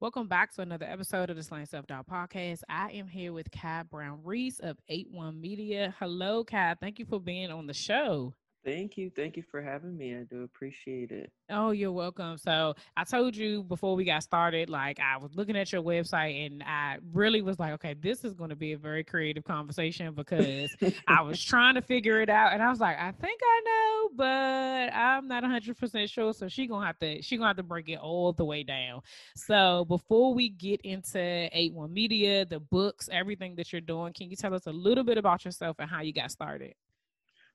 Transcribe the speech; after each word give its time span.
Welcome 0.00 0.28
back 0.28 0.54
to 0.54 0.60
another 0.62 0.86
episode 0.88 1.28
of 1.28 1.34
the 1.34 1.42
Slaying 1.42 1.66
Self 1.66 1.88
Doubt 1.88 2.06
podcast. 2.06 2.60
I 2.68 2.92
am 2.92 3.08
here 3.08 3.32
with 3.32 3.50
Kai 3.50 3.82
Brown 3.82 4.20
Rhys 4.22 4.60
of 4.60 4.78
eightoneMEDIA. 4.88 5.92
Hello, 5.98 6.44
Kai. 6.44 6.76
Thank 6.80 7.00
you 7.00 7.04
for 7.04 7.18
being 7.18 7.50
on 7.50 7.66
the 7.66 7.74
show. 7.74 8.32
Thank 8.64 8.96
you. 8.98 9.10
Thank 9.14 9.36
you 9.36 9.42
for 9.50 9.62
having 9.62 9.96
me. 9.96 10.14
I 10.16 10.24
do 10.24 10.42
appreciate 10.42 11.10
it. 11.10 11.30
Oh, 11.48 11.70
you're 11.70 11.92
welcome. 11.92 12.36
So 12.36 12.74
I 12.96 13.04
told 13.04 13.36
you 13.36 13.62
before 13.62 13.94
we 13.94 14.04
got 14.04 14.22
started, 14.22 14.68
like 14.68 14.98
I 15.00 15.16
was 15.16 15.34
looking 15.34 15.56
at 15.56 15.72
your 15.72 15.82
website 15.82 16.46
and 16.46 16.62
I 16.62 16.98
really 17.12 17.40
was 17.40 17.58
like, 17.58 17.72
okay, 17.74 17.94
this 17.94 18.24
is 18.24 18.34
going 18.34 18.50
to 18.50 18.56
be 18.56 18.72
a 18.72 18.76
very 18.76 19.04
creative 19.04 19.44
conversation 19.44 20.12
because 20.12 20.74
I 21.08 21.22
was 21.22 21.42
trying 21.42 21.76
to 21.76 21.82
figure 21.82 22.20
it 22.20 22.28
out. 22.28 22.52
And 22.52 22.62
I 22.62 22.68
was 22.68 22.80
like, 22.80 22.98
I 22.98 23.12
think 23.12 23.40
I 23.42 23.60
know, 23.64 24.10
but 24.16 24.94
I'm 24.94 25.28
not 25.28 25.44
100% 25.44 26.10
sure. 26.10 26.32
So 26.34 26.48
she 26.48 26.66
going 26.66 26.82
to 26.82 26.86
have 26.86 26.98
to, 26.98 27.22
she 27.22 27.36
going 27.36 27.44
to 27.44 27.48
have 27.48 27.56
to 27.56 27.62
break 27.62 27.88
it 27.88 27.98
all 27.98 28.32
the 28.32 28.44
way 28.44 28.64
down. 28.64 29.00
So 29.36 29.84
before 29.86 30.34
we 30.34 30.48
get 30.48 30.80
into 30.82 31.18
eightoneMEDIA, 31.18 32.48
the 32.48 32.60
books, 32.60 33.08
everything 33.10 33.54
that 33.54 33.72
you're 33.72 33.80
doing, 33.80 34.12
can 34.12 34.28
you 34.28 34.36
tell 34.36 34.52
us 34.52 34.66
a 34.66 34.72
little 34.72 35.04
bit 35.04 35.16
about 35.16 35.44
yourself 35.44 35.76
and 35.78 35.88
how 35.88 36.02
you 36.02 36.12
got 36.12 36.32
started? 36.32 36.74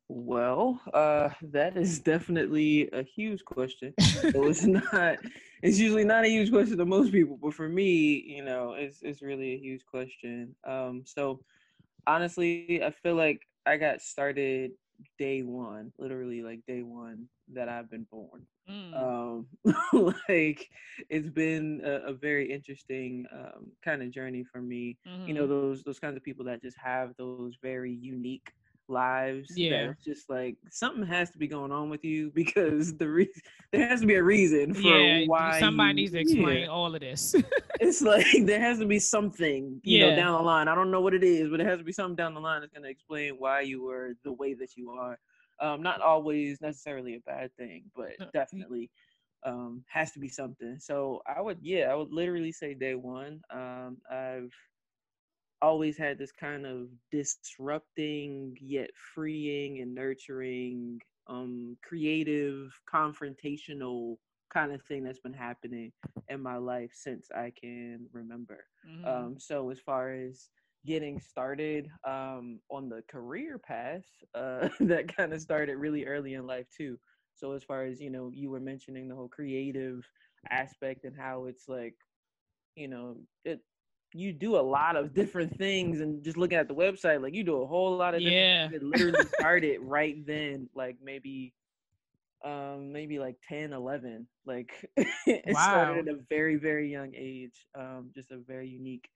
Well, 0.09 0.81
uh, 0.93 1.29
that 1.41 1.77
is 1.77 1.99
definitely 1.99 2.89
a 2.91 3.03
huge 3.03 3.43
question. 3.45 3.93
so 4.01 4.45
it's 4.45 4.63
not. 4.63 5.17
It's 5.61 5.79
usually 5.79 6.03
not 6.03 6.25
a 6.25 6.29
huge 6.29 6.51
question 6.51 6.77
to 6.77 6.85
most 6.85 7.11
people, 7.11 7.39
but 7.41 7.53
for 7.53 7.69
me, 7.69 8.21
you 8.27 8.43
know, 8.43 8.73
it's 8.73 9.01
it's 9.01 9.21
really 9.21 9.53
a 9.53 9.57
huge 9.57 9.85
question. 9.85 10.55
Um, 10.65 11.03
so 11.05 11.39
honestly, 12.05 12.83
I 12.83 12.91
feel 12.91 13.15
like 13.15 13.47
I 13.65 13.77
got 13.77 14.01
started 14.01 14.71
day 15.17 15.41
one, 15.41 15.91
literally 15.97 16.41
like 16.41 16.65
day 16.67 16.81
one 16.81 17.27
that 17.53 17.69
I've 17.69 17.89
been 17.89 18.05
born. 18.11 18.45
Mm. 18.69 18.95
Um, 18.95 20.13
like 20.29 20.69
it's 21.09 21.29
been 21.29 21.81
a, 21.83 22.09
a 22.09 22.13
very 22.13 22.51
interesting 22.51 23.25
um, 23.33 23.71
kind 23.83 24.01
of 24.01 24.11
journey 24.11 24.43
for 24.43 24.61
me. 24.61 24.97
Mm-hmm. 25.07 25.27
You 25.27 25.33
know, 25.33 25.41
mm-hmm. 25.43 25.49
those 25.49 25.83
those 25.83 25.99
kinds 25.99 26.17
of 26.17 26.23
people 26.23 26.45
that 26.45 26.61
just 26.61 26.77
have 26.77 27.13
those 27.17 27.55
very 27.61 27.91
unique 27.91 28.51
lives. 28.87 29.51
Yeah, 29.55 29.91
it's 29.91 30.03
just 30.03 30.29
like 30.29 30.57
something 30.69 31.05
has 31.05 31.29
to 31.31 31.37
be 31.37 31.47
going 31.47 31.71
on 31.71 31.89
with 31.89 32.03
you 32.03 32.31
because 32.33 32.95
the 32.97 33.09
reason 33.09 33.41
there 33.71 33.87
has 33.87 34.01
to 34.01 34.07
be 34.07 34.15
a 34.15 34.23
reason 34.23 34.73
for 34.73 34.81
yeah, 34.81 35.25
why 35.25 35.59
somebody 35.59 35.89
you, 35.89 35.95
needs 35.95 36.11
to 36.13 36.19
explain 36.19 36.61
yeah. 36.61 36.67
all 36.67 36.93
of 36.93 37.01
this. 37.01 37.35
it's 37.79 38.01
like 38.01 38.25
there 38.45 38.59
has 38.59 38.79
to 38.79 38.85
be 38.85 38.99
something, 38.99 39.79
you 39.83 39.99
yeah. 39.99 40.09
know, 40.09 40.15
down 40.15 40.33
the 40.33 40.43
line. 40.43 40.67
I 40.67 40.75
don't 40.75 40.91
know 40.91 41.01
what 41.01 41.13
it 41.13 41.23
is, 41.23 41.49
but 41.49 41.59
it 41.59 41.67
has 41.67 41.79
to 41.79 41.83
be 41.83 41.93
something 41.93 42.15
down 42.15 42.33
the 42.33 42.39
line 42.39 42.61
that's 42.61 42.73
going 42.73 42.83
to 42.83 42.89
explain 42.89 43.35
why 43.37 43.61
you 43.61 43.83
were 43.83 44.13
the 44.23 44.33
way 44.33 44.53
that 44.53 44.75
you 44.75 44.91
are. 44.91 45.17
Um, 45.59 45.81
not 45.81 46.01
always 46.01 46.61
necessarily 46.61 47.15
a 47.15 47.19
bad 47.19 47.55
thing, 47.57 47.83
but 47.95 48.11
definitely 48.33 48.89
um, 49.45 49.83
has 49.87 50.11
to 50.13 50.19
be 50.19 50.27
something. 50.27 50.77
So 50.79 51.21
I 51.27 51.41
would, 51.41 51.59
yeah, 51.61 51.91
I 51.91 51.95
would 51.95 52.11
literally 52.11 52.51
say 52.51 52.73
day 52.73 52.95
one. 52.95 53.41
Um, 53.53 53.97
I've 54.11 54.51
always 55.63 55.97
had 55.97 56.19
this 56.19 56.31
kind 56.33 56.65
of 56.65 56.89
disrupting 57.11 58.57
yet 58.61 58.89
freeing 59.15 59.79
and 59.81 59.95
nurturing 59.95 61.01
um 61.27 61.77
creative 61.83 62.77
confrontational 62.93 64.17
kind 64.53 64.73
of 64.73 64.81
thing 64.83 65.03
that's 65.03 65.19
been 65.19 65.33
happening 65.33 65.91
in 66.29 66.41
my 66.41 66.57
life 66.57 66.91
since 66.93 67.29
I 67.31 67.51
can 67.59 68.05
remember. 68.11 68.65
Mm-hmm. 68.87 69.07
Um 69.07 69.35
so 69.39 69.69
as 69.71 69.79
far 69.79 70.11
as 70.11 70.49
getting 70.85 71.19
started 71.19 71.89
um 72.05 72.59
on 72.69 72.89
the 72.89 73.01
career 73.09 73.57
path 73.57 74.05
uh 74.35 74.67
that 74.81 75.15
kind 75.15 75.33
of 75.33 75.41
started 75.41 75.77
really 75.77 76.05
early 76.05 76.33
in 76.33 76.45
life 76.45 76.67
too. 76.75 76.99
So 77.35 77.53
as 77.53 77.63
far 77.63 77.85
as 77.85 78.01
you 78.01 78.09
know 78.09 78.29
you 78.33 78.49
were 78.49 78.59
mentioning 78.59 79.07
the 79.07 79.15
whole 79.15 79.29
creative 79.29 80.05
aspect 80.51 81.05
and 81.05 81.15
how 81.17 81.45
it's 81.45 81.69
like 81.69 81.95
you 82.75 82.89
know 82.89 83.15
it 83.45 83.61
you 84.15 84.33
do 84.33 84.55
a 84.55 84.61
lot 84.61 84.95
of 84.95 85.13
different 85.13 85.57
things 85.57 86.01
and 86.01 86.23
just 86.23 86.37
looking 86.37 86.57
at 86.57 86.67
the 86.67 86.75
website 86.75 87.21
like 87.21 87.33
you 87.33 87.43
do 87.43 87.61
a 87.61 87.67
whole 87.67 87.95
lot 87.97 88.15
of 88.15 88.21
yeah. 88.21 88.69
It 88.71 88.83
literally 88.83 89.25
started 89.25 89.79
right 89.81 90.25
then 90.25 90.69
like 90.75 90.97
maybe 91.03 91.53
um 92.45 92.91
maybe 92.91 93.19
like 93.19 93.37
10 93.47 93.73
11 93.73 94.27
like 94.45 94.71
it 94.97 95.55
wow. 95.55 95.57
started 95.57 96.07
at 96.07 96.13
a 96.15 96.19
very 96.29 96.55
very 96.55 96.89
young 96.91 97.13
age 97.15 97.65
um 97.77 98.09
just 98.13 98.31
a 98.31 98.37
very 98.37 98.67
unique 98.67 99.09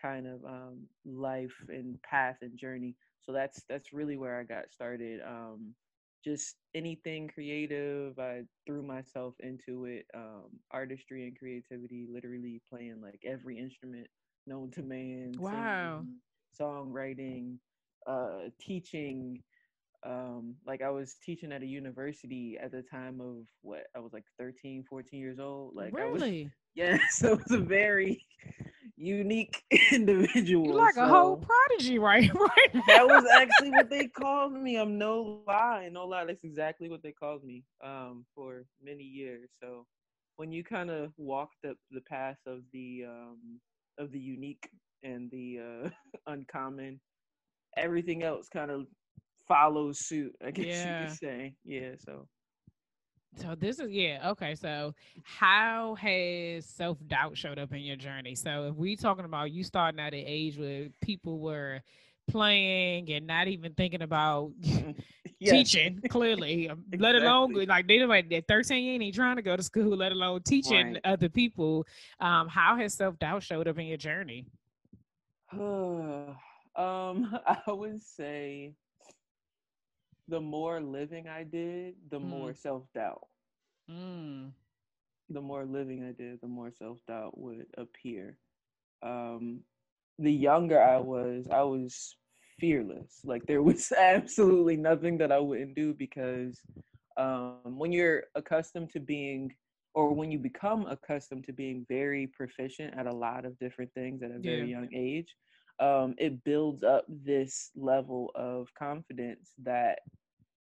kind 0.00 0.26
of 0.26 0.44
um 0.44 0.82
life 1.04 1.54
and 1.68 2.00
path 2.02 2.36
and 2.42 2.58
journey. 2.58 2.94
So 3.22 3.32
that's 3.32 3.64
that's 3.68 3.92
really 3.92 4.16
where 4.16 4.38
i 4.38 4.44
got 4.44 4.70
started 4.70 5.20
um 5.26 5.74
just 6.24 6.56
anything 6.74 7.28
creative 7.28 8.18
i 8.18 8.42
threw 8.66 8.82
myself 8.82 9.34
into 9.40 9.84
it 9.86 10.06
um 10.14 10.48
artistry 10.72 11.26
and 11.26 11.38
creativity 11.38 12.06
literally 12.10 12.60
playing 12.68 13.00
like 13.02 13.20
every 13.24 13.58
instrument 13.58 14.06
known 14.46 14.70
to 14.72 14.82
man. 14.82 15.34
Wow. 15.38 16.02
Singing, 16.02 16.20
songwriting, 16.60 17.56
uh, 18.06 18.50
teaching. 18.60 19.42
Um, 20.04 20.54
like 20.66 20.82
I 20.82 20.90
was 20.90 21.16
teaching 21.24 21.52
at 21.52 21.62
a 21.62 21.66
university 21.66 22.58
at 22.62 22.70
the 22.70 22.82
time 22.82 23.20
of 23.20 23.46
what 23.62 23.84
I 23.96 23.98
was 23.98 24.12
like 24.12 24.24
13, 24.38 24.84
14 24.88 25.18
years 25.18 25.38
old. 25.38 25.74
Like 25.74 25.94
really? 25.94 26.40
I 26.40 26.44
was, 26.44 26.52
yeah, 26.74 26.98
so 27.10 27.32
it 27.32 27.38
was 27.38 27.52
a 27.52 27.58
very 27.58 28.24
unique 28.96 29.62
individual. 29.92 30.66
You're 30.66 30.74
like 30.74 30.94
so 30.94 31.04
a 31.04 31.06
whole 31.06 31.36
prodigy, 31.36 31.98
right? 31.98 32.30
Right. 32.46 32.84
that 32.86 33.06
was 33.06 33.24
actually 33.34 33.70
what 33.70 33.90
they 33.90 34.06
called 34.06 34.52
me. 34.52 34.76
I'm 34.76 34.98
no 34.98 35.40
lie, 35.46 35.88
no 35.92 36.06
lie. 36.06 36.24
That's 36.24 36.44
exactly 36.44 36.88
what 36.88 37.02
they 37.02 37.12
called 37.12 37.44
me 37.44 37.64
um, 37.84 38.24
for 38.34 38.64
many 38.82 39.02
years. 39.02 39.50
So 39.60 39.86
when 40.36 40.52
you 40.52 40.62
kind 40.64 40.90
of 40.90 41.12
walked 41.16 41.64
up 41.68 41.76
the 41.90 42.00
path 42.02 42.38
of 42.46 42.60
the 42.72 43.04
um, 43.08 43.60
of 43.98 44.12
the 44.12 44.18
unique 44.18 44.68
and 45.02 45.30
the 45.30 45.58
uh, 45.60 45.88
uncommon. 46.26 47.00
Everything 47.76 48.22
else 48.22 48.48
kind 48.48 48.70
of 48.70 48.86
follows 49.46 49.98
suit, 49.98 50.34
I 50.44 50.50
guess 50.50 50.66
yeah. 50.66 51.00
you 51.00 51.06
could 51.06 51.16
say. 51.16 51.54
Yeah, 51.64 51.90
so 51.98 52.26
so 53.36 53.54
this 53.54 53.78
is 53.78 53.90
yeah 53.90 54.30
okay 54.30 54.54
so 54.54 54.94
how 55.22 55.94
has 55.96 56.64
self-doubt 56.64 57.36
showed 57.36 57.58
up 57.58 57.72
in 57.72 57.80
your 57.80 57.96
journey 57.96 58.34
so 58.34 58.68
if 58.68 58.74
we 58.76 58.96
talking 58.96 59.24
about 59.24 59.50
you 59.50 59.62
starting 59.62 60.00
at 60.00 60.14
an 60.14 60.24
age 60.26 60.58
where 60.58 60.88
people 61.02 61.38
were 61.38 61.80
playing 62.28 63.10
and 63.10 63.26
not 63.26 63.48
even 63.48 63.72
thinking 63.74 64.02
about 64.02 64.52
yes. 65.38 65.50
teaching 65.50 66.00
clearly 66.08 66.68
um, 66.68 66.84
exactly. 66.92 66.98
let 67.12 67.22
alone 67.22 67.52
like 67.66 67.86
they 67.86 68.04
like 68.04 68.32
at 68.32 68.46
13 68.48 69.02
ain't 69.02 69.14
trying 69.14 69.36
to 69.36 69.42
go 69.42 69.56
to 69.56 69.62
school 69.62 69.96
let 69.96 70.12
alone 70.12 70.42
teaching 70.42 70.94
right. 70.94 71.00
other 71.04 71.28
people 71.28 71.84
um 72.20 72.48
how 72.48 72.76
has 72.76 72.94
self-doubt 72.94 73.42
showed 73.42 73.68
up 73.68 73.78
in 73.78 73.86
your 73.86 73.96
journey 73.96 74.46
um 75.52 76.36
i 76.76 77.60
would 77.68 78.02
say 78.02 78.72
the 80.28 80.40
more 80.40 80.80
living 80.80 81.28
i 81.28 81.42
did 81.42 81.94
the 82.10 82.18
mm. 82.18 82.24
more 82.24 82.54
self-doubt 82.54 83.26
mm. 83.90 84.50
the 85.30 85.40
more 85.40 85.64
living 85.64 86.04
i 86.04 86.12
did 86.12 86.40
the 86.40 86.48
more 86.48 86.70
self-doubt 86.70 87.38
would 87.38 87.66
appear 87.78 88.36
um 89.02 89.60
the 90.18 90.32
younger 90.32 90.80
I 90.80 90.98
was, 90.98 91.46
I 91.50 91.62
was 91.62 92.16
fearless. 92.58 93.20
Like 93.24 93.46
there 93.46 93.62
was 93.62 93.92
absolutely 93.98 94.76
nothing 94.76 95.18
that 95.18 95.32
I 95.32 95.38
wouldn't 95.38 95.74
do 95.74 95.94
because 95.94 96.60
um, 97.16 97.60
when 97.64 97.92
you're 97.92 98.24
accustomed 98.34 98.90
to 98.90 99.00
being 99.00 99.54
or 99.94 100.12
when 100.12 100.30
you 100.30 100.38
become 100.38 100.86
accustomed 100.86 101.44
to 101.44 101.52
being 101.52 101.86
very 101.88 102.26
proficient 102.26 102.94
at 102.96 103.06
a 103.06 103.12
lot 103.12 103.46
of 103.46 103.58
different 103.58 103.90
things 103.94 104.22
at 104.22 104.30
a 104.30 104.38
very 104.38 104.70
yeah. 104.70 104.78
young 104.78 104.88
age 104.94 105.34
um, 105.80 106.14
it 106.18 106.42
builds 106.44 106.82
up 106.82 107.04
this 107.08 107.70
level 107.74 108.30
of 108.34 108.68
confidence 108.78 109.52
that 109.62 109.98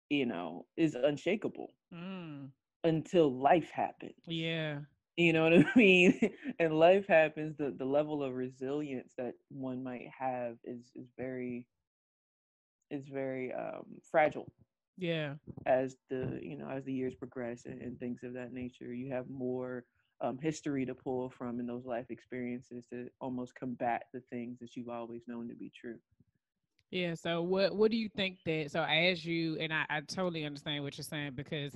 you 0.08 0.25
know 0.25 0.64
is 0.76 0.94
unshakable 0.94 1.69
mm. 1.93 2.49
until 2.85 3.32
life 3.32 3.70
happens 3.73 4.14
yeah 4.26 4.79
you 5.19 5.35
know 5.35 5.44
what 5.44 5.55
i 5.55 5.67
mean? 5.76 6.32
And 6.61 6.79
life 6.79 7.06
happens 7.09 7.59
the, 7.59 7.73
the 7.76 7.87
level 7.87 8.25
of 8.25 8.35
resilience 8.35 9.15
that 9.19 9.35
one 9.50 9.85
might 9.85 10.09
have 10.19 10.59
is 10.65 10.93
is 10.97 11.09
very 11.19 11.67
is 12.91 13.09
very 13.09 13.53
um 13.55 13.85
fragile 14.11 14.53
yeah. 14.99 15.35
as 15.67 15.97
the 16.11 16.38
you 16.43 16.56
know 16.56 16.69
as 16.69 16.85
the 16.85 16.93
years 16.93 17.15
progress 17.15 17.67
and, 17.67 17.82
and 17.82 17.99
things 18.00 18.23
of 18.25 18.35
that 18.35 18.53
nature. 18.53 18.93
You 18.94 19.12
have 19.12 19.29
more 19.31 19.85
um, 20.20 20.38
history 20.41 20.87
to 20.87 20.94
pull 20.94 21.31
from 21.31 21.61
in 21.61 21.67
those 21.67 21.87
life 21.87 22.06
experiences 22.11 22.87
to 22.93 23.09
almost 23.21 23.55
combat 23.55 24.05
the 24.12 24.21
things 24.31 24.59
that 24.61 24.76
you've 24.76 24.88
always 24.88 25.23
known 25.29 25.49
to 25.49 25.55
be 25.55 25.71
true 25.79 25.99
yeah. 26.90 27.14
So 27.14 27.43
what 27.43 27.75
what 27.76 27.90
do 27.90 27.96
you 27.96 28.08
think 28.08 28.38
that 28.46 28.70
so 28.70 28.82
as 28.82 29.25
you 29.25 29.56
and 29.58 29.73
I, 29.73 29.85
I 29.90 30.00
totally 30.00 30.44
understand 30.44 30.82
what 30.85 30.96
you're 30.96 31.05
saying 31.05 31.32
because 31.35 31.75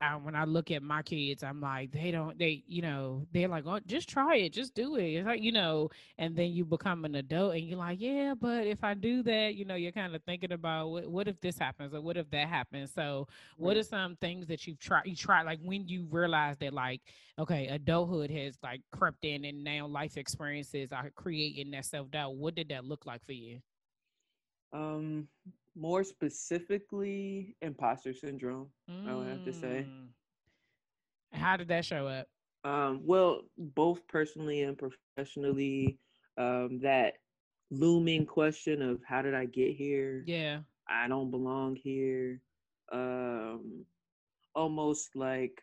I, 0.00 0.16
when 0.16 0.36
I 0.36 0.44
look 0.44 0.70
at 0.70 0.82
my 0.82 1.02
kids, 1.02 1.42
I'm 1.42 1.60
like 1.60 1.92
they 1.92 2.10
don't 2.10 2.38
they 2.38 2.62
you 2.66 2.82
know 2.82 3.26
they're 3.32 3.48
like 3.48 3.64
oh 3.66 3.78
just 3.86 4.08
try 4.08 4.36
it 4.36 4.52
just 4.52 4.74
do 4.74 4.96
it 4.96 5.04
it's 5.04 5.26
like 5.26 5.42
you 5.42 5.52
know 5.52 5.88
and 6.18 6.36
then 6.36 6.50
you 6.52 6.64
become 6.64 7.04
an 7.04 7.14
adult 7.14 7.54
and 7.54 7.62
you're 7.64 7.78
like 7.78 7.98
yeah 8.00 8.34
but 8.38 8.66
if 8.66 8.82
I 8.84 8.94
do 8.94 9.22
that 9.22 9.54
you 9.54 9.64
know 9.64 9.76
you're 9.76 9.92
kind 9.92 10.14
of 10.14 10.22
thinking 10.24 10.52
about 10.52 10.88
what, 10.88 11.08
what 11.08 11.28
if 11.28 11.40
this 11.40 11.58
happens 11.58 11.94
or 11.94 12.00
what 12.00 12.16
if 12.16 12.28
that 12.30 12.48
happens 12.48 12.92
so 12.92 13.28
what 13.56 13.76
are 13.76 13.82
some 13.82 14.16
things 14.16 14.46
that 14.48 14.66
you've 14.66 14.78
tried 14.78 15.06
you 15.06 15.16
try 15.16 15.42
like 15.42 15.60
when 15.62 15.88
you 15.88 16.06
realize 16.10 16.56
that 16.58 16.72
like 16.74 17.00
okay 17.38 17.68
adulthood 17.68 18.30
has 18.30 18.58
like 18.62 18.82
crept 18.92 19.24
in 19.24 19.44
and 19.44 19.64
now 19.64 19.86
life 19.86 20.16
experiences 20.16 20.92
are 20.92 21.10
creating 21.14 21.70
that 21.70 21.84
self 21.84 22.10
doubt 22.10 22.34
what 22.34 22.54
did 22.54 22.68
that 22.68 22.84
look 22.84 23.06
like 23.06 23.24
for 23.24 23.32
you? 23.32 23.60
Um, 24.72 25.28
more 25.76 26.04
specifically, 26.04 27.56
imposter 27.62 28.12
syndrome. 28.12 28.68
Mm. 28.90 29.08
I 29.08 29.14
would 29.14 29.28
have 29.28 29.44
to 29.44 29.52
say. 29.52 29.86
Mm. 29.88 30.08
How 31.32 31.56
did 31.56 31.68
that 31.68 31.84
show 31.84 32.06
up? 32.06 32.26
Um, 32.64 33.00
well, 33.04 33.42
both 33.56 34.06
personally 34.06 34.62
and 34.62 34.78
professionally, 34.78 35.98
um, 36.38 36.78
that 36.82 37.14
looming 37.70 38.26
question 38.26 38.82
of 38.82 39.00
how 39.06 39.22
did 39.22 39.34
I 39.34 39.46
get 39.46 39.74
here? 39.74 40.22
Yeah. 40.26 40.60
I 40.88 41.08
don't 41.08 41.30
belong 41.30 41.76
here. 41.76 42.40
Um, 42.92 43.84
almost 44.54 45.16
like 45.16 45.62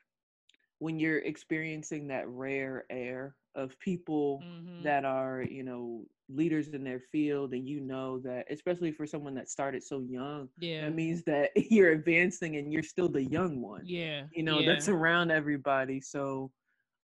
when 0.80 1.00
you're 1.00 1.20
experiencing 1.20 2.08
that 2.08 2.28
rare 2.28 2.86
air 2.90 3.36
of 3.56 3.80
people 3.80 4.42
mm-hmm. 4.44 4.84
that 4.84 5.06
are, 5.06 5.44
you 5.48 5.64
know, 5.64 6.06
leaders 6.30 6.70
in 6.70 6.84
their 6.84 7.00
field 7.12 7.54
and 7.54 7.68
you 7.68 7.80
know 7.80 8.20
that 8.20 8.46
especially 8.52 8.92
for 8.92 9.06
someone 9.06 9.34
that 9.34 9.50
started 9.50 9.84
so 9.84 10.02
young 10.02 10.48
yeah. 10.60 10.86
it 10.86 10.94
means 10.94 11.24
that 11.24 11.50
you're 11.72 11.92
advancing 11.92 12.58
and 12.58 12.72
you're 12.72 12.84
still 12.84 13.10
the 13.10 13.24
young 13.24 13.62
one 13.62 13.81
yeah 13.84 14.24
you 14.31 14.44
know 14.44 14.60
yeah. 14.60 14.72
that's 14.72 14.90
around 14.90 15.31
everybody. 15.31 16.02
So 16.02 16.52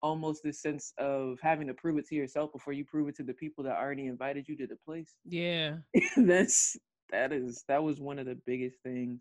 almost 0.02 0.42
this 0.42 0.60
sense 0.60 0.92
of 0.98 1.38
having 1.40 1.66
to 1.66 1.74
prove 1.74 1.98
it 1.98 2.06
to 2.08 2.14
yourself 2.14 2.52
before 2.52 2.72
you 2.74 2.84
prove 2.84 3.08
it 3.08 3.16
to 3.16 3.22
the 3.22 3.32
people 3.32 3.64
that 3.64 3.76
already 3.76 4.06
invited 4.06 4.46
you 4.48 4.56
to 4.56 4.66
the 4.66 4.76
place. 4.84 5.14
Yeah. 5.24 5.76
That's 6.16 6.76
that 7.10 7.32
is 7.32 7.64
that 7.68 7.82
was 7.82 8.00
one 8.00 8.18
of 8.18 8.26
the 8.26 8.38
biggest 8.46 8.76
things 8.82 9.20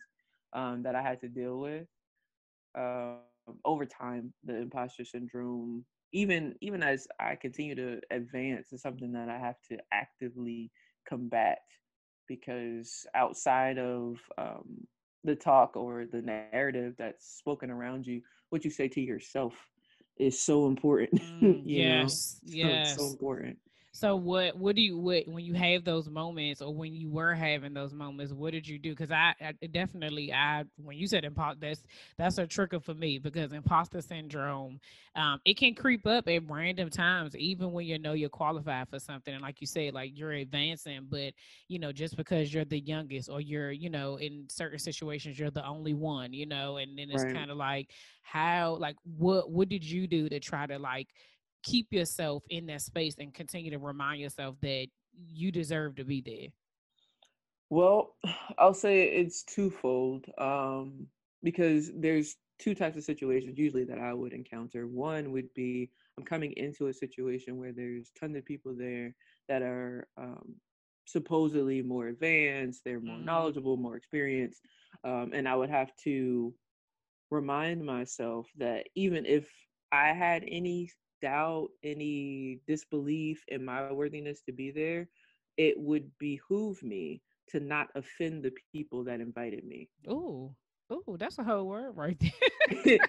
um, 0.54 0.84
that 0.84 0.96
i 0.96 1.02
had 1.02 1.20
to 1.20 1.28
deal 1.28 1.60
with 1.60 1.86
um, 2.76 3.18
over 3.66 3.86
time 3.86 4.34
the 4.46 4.56
imposter 4.56 5.04
syndrome 5.04 5.84
even 6.14 6.56
even 6.62 6.84
as 6.84 7.08
I 7.20 7.36
continue 7.36 7.76
to 7.76 8.00
advance, 8.12 8.72
it's 8.72 8.84
something 8.84 9.12
that 9.14 9.30
I 9.30 9.38
have 9.40 9.62
to 9.70 9.78
actively 9.92 10.72
combat 11.08 11.60
because 12.28 13.06
outside 13.16 13.78
of 13.78 14.18
um, 14.38 14.88
the 15.24 15.36
talk 15.36 15.76
or 15.76 16.06
the 16.06 16.22
narrative 16.22 16.96
that's 16.98 17.38
spoken 17.38 17.70
around 17.70 18.08
you, 18.08 18.22
what 18.50 18.64
you 18.64 18.72
say 18.72 18.88
to 18.90 19.02
yourself 19.02 19.54
is 20.18 20.42
so 20.42 20.68
important. 20.68 21.22
Mm, 21.44 21.64
yes, 21.66 22.38
know? 22.44 22.58
yes, 22.58 22.96
so, 22.96 23.02
so 23.02 23.08
important. 23.08 23.58
So 23.96 24.16
what 24.16 24.58
what 24.58 24.76
do 24.76 24.82
you 24.82 24.98
what 24.98 25.28
when 25.28 25.46
you 25.46 25.54
have 25.54 25.84
those 25.84 26.10
moments 26.10 26.64
or 26.64 26.74
when 26.74 26.96
you 26.96 27.12
were 27.12 27.36
having 27.36 27.76
those 27.76 27.94
moments, 27.94 28.34
what 28.34 28.52
did 28.52 28.68
you 28.68 28.80
do? 28.80 28.90
Because 28.90 29.12
I, 29.12 29.36
I, 29.40 29.54
definitely 29.68 30.34
I 30.34 30.64
when 30.78 30.98
you 30.98 31.06
said 31.06 31.24
imposter, 31.24 31.60
that's 31.62 31.84
that's 32.18 32.40
a 32.40 32.48
trigger 32.48 32.80
for 32.80 32.96
me 32.96 33.20
because 33.20 33.54
imposter 33.54 34.02
syndrome, 34.02 34.80
um, 35.16 35.40
it 35.46 35.58
can 35.58 35.76
creep 35.76 36.08
up 36.08 36.28
at 36.28 36.50
random 36.50 36.90
times, 36.90 37.36
even 37.36 37.72
when 37.72 37.86
you 37.86 38.00
know 38.00 38.14
you're 38.14 38.30
qualified 38.30 38.90
for 38.90 38.98
something. 38.98 39.32
And 39.32 39.44
like 39.44 39.62
you 39.62 39.68
said, 39.68 39.94
like 39.94 40.18
you're 40.18 40.32
advancing, 40.32 41.06
but 41.08 41.34
you 41.68 41.78
know, 41.78 41.92
just 41.92 42.18
because 42.18 42.52
you're 42.52 42.66
the 42.66 42.80
youngest 42.80 43.30
or 43.30 43.42
you're, 43.42 43.72
you 43.72 43.92
know, 43.92 44.16
in 44.16 44.48
certain 44.50 44.80
situations 44.80 45.38
you're 45.38 45.52
the 45.52 45.66
only 45.68 45.94
one, 45.94 46.34
you 46.34 46.48
know, 46.48 46.78
and 46.78 46.98
then 46.98 47.12
it's 47.12 47.24
right. 47.24 47.36
kind 47.36 47.52
of 47.52 47.58
like 47.58 47.92
how 48.24 48.76
like 48.80 48.96
what 49.04 49.52
what 49.52 49.70
did 49.70 49.84
you 49.84 50.08
do 50.08 50.30
to 50.30 50.40
try 50.40 50.66
to 50.66 50.80
like 50.80 51.10
keep 51.64 51.88
yourself 51.92 52.44
in 52.50 52.66
that 52.68 52.82
space 52.82 53.16
and 53.18 53.34
continue 53.34 53.72
to 53.72 53.80
remind 53.80 54.22
yourself 54.22 54.56
that 54.62 54.88
you 55.30 55.52
deserve 55.52 55.96
to 55.96 56.04
be 56.04 56.22
there? 56.22 56.50
Well, 57.70 58.16
I'll 58.58 58.74
say 58.74 59.04
it's 59.04 59.44
twofold 59.44 60.26
um, 60.38 61.08
because 61.42 61.92
there's 61.96 62.36
two 62.60 62.76
types 62.76 62.98
of 62.98 63.04
situations 63.04 63.58
usually 63.58 63.84
that 63.86 64.00
I 64.00 64.14
would 64.14 64.34
encounter. 64.34 64.88
One 64.88 65.32
would 65.32 65.54
be 65.54 65.90
I'm 66.18 66.24
coming 66.24 66.54
into 66.58 66.88
a 66.88 66.94
situation 66.94 67.58
where 67.58 67.72
there's 67.72 68.12
tons 68.20 68.38
of 68.38 68.46
people 68.46 68.76
there 68.78 69.16
that 69.50 69.64
are 69.64 70.08
um, 70.18 70.56
supposedly 71.06 71.82
more 71.82 72.08
advanced, 72.08 72.82
they're 72.86 73.00
more 73.00 73.18
mm. 73.18 73.26
knowledgeable, 73.26 73.78
more 73.78 73.98
experienced, 73.98 74.62
um, 75.04 75.32
and 75.34 75.48
I 75.48 75.56
would 75.56 75.72
have 75.72 75.92
to 76.04 76.54
remind 77.32 77.84
myself 77.84 78.48
that 78.58 78.86
even 78.96 79.26
if 79.26 79.50
I 79.92 80.10
had 80.10 80.44
any 80.48 80.92
doubt, 81.24 81.70
any 81.84 82.60
disbelief 82.68 83.44
in 83.48 83.64
my 83.64 83.92
worthiness 83.92 84.42
to 84.42 84.52
be 84.52 84.72
there, 84.72 85.08
it 85.58 85.80
would 85.80 86.12
behoove 86.20 86.84
me 86.84 87.22
to 87.50 87.60
not 87.60 87.88
offend 87.96 88.44
the 88.44 88.52
people 88.74 89.04
that 89.06 89.22
invited 89.22 89.64
me. 89.64 89.90
Oh, 90.08 90.54
oh, 90.90 91.18
that's 91.18 91.40
a 91.40 91.44
whole 91.44 91.66
word 91.66 91.96
right 91.96 92.22
there. 92.86 93.00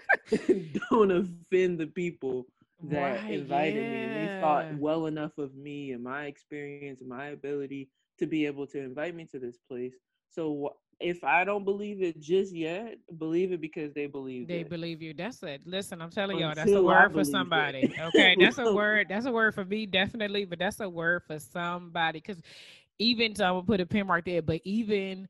Don't 0.91 1.11
offend 1.11 1.81
the 1.81 1.91
people 1.93 2.47
that 2.85 3.23
right, 3.23 3.31
invited 3.31 3.83
yeah. 3.83 3.91
me 3.91 4.03
and 4.05 4.15
they 4.15 4.41
thought 4.41 4.79
well 4.79 5.07
enough 5.07 5.37
of 5.39 5.55
me 5.57 5.93
and 5.93 6.03
my 6.03 6.27
experience 6.27 7.01
and 7.01 7.09
my 7.09 7.27
ability 7.29 7.89
to 8.19 8.27
be 8.27 8.47
able 8.47 8.67
to 8.69 8.79
invite 8.79 9.15
me 9.15 9.25
to 9.33 9.39
this 9.39 9.59
place. 9.69 9.95
So 10.31 10.75
if 11.01 11.23
I 11.25 11.45
don't 11.45 11.65
believe 11.65 12.03
it 12.03 12.21
just 12.21 12.53
yet, 12.53 12.97
believe 13.19 13.53
it 13.53 13.61
because 13.61 13.93
they 13.95 14.07
believe 14.07 14.49
they 14.49 14.61
it. 14.61 14.69
believe 14.69 15.03
you. 15.03 15.15
That's 15.15 15.43
it. 15.43 15.63
Listen, 15.65 16.01
I'm 16.01 16.11
telling 16.11 16.39
y'all, 16.39 16.55
that's 16.55 16.73
a 16.73 16.83
word 16.83 17.13
for 17.13 17.25
somebody. 17.25 17.93
okay, 17.99 18.37
that's 18.39 18.59
a 18.59 18.73
word. 18.75 19.07
That's 19.09 19.27
a 19.27 19.33
word 19.33 19.55
for 19.55 19.65
me, 19.65 19.87
definitely. 19.87 20.45
But 20.45 20.59
that's 20.59 20.81
a 20.81 20.89
word 20.89 21.23
for 21.27 21.39
somebody 21.39 22.21
because 22.21 22.41
even 22.99 23.35
so, 23.35 23.45
I'm 23.45 23.55
gonna 23.55 23.67
put 23.67 23.81
a 23.81 23.87
pin 23.87 24.07
right 24.07 24.25
there. 24.25 24.43
But 24.43 24.61
even 24.65 25.29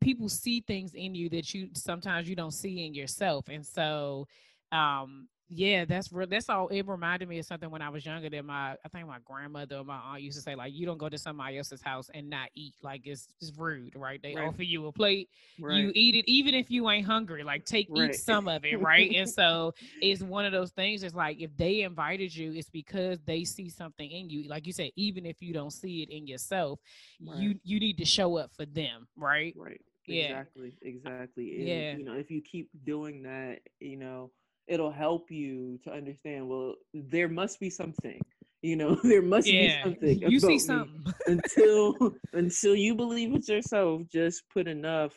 people 0.00 0.28
see 0.28 0.60
things 0.60 0.94
in 0.94 1.14
you 1.14 1.28
that 1.30 1.54
you 1.54 1.68
sometimes 1.74 2.28
you 2.28 2.36
don't 2.36 2.52
see 2.52 2.86
in 2.86 2.94
yourself, 2.94 3.48
and 3.48 3.64
so 3.64 4.26
um 4.72 5.28
yeah, 5.54 5.84
that's 5.84 6.10
real. 6.10 6.26
That's 6.26 6.48
all. 6.48 6.68
It 6.68 6.88
reminded 6.88 7.28
me 7.28 7.38
of 7.38 7.44
something 7.44 7.70
when 7.70 7.82
I 7.82 7.90
was 7.90 8.06
younger 8.06 8.30
that 8.30 8.44
my, 8.44 8.72
I 8.72 8.88
think 8.90 9.06
my 9.06 9.18
grandmother 9.22 9.76
or 9.76 9.84
my 9.84 9.98
aunt 9.98 10.22
used 10.22 10.38
to 10.38 10.42
say, 10.42 10.54
like, 10.54 10.72
you 10.72 10.86
don't 10.86 10.96
go 10.96 11.10
to 11.10 11.18
somebody 11.18 11.58
else's 11.58 11.82
house 11.82 12.10
and 12.14 12.30
not 12.30 12.48
eat. 12.54 12.74
Like, 12.82 13.02
it's, 13.06 13.28
it's 13.38 13.52
rude, 13.58 13.94
right? 13.94 14.18
They 14.22 14.34
right. 14.34 14.48
offer 14.48 14.62
you 14.62 14.86
a 14.86 14.92
plate, 14.92 15.28
right. 15.60 15.76
you 15.76 15.92
eat 15.94 16.14
it, 16.14 16.24
even 16.26 16.54
if 16.54 16.70
you 16.70 16.88
ain't 16.88 17.06
hungry. 17.06 17.44
Like, 17.44 17.66
take 17.66 17.88
right. 17.90 18.10
eat 18.10 18.14
some 18.14 18.48
of 18.48 18.64
it, 18.64 18.80
right? 18.80 19.14
and 19.14 19.28
so 19.30 19.74
it's 20.00 20.22
one 20.22 20.46
of 20.46 20.52
those 20.52 20.70
things. 20.70 21.02
It's 21.02 21.14
like 21.14 21.38
if 21.38 21.54
they 21.58 21.82
invited 21.82 22.34
you, 22.34 22.52
it's 22.54 22.70
because 22.70 23.18
they 23.26 23.44
see 23.44 23.68
something 23.68 24.10
in 24.10 24.30
you. 24.30 24.48
Like 24.48 24.66
you 24.66 24.72
said, 24.72 24.90
even 24.96 25.26
if 25.26 25.42
you 25.42 25.52
don't 25.52 25.72
see 25.72 26.02
it 26.02 26.08
in 26.08 26.26
yourself, 26.26 26.80
you 27.20 27.56
you 27.62 27.78
need 27.78 27.98
to 27.98 28.06
show 28.06 28.38
up 28.38 28.52
for 28.56 28.64
them, 28.64 29.06
right? 29.16 29.54
Right. 29.56 29.80
Yeah. 30.06 30.40
Exactly. 30.40 30.72
Exactly. 30.82 31.56
And, 31.56 31.68
yeah. 31.68 31.96
You 31.96 32.04
know, 32.04 32.14
if 32.14 32.30
you 32.30 32.40
keep 32.40 32.70
doing 32.84 33.22
that, 33.24 33.58
you 33.80 33.96
know 33.96 34.30
it'll 34.66 34.92
help 34.92 35.30
you 35.30 35.78
to 35.84 35.90
understand 35.90 36.48
well 36.48 36.74
there 36.94 37.28
must 37.28 37.58
be 37.60 37.70
something 37.70 38.20
you 38.62 38.76
know 38.76 38.94
there 39.02 39.22
must 39.22 39.46
yeah. 39.46 39.84
be 39.84 39.90
something 39.90 40.30
you 40.30 40.40
see 40.40 40.58
something 40.58 41.12
until 41.26 42.14
until 42.32 42.74
you 42.74 42.94
believe 42.94 43.34
it 43.34 43.48
yourself 43.48 44.02
just 44.10 44.42
put 44.52 44.68
enough 44.68 45.14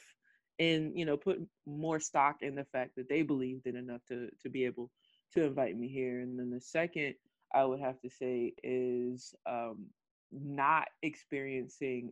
and 0.60 0.98
you 0.98 1.06
know 1.06 1.18
put 1.18 1.40
more 1.66 2.00
stock 2.00 2.38
in 2.42 2.56
the 2.56 2.66
fact 2.66 2.92
that 2.96 3.10
they 3.10 3.22
believed 3.22 3.68
it 3.68 3.76
enough 3.76 4.02
to 4.08 4.30
to 4.42 4.50
be 4.50 4.66
able 4.66 4.90
to 5.34 5.44
invite 5.44 5.78
me 5.78 5.88
here 5.88 6.22
and 6.22 6.40
then 6.40 6.50
the 6.50 6.62
second 6.62 7.14
i 7.54 7.64
would 7.64 7.80
have 7.80 8.00
to 8.00 8.10
say 8.10 8.54
is 8.64 9.34
um 9.46 9.86
not 10.32 10.88
experiencing 11.04 12.12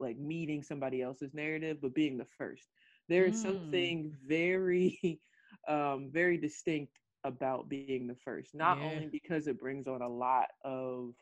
like 0.00 0.18
meeting 0.18 0.62
somebody 0.62 1.00
else's 1.00 1.32
narrative 1.32 1.78
but 1.80 1.94
being 1.94 2.18
the 2.18 2.26
first 2.36 2.66
There 3.08 3.24
is 3.24 3.40
mm. 3.40 3.42
something 3.42 4.16
very, 4.26 4.98
um, 5.68 6.10
very 6.12 6.36
distinct 6.36 6.98
about 7.24 7.68
being 7.68 8.06
the 8.06 8.16
first. 8.24 8.54
Not 8.54 8.78
yeah. 8.78 8.84
only 8.84 9.06
because 9.06 9.46
it 9.46 9.60
brings 9.60 9.86
on 9.86 10.02
a 10.02 10.08
lot 10.08 10.46
of 10.64 11.14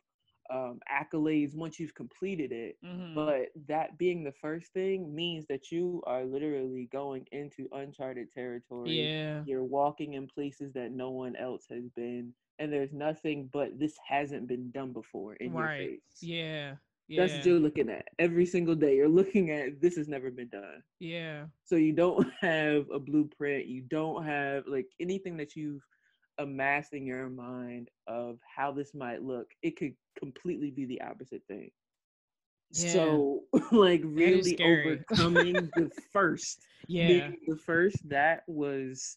um, 0.51 0.81
accolades 0.91 1.55
once 1.55 1.79
you've 1.79 1.95
completed 1.95 2.51
it, 2.53 2.77
mm-hmm. 2.85 3.15
but 3.15 3.49
that 3.69 3.97
being 3.99 4.25
the 4.25 4.33
first 4.33 4.73
thing 4.73 5.15
means 5.15 5.47
that 5.49 5.71
you 5.71 6.03
are 6.07 6.25
literally 6.25 6.89
going 6.93 7.27
into 7.31 7.69
uncharted 7.73 8.33
territory. 8.33 8.91
Yeah. 8.91 9.43
You're 9.47 9.65
walking 9.65 10.15
in 10.15 10.27
places 10.27 10.73
that 10.73 10.91
no 10.93 11.11
one 11.11 11.37
else 11.37 11.67
has 11.71 11.89
been, 11.95 12.33
and 12.59 12.73
there's 12.73 12.93
nothing 12.93 13.49
but 13.53 13.79
this 13.79 13.97
hasn't 14.09 14.49
been 14.49 14.71
done 14.73 14.93
before 14.93 15.35
in 15.35 15.53
right. 15.53 15.81
your 15.81 15.89
face. 15.91 16.01
Yeah. 16.21 16.75
Yeah. 17.11 17.27
That's 17.27 17.45
you're 17.45 17.59
looking 17.59 17.91
at 17.91 18.07
every 18.21 18.47
single 18.47 18.77
day. 18.77 18.95
You're 18.95 19.09
looking 19.09 19.51
at 19.51 19.81
this 19.81 19.97
has 19.97 20.07
never 20.07 20.31
been 20.31 20.49
done. 20.49 20.81
Yeah. 21.01 21.47
So 21.65 21.75
you 21.75 21.93
don't 21.93 22.25
have 22.41 22.89
a 22.91 23.01
blueprint. 23.01 23.67
You 23.67 23.83
don't 23.83 24.25
have 24.25 24.65
like 24.69 24.87
anything 25.01 25.37
that 25.39 25.57
you've 25.57 25.83
amassed 26.39 26.93
in 26.93 27.05
your 27.05 27.29
mind 27.29 27.89
of 28.07 28.39
how 28.57 28.71
this 28.71 28.95
might 28.95 29.25
look. 29.25 29.49
It 29.61 29.77
could 29.77 29.95
completely 30.17 30.71
be 30.71 30.85
the 30.85 31.01
opposite 31.03 31.43
thing. 31.49 31.73
Yeah. 32.71 32.93
So 32.93 33.41
like 33.73 34.03
really 34.05 34.57
overcoming 34.63 35.55
the 35.75 35.91
first. 36.13 36.61
Yeah. 36.87 37.31
The 37.49 37.57
first 37.57 38.09
that 38.09 38.45
was 38.47 39.17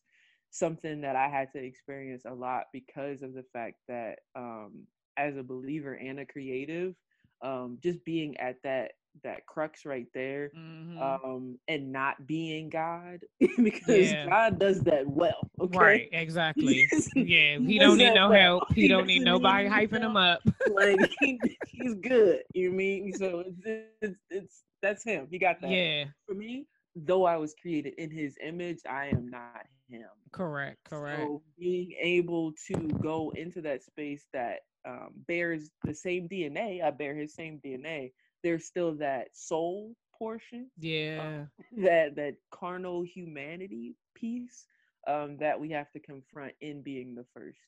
something 0.49 1.01
that 1.01 1.15
I 1.15 1.29
had 1.29 1.51
to 1.53 1.63
experience 1.63 2.23
a 2.25 2.33
lot 2.33 2.63
because 2.73 3.21
of 3.21 3.35
the 3.35 3.45
fact 3.53 3.75
that 3.87 4.19
um 4.35 4.87
as 5.15 5.37
a 5.37 5.43
believer 5.43 5.93
and 5.93 6.19
a 6.19 6.25
creative, 6.25 6.95
um, 7.43 7.77
just 7.81 8.03
being 8.05 8.37
at 8.37 8.55
that 8.63 8.93
that 9.23 9.45
crux 9.45 9.85
right 9.85 10.07
there 10.13 10.49
mm-hmm. 10.57 10.99
um 10.99 11.57
and 11.67 11.91
not 11.91 12.25
being 12.25 12.69
god 12.69 13.19
because 13.63 14.11
yeah. 14.11 14.25
god 14.27 14.57
does 14.57 14.81
that 14.81 15.05
well 15.05 15.49
okay? 15.61 15.77
right 15.77 16.09
exactly. 16.11 16.87
Yeah 17.15 17.59
he, 17.59 17.77
don't 17.77 17.97
need 17.97 18.13
no 18.13 18.29
well. 18.29 18.39
help 18.39 18.63
he, 18.73 18.83
he 18.83 18.87
don't 18.87 19.05
need 19.05 19.23
nobody 19.23 19.67
hyping 19.67 20.01
him 20.01 20.17
up. 20.17 20.41
Like 20.73 20.97
he, 21.19 21.39
he's 21.67 21.93
good 21.95 22.39
you 22.53 22.71
mean? 22.71 23.13
So 23.13 23.43
it's, 23.45 23.89
it's 24.01 24.17
it's 24.29 24.63
that's 24.81 25.03
him. 25.03 25.27
He 25.29 25.37
got 25.37 25.61
that. 25.61 25.69
Yeah. 25.69 26.05
For 26.25 26.33
me 26.33 26.65
though 26.95 27.25
i 27.25 27.35
was 27.35 27.55
created 27.59 27.93
in 27.97 28.11
his 28.11 28.35
image 28.43 28.79
i 28.87 29.07
am 29.07 29.27
not 29.27 29.65
him. 29.89 30.07
Correct 30.31 30.77
correct. 30.89 31.21
So 31.21 31.41
being 31.59 31.93
able 32.01 32.53
to 32.67 32.75
go 33.01 33.31
into 33.35 33.61
that 33.61 33.83
space 33.83 34.25
that 34.33 34.59
um, 34.85 35.09
bears 35.27 35.69
the 35.83 35.93
same 35.93 36.27
DNA. 36.27 36.83
I 36.83 36.91
bear 36.91 37.15
his 37.15 37.33
same 37.33 37.59
DNA. 37.65 38.11
There's 38.43 38.65
still 38.65 38.95
that 38.95 39.29
soul 39.33 39.95
portion. 40.17 40.69
Yeah. 40.79 41.45
that 41.77 42.15
that 42.15 42.35
carnal 42.51 43.03
humanity 43.03 43.95
piece 44.15 44.65
um, 45.07 45.37
that 45.37 45.59
we 45.59 45.69
have 45.71 45.91
to 45.91 45.99
confront 45.99 46.53
in 46.61 46.81
being 46.81 47.15
the 47.15 47.25
first 47.33 47.59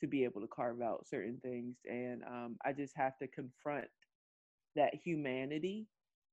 to 0.00 0.06
be 0.06 0.24
able 0.24 0.40
to 0.40 0.46
carve 0.46 0.80
out 0.80 1.06
certain 1.06 1.38
things. 1.42 1.76
And 1.88 2.22
um, 2.24 2.56
I 2.64 2.72
just 2.72 2.96
have 2.96 3.18
to 3.18 3.26
confront 3.26 3.86
that 4.76 4.94
humanity 4.94 5.86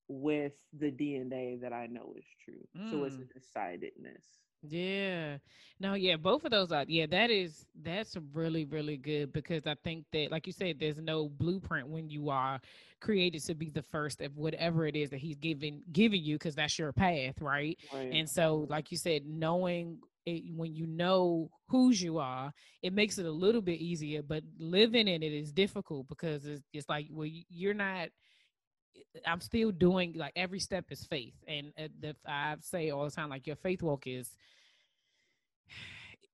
with 0.08 0.54
the 0.78 0.92
DNA 0.92 1.60
that 1.62 1.74
I 1.74 1.88
know 1.88 2.14
is 2.18 2.26
true. 2.44 2.68
Mm. 2.78 2.92
So 2.92 3.04
it's 3.06 3.16
a 3.16 3.20
mm. 3.20 3.32
decidedness. 3.36 4.26
Yeah. 4.70 5.38
No, 5.80 5.94
yeah, 5.94 6.16
both 6.16 6.46
of 6.46 6.52
those 6.52 6.72
are 6.72 6.86
yeah, 6.88 7.06
that 7.08 7.30
is 7.30 7.66
that's 7.84 8.16
really, 8.34 8.66
really 8.66 8.98
good 8.98 9.34
because 9.34 9.68
I 9.68 9.76
think 9.84 10.06
that 10.14 10.32
like 10.32 10.48
you 10.48 10.54
said, 10.54 10.78
there's 10.80 11.00
no 11.00 11.28
blueprint 11.28 11.88
when 11.88 12.10
you 12.10 12.30
are 12.30 12.62
created 13.02 13.44
to 13.46 13.56
be 13.56 13.70
the 13.70 13.82
first 13.82 14.22
of 14.22 14.38
whatever 14.38 14.88
it 14.88 14.96
is 14.96 15.10
that 15.10 15.20
he's 15.20 15.38
giving 15.38 15.82
giving 15.92 16.24
you 16.24 16.36
because 16.36 16.56
that's 16.56 16.80
your 16.80 16.94
path, 16.94 17.42
right? 17.42 17.78
right? 17.94 18.10
And 18.12 18.30
so, 18.30 18.66
like 18.70 18.92
you 18.92 18.98
said, 18.98 19.26
knowing 19.26 20.00
it, 20.26 20.44
when 20.56 20.74
you 20.74 20.88
know 20.88 21.50
whose 21.68 22.02
you 22.02 22.20
are, 22.20 22.54
it 22.82 22.94
makes 22.94 23.18
it 23.18 23.26
a 23.26 23.32
little 23.32 23.62
bit 23.62 23.80
easier. 23.80 24.22
But 24.24 24.44
living 24.58 25.08
in 25.08 25.24
it 25.24 25.34
is 25.34 25.52
difficult 25.52 26.08
because 26.08 26.46
it's, 26.46 26.64
it's 26.74 26.90
like 26.90 27.08
well, 27.12 27.30
you're 27.50 27.74
not 27.74 28.10
I'm 29.26 29.42
still 29.42 29.72
doing 29.72 30.14
like 30.16 30.34
every 30.36 30.60
step 30.60 30.86
is 30.90 31.04
faith, 31.06 31.36
and 31.48 31.72
uh, 31.78 31.88
the, 32.00 32.16
I 32.26 32.56
say 32.62 32.92
all 32.92 33.06
the 33.06 33.12
time 33.12 33.30
like 33.30 33.48
your 33.48 33.56
faith 33.56 33.82
walk 33.82 34.08
is 34.08 34.36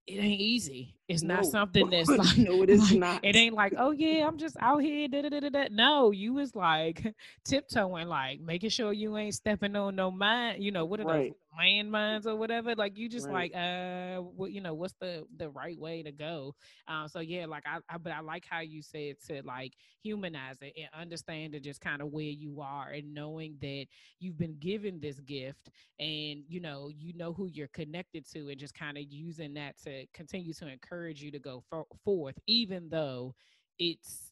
it 0.07 0.15
ain't 0.15 0.41
easy. 0.41 0.95
It's 1.07 1.23
no. 1.23 1.35
not 1.35 1.45
something 1.45 1.89
that's 1.89 2.09
like 2.09 2.37
no, 2.37 2.63
it 2.63 2.69
is 2.69 2.91
like, 2.91 2.99
not. 2.99 3.25
It 3.25 3.35
ain't 3.35 3.53
like 3.53 3.73
oh 3.77 3.91
yeah, 3.91 4.25
I'm 4.25 4.37
just 4.37 4.55
out 4.59 4.79
here. 4.79 5.07
Da, 5.07 5.21
da, 5.21 5.39
da, 5.39 5.49
da. 5.49 5.67
No, 5.69 6.11
you 6.11 6.33
was 6.33 6.55
like 6.55 7.13
tiptoeing, 7.45 8.07
like 8.07 8.39
making 8.39 8.69
sure 8.69 8.93
you 8.93 9.17
ain't 9.17 9.35
stepping 9.35 9.75
on 9.75 9.95
no 9.95 10.09
mine. 10.09 10.61
You 10.61 10.71
know 10.71 10.85
what 10.85 11.01
are 11.01 11.05
right. 11.05 11.31
those 11.31 11.59
landmines 11.59 12.25
or 12.25 12.35
whatever? 12.35 12.75
Like 12.75 12.97
you 12.97 13.09
just 13.09 13.27
right. 13.27 13.51
like 13.53 13.55
uh, 13.55 14.21
what 14.21 14.51
you 14.51 14.61
know, 14.61 14.73
what's 14.73 14.95
the 15.01 15.25
the 15.37 15.49
right 15.49 15.77
way 15.77 16.01
to 16.01 16.11
go? 16.11 16.55
Um, 16.87 17.09
so 17.09 17.19
yeah, 17.19 17.45
like 17.45 17.63
I, 17.65 17.79
I 17.89 17.97
but 17.97 18.13
I 18.13 18.21
like 18.21 18.45
how 18.49 18.61
you 18.61 18.81
said 18.81 19.17
to 19.27 19.41
like 19.43 19.73
humanize 20.01 20.57
it 20.61 20.73
and 20.77 20.87
understand 20.99 21.55
it 21.55 21.63
just 21.63 21.81
kind 21.81 22.01
of 22.01 22.07
where 22.07 22.23
you 22.23 22.61
are 22.61 22.89
and 22.89 23.13
knowing 23.13 23.57
that 23.61 23.85
you've 24.19 24.37
been 24.37 24.55
given 24.59 24.99
this 24.99 25.19
gift 25.19 25.69
and 25.99 26.43
you 26.47 26.59
know 26.59 26.89
you 26.89 27.13
know 27.15 27.33
who 27.33 27.47
you're 27.47 27.67
connected 27.67 28.25
to 28.31 28.49
and 28.49 28.57
just 28.57 28.73
kind 28.73 28.97
of 28.97 29.03
using 29.09 29.53
that 29.53 29.77
to 29.83 29.90
continue 30.13 30.53
to 30.53 30.67
encourage 30.67 31.21
you 31.21 31.31
to 31.31 31.39
go 31.39 31.63
for- 31.69 31.87
forth 32.03 32.37
even 32.47 32.89
though 32.89 33.33
it's 33.79 34.31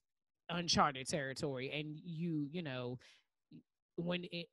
uncharted 0.49 1.07
territory 1.07 1.71
and 1.71 1.97
you 2.03 2.47
you 2.51 2.61
know 2.63 2.97
when 3.95 4.23
it 4.31 4.47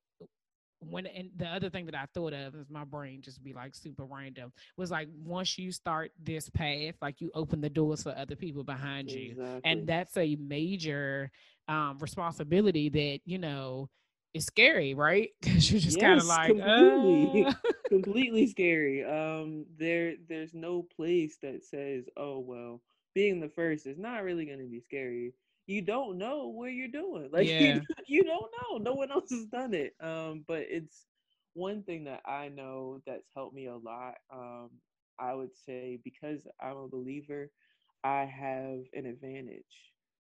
when 0.81 1.07
and 1.07 1.31
the 1.37 1.47
other 1.47 1.71
thing 1.71 1.87
that 1.87 1.95
I 1.95 2.05
thought 2.13 2.35
of 2.35 2.55
is 2.55 2.69
my 2.69 2.85
brain 2.85 3.23
just 3.23 3.43
be 3.43 3.55
like 3.55 3.75
super 3.75 4.05
random 4.05 4.53
was 4.77 4.91
like 4.91 5.09
once 5.25 5.57
you 5.57 5.73
start 5.73 6.13
this 6.23 6.51
path, 6.51 6.95
like 7.01 7.21
you 7.21 7.31
open 7.35 7.61
the 7.63 7.71
doors 7.71 8.03
for 8.03 8.11
other 8.17 8.37
people 8.37 8.63
behind 8.63 9.11
you, 9.11 9.35
and 9.65 9.87
that's 9.87 10.17
a 10.19 10.37
major 10.37 11.31
um, 11.69 11.97
responsibility 11.99 12.91
that 12.91 13.21
you 13.25 13.39
know 13.39 13.89
is 14.37 14.45
scary, 14.45 14.95
right? 14.95 15.31
Because 15.41 15.71
you're 15.71 15.81
just 15.81 15.97
yes, 15.97 16.05
kind 16.05 16.21
of 16.21 16.27
like 16.27 16.49
completely, 16.49 17.45
uh... 17.45 17.55
completely 17.89 18.47
scary. 18.57 19.05
Um, 19.05 19.67
there, 19.79 20.15
there's 20.29 20.55
no 20.55 20.83
place 20.83 21.39
that 21.43 21.65
says, 21.65 22.05
"Oh 22.17 22.39
well, 22.41 22.83
being 23.15 23.41
the 23.41 23.49
first 23.49 23.87
is 23.87 23.99
not 23.99 24.23
really 24.23 24.47
going 24.47 24.61
to 24.61 24.67
be 24.67 24.81
scary." 24.81 25.35
you 25.67 25.83
don't 25.83 26.17
know 26.17 26.47
what 26.47 26.73
you're 26.73 26.89
doing. 26.89 27.29
Like 27.33 27.49
yeah. 27.49 27.59
you, 27.59 27.83
you 28.07 28.23
don't 28.23 28.51
know. 28.63 28.79
No 28.79 28.95
one 28.95 29.11
else 29.11 29.31
has 29.31 29.47
done 29.47 29.75
it. 29.75 29.95
Um, 30.01 30.45
but 30.47 30.65
it's 30.69 31.07
one 31.55 31.83
thing 31.83 32.05
that 32.05 32.21
I 32.25 32.49
know 32.49 33.01
that's 33.07 33.29
helped 33.35 33.55
me 33.55 33.67
a 33.67 33.77
lot. 33.77 34.15
Um, 34.33 34.71
I 35.19 35.35
would 35.35 35.57
say 35.65 35.99
because 36.05 36.47
I'm 36.61 36.77
a 36.77 36.89
believer, 36.89 37.51
I 38.05 38.25
have 38.25 38.81
an 38.95 39.07
advantage. 39.07 39.65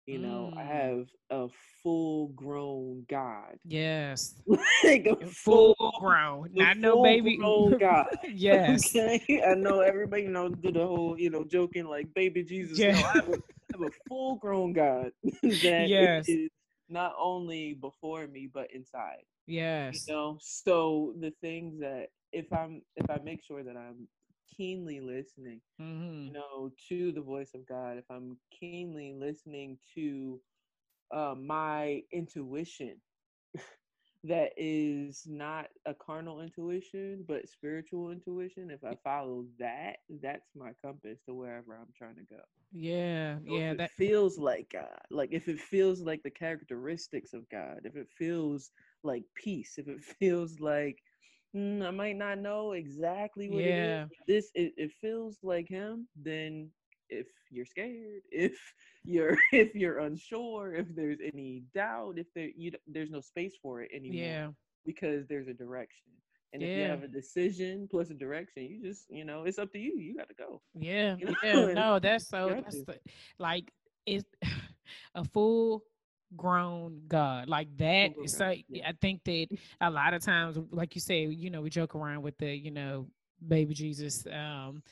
You 0.07 0.19
know, 0.19 0.53
mm. 0.55 0.59
I 0.59 0.63
have 0.63 1.09
a 1.31 1.49
full 1.83 2.29
grown 2.29 3.05
God. 3.11 3.59
Yes. 3.65 4.37
like 4.85 5.07
a 5.07 5.17
full, 5.27 5.75
full 5.75 5.93
grown. 5.99 6.51
Not 6.55 6.79
no 6.79 7.03
baby. 7.03 7.37
Grown 7.39 7.77
God. 7.81 8.07
yes. 8.33 8.95
Okay. 8.95 9.43
I 9.45 9.55
know 9.55 9.81
everybody, 9.81 10.23
you 10.23 10.29
know, 10.29 10.49
do 10.49 10.71
the 10.71 10.87
whole, 10.87 11.19
you 11.19 11.31
know, 11.31 11.43
joking 11.43 11.87
like 11.87 12.07
baby 12.15 12.45
Jesus. 12.45 12.79
Yeah. 12.79 12.93
No, 12.93 12.99
I, 12.99 13.13
have 13.15 13.29
a, 13.29 13.33
I 13.33 13.37
have 13.73 13.83
a 13.83 13.91
full 14.09 14.37
grown 14.37 14.73
God 14.73 15.11
that 15.43 15.89
yes. 15.89 16.29
is 16.29 16.51
not 16.89 17.15
only 17.21 17.75
before 17.75 18.29
me 18.29 18.49
but 18.53 18.69
inside. 18.73 19.25
Yes. 19.49 20.07
You 20.07 20.15
know, 20.15 20.39
so 20.41 21.15
the 21.21 21.33
things 21.41 21.81
that 21.81 22.11
if 22.31 22.53
I'm 22.53 22.83
if 22.95 23.11
I 23.11 23.19
make 23.25 23.43
sure 23.45 23.65
that 23.65 23.77
I'm 23.77 24.07
keenly 24.57 25.00
listening, 25.00 25.61
mm-hmm. 25.81 26.26
you 26.26 26.33
know, 26.33 26.71
to 26.88 27.12
the 27.12 27.21
voice 27.21 27.50
of 27.55 27.67
God, 27.67 27.99
if 27.99 28.05
I'm 28.11 28.37
keenly 28.50 29.15
listening 29.15 29.79
to 29.95 30.41
uh, 31.11 31.35
my 31.38 32.03
intuition, 32.12 32.97
that 34.25 34.50
is 34.57 35.23
not 35.26 35.67
a 35.87 35.95
carnal 35.95 36.41
intuition, 36.41 37.25
but 37.26 37.49
spiritual 37.49 38.11
intuition. 38.11 38.71
If 38.71 38.85
I 38.85 38.97
follow 39.05 39.45
that, 39.59 39.97
that's 40.23 40.50
my 40.57 40.73
compass 40.83 41.19
to 41.26 41.35
wherever 41.35 41.75
I'm 41.75 41.93
trying 41.97 42.17
to 42.17 42.25
go. 42.35 42.43
Yeah, 42.73 43.38
so 43.47 43.55
yeah. 43.55 43.75
that 43.75 43.93
feels 43.93 44.38
like 44.38 44.71
God. 44.73 45.00
Like 45.11 45.31
if 45.33 45.49
it 45.49 45.61
feels 45.61 46.00
like 46.00 46.23
the 46.23 46.31
characteristics 46.31 47.33
of 47.33 47.49
God, 47.49 47.81
if 47.85 47.97
it 47.97 48.09
feels 48.19 48.71
like 49.03 49.23
peace, 49.35 49.75
if 49.79 49.88
it 49.88 50.00
feels 50.19 50.61
like 50.61 50.99
mm, 51.57 51.87
I 51.87 51.91
might 51.91 52.17
not 52.17 52.39
know 52.39 52.73
exactly 52.73 53.49
what 53.49 53.63
yeah. 53.63 54.03
it 54.03 54.03
is. 54.03 54.11
This 54.27 54.51
it, 54.55 54.75
it 54.77 54.93
feels 55.01 55.39
like 55.43 55.69
him. 55.69 56.07
Then 56.21 56.71
if 57.09 57.27
you're 57.51 57.67
scared, 57.67 58.23
if 58.31 58.59
you're 59.05 59.39
if 59.53 59.75
you're 59.75 60.01
unsure, 60.01 60.75
if 60.75 60.87
there's 60.95 61.19
any 61.21 61.65
doubt, 61.75 62.15
if 62.19 62.27
there 62.35 62.51
you 62.57 62.73
there's 62.87 63.11
no 63.11 63.21
space 63.21 63.55
for 63.63 63.83
it 63.83 63.91
anymore. 63.95 64.23
Yeah. 64.23 64.49
Because 64.85 65.27
there's 65.27 65.49
a 65.49 65.55
direction. 65.55 66.13
And 66.53 66.63
yeah. 66.63 66.69
if 66.69 66.77
you 66.79 66.85
have 66.85 67.03
a 67.03 67.09
decision 67.09 67.89
plus 67.91 68.11
a 68.11 68.15
direction, 68.15 68.63
you 68.63 68.81
just, 68.81 69.05
you 69.11 69.25
know, 69.25 69.45
it's 69.45 69.59
up 69.59 69.73
to 69.73 69.79
you. 69.79 69.99
You 69.99 70.17
got 70.17 70.29
to 70.29 70.35
go. 70.35 70.63
Yeah. 70.75 71.17
You 71.19 71.27
know? 71.27 71.35
Yeah. 71.43 71.73
No, 71.73 71.99
that's 71.99 72.29
so, 72.29 72.49
that's 72.49 72.83
the, 72.85 72.99
like, 73.39 73.73
it's 74.07 74.25
a 75.15 75.25
full 75.25 75.83
grown 76.35 77.02
God. 77.09 77.49
Like 77.49 77.68
that 77.78 78.12
so 78.26 78.54
yeah. 78.68 78.88
I 78.88 78.92
think 79.00 79.23
that 79.25 79.49
a 79.80 79.90
lot 79.90 80.14
of 80.14 80.23
times, 80.25 80.59
like 80.71 80.95
you 80.95 81.00
say, 81.00 81.26
you 81.26 81.50
know, 81.50 81.61
we 81.61 81.71
joke 81.71 81.95
around 81.95 82.23
with 82.23 82.37
the, 82.38 82.54
you 82.54 82.71
know, 82.71 83.06
baby 83.47 83.75
Jesus. 83.75 84.26
Um, 84.33 84.83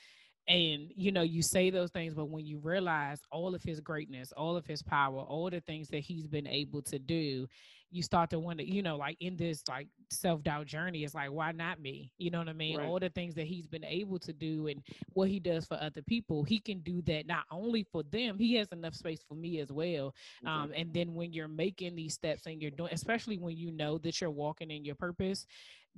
and 0.48 0.90
you 0.94 1.10
know 1.10 1.22
you 1.22 1.42
say 1.42 1.70
those 1.70 1.90
things 1.90 2.14
but 2.14 2.28
when 2.28 2.44
you 2.44 2.58
realize 2.58 3.20
all 3.30 3.54
of 3.54 3.62
his 3.62 3.80
greatness 3.80 4.32
all 4.36 4.56
of 4.56 4.66
his 4.66 4.82
power 4.82 5.20
all 5.20 5.48
the 5.48 5.60
things 5.60 5.88
that 5.88 6.00
he's 6.00 6.26
been 6.26 6.46
able 6.46 6.82
to 6.82 6.98
do 6.98 7.46
you 7.90 8.02
start 8.02 8.28
to 8.28 8.38
wonder 8.40 8.62
you 8.62 8.82
know 8.82 8.96
like 8.96 9.16
in 9.20 9.36
this 9.36 9.62
like 9.68 9.86
self-doubt 10.10 10.66
journey 10.66 11.04
it's 11.04 11.14
like 11.14 11.30
why 11.30 11.52
not 11.52 11.80
me? 11.80 12.12
You 12.18 12.30
know 12.30 12.38
what 12.38 12.48
i 12.48 12.52
mean? 12.52 12.76
Right. 12.76 12.86
all 12.86 12.98
the 12.98 13.08
things 13.08 13.34
that 13.36 13.46
he's 13.46 13.68
been 13.68 13.84
able 13.84 14.18
to 14.18 14.32
do 14.32 14.66
and 14.66 14.82
what 15.12 15.28
he 15.28 15.38
does 15.38 15.64
for 15.64 15.78
other 15.80 16.02
people 16.02 16.42
he 16.42 16.58
can 16.58 16.80
do 16.80 17.00
that 17.02 17.26
not 17.26 17.44
only 17.50 17.86
for 17.92 18.02
them 18.02 18.36
he 18.36 18.54
has 18.56 18.68
enough 18.72 18.94
space 18.94 19.20
for 19.26 19.34
me 19.34 19.60
as 19.60 19.70
well. 19.70 20.14
Um, 20.44 20.72
and 20.76 20.92
then 20.92 21.14
when 21.14 21.32
you're 21.32 21.48
making 21.48 21.94
these 21.94 22.14
steps 22.14 22.46
and 22.46 22.60
you're 22.60 22.72
doing 22.72 22.90
especially 22.92 23.38
when 23.38 23.56
you 23.56 23.70
know 23.70 23.98
that 23.98 24.20
you're 24.20 24.30
walking 24.30 24.70
in 24.70 24.84
your 24.84 24.96
purpose 24.96 25.46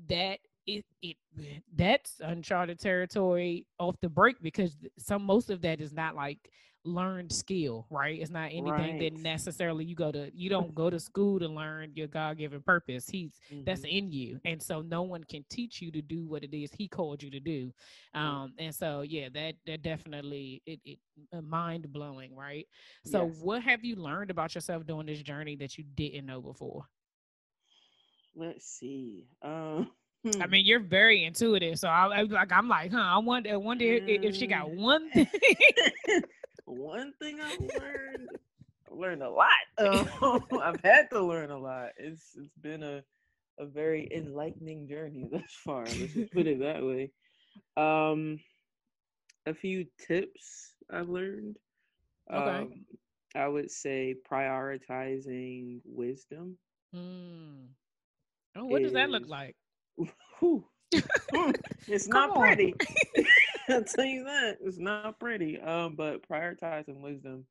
that 0.08 0.38
it 0.66 0.84
it 1.02 1.16
that's 1.74 2.20
uncharted 2.20 2.78
territory 2.78 3.66
off 3.78 3.96
the 4.00 4.08
break 4.08 4.36
because 4.42 4.76
some 4.98 5.22
most 5.22 5.50
of 5.50 5.62
that 5.62 5.80
is 5.80 5.92
not 5.92 6.14
like 6.14 6.50
learned 6.86 7.32
skill, 7.32 7.86
right? 7.90 8.20
It's 8.20 8.30
not 8.30 8.46
anything 8.46 8.70
right. 8.70 9.00
that 9.00 9.18
necessarily 9.18 9.84
you 9.84 9.94
go 9.94 10.12
to 10.12 10.30
you 10.32 10.48
don't 10.48 10.74
go 10.74 10.88
to 10.88 10.98
school 10.98 11.38
to 11.40 11.48
learn 11.48 11.90
your 11.94 12.06
God-given 12.06 12.62
purpose. 12.62 13.08
He's 13.08 13.32
mm-hmm. 13.52 13.64
that's 13.64 13.82
in 13.84 14.12
you. 14.12 14.40
And 14.44 14.62
so 14.62 14.80
no 14.80 15.02
one 15.02 15.24
can 15.24 15.44
teach 15.50 15.82
you 15.82 15.90
to 15.92 16.00
do 16.00 16.26
what 16.26 16.44
it 16.44 16.56
is 16.56 16.70
he 16.72 16.88
called 16.88 17.22
you 17.22 17.30
to 17.30 17.40
do. 17.40 17.72
Um 18.14 18.54
and 18.58 18.74
so 18.74 19.02
yeah, 19.02 19.28
that 19.34 19.56
that 19.66 19.82
definitely 19.82 20.62
it, 20.64 20.80
it 20.84 20.98
uh, 21.32 21.42
mind 21.42 21.92
blowing, 21.92 22.34
right? 22.34 22.66
So 23.04 23.26
yes. 23.26 23.38
what 23.42 23.62
have 23.62 23.84
you 23.84 23.96
learned 23.96 24.30
about 24.30 24.54
yourself 24.54 24.86
during 24.86 25.06
this 25.06 25.22
journey 25.22 25.56
that 25.56 25.76
you 25.76 25.84
didn't 25.96 26.26
know 26.26 26.40
before? 26.40 26.84
Let's 28.34 28.66
see. 28.66 29.26
Um 29.42 29.90
Hmm. 30.32 30.42
I 30.42 30.46
mean, 30.46 30.66
you're 30.66 30.80
very 30.80 31.24
intuitive, 31.24 31.78
so 31.78 31.88
I, 31.88 32.20
I 32.20 32.22
like. 32.22 32.52
I'm 32.52 32.68
like, 32.68 32.92
huh? 32.92 32.98
I 32.98 33.18
wonder, 33.18 33.50
I 33.50 33.56
wonder 33.56 33.84
if, 33.84 34.02
if 34.06 34.34
she 34.34 34.46
got 34.46 34.70
one 34.70 35.08
thing. 35.10 35.28
one 36.64 37.12
thing 37.20 37.40
I 37.40 37.56
learned. 37.60 38.28
I 38.90 38.94
learned 38.94 39.22
a 39.22 39.30
lot. 39.30 39.48
Um, 39.78 40.44
I've 40.62 40.80
had 40.82 41.10
to 41.10 41.20
learn 41.20 41.50
a 41.50 41.58
lot. 41.58 41.90
It's 41.96 42.30
it's 42.36 42.56
been 42.60 42.82
a 42.82 43.02
a 43.58 43.66
very 43.66 44.08
enlightening 44.14 44.88
journey 44.88 45.28
thus 45.30 45.42
far. 45.64 45.84
Let's 45.84 46.14
just 46.14 46.32
put 46.32 46.46
it 46.46 46.58
that 46.60 46.82
way. 46.84 47.10
Um, 47.76 48.40
a 49.46 49.54
few 49.54 49.86
tips 50.06 50.74
I've 50.90 51.08
learned. 51.08 51.56
Okay. 52.32 52.50
Um, 52.50 52.84
I 53.34 53.48
would 53.48 53.70
say 53.70 54.16
prioritizing 54.30 55.80
wisdom. 55.84 56.58
Mm. 56.94 57.68
Oh, 58.56 58.64
what 58.64 58.82
is, 58.82 58.88
does 58.88 58.94
that 58.94 59.10
look 59.10 59.28
like? 59.28 59.56
it's 61.88 62.08
not 62.08 62.34
pretty. 62.34 62.74
I'll 63.68 63.84
tell 63.84 64.04
you 64.04 64.24
that 64.24 64.58
it's 64.62 64.78
not 64.78 65.18
pretty. 65.18 65.60
Um, 65.60 65.94
but 65.96 66.26
prioritizing 66.28 67.00
wisdom, 67.00 67.44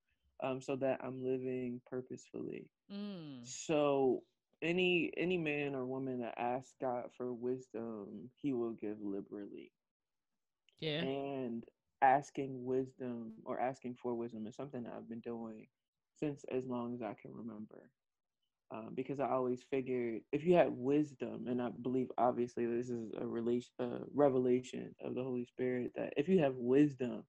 um, 0.44 0.62
so 0.62 0.76
that 0.78 1.00
I'm 1.04 1.24
living 1.24 1.82
purposefully. 1.90 2.70
Mm. 2.92 3.46
So 3.46 4.24
any 4.62 5.12
any 5.18 5.38
man 5.38 5.76
or 5.76 5.86
woman 5.86 6.22
that 6.22 6.40
asks 6.40 6.74
God 6.80 7.06
for 7.18 7.34
wisdom, 7.34 8.30
He 8.42 8.54
will 8.54 8.74
give 8.74 8.98
liberally. 9.02 9.72
Yeah. 10.80 11.02
And 11.02 11.64
asking 12.02 12.66
wisdom 12.66 13.32
or 13.46 13.60
asking 13.60 13.96
for 14.02 14.14
wisdom 14.14 14.46
is 14.48 14.56
something 14.56 14.84
that 14.84 14.94
I've 14.96 15.10
been 15.10 15.22
doing 15.22 15.68
since 16.20 16.46
as 16.52 16.66
long 16.66 16.94
as 16.94 17.02
I 17.02 17.16
can 17.20 17.34
remember 17.34 17.90
um, 18.72 18.90
because 18.96 19.20
I 19.20 19.30
always 19.30 19.64
figured 19.70 20.22
if 20.32 20.44
you 20.44 20.56
had 20.56 20.70
wisdom, 20.72 21.46
and 21.48 21.62
I 21.62 21.70
believe 21.82 22.08
obviously 22.18 22.66
this 22.66 22.90
is 22.90 23.12
a 23.20 23.26
relation, 23.26 23.72
uh, 23.80 24.00
revelation 24.14 24.96
of 25.04 25.16
the 25.16 25.24
Holy 25.24 25.46
Spirit, 25.46 25.92
that 25.96 26.14
if 26.18 26.28
you 26.28 26.40
have 26.40 26.56
wisdom, 26.56 27.24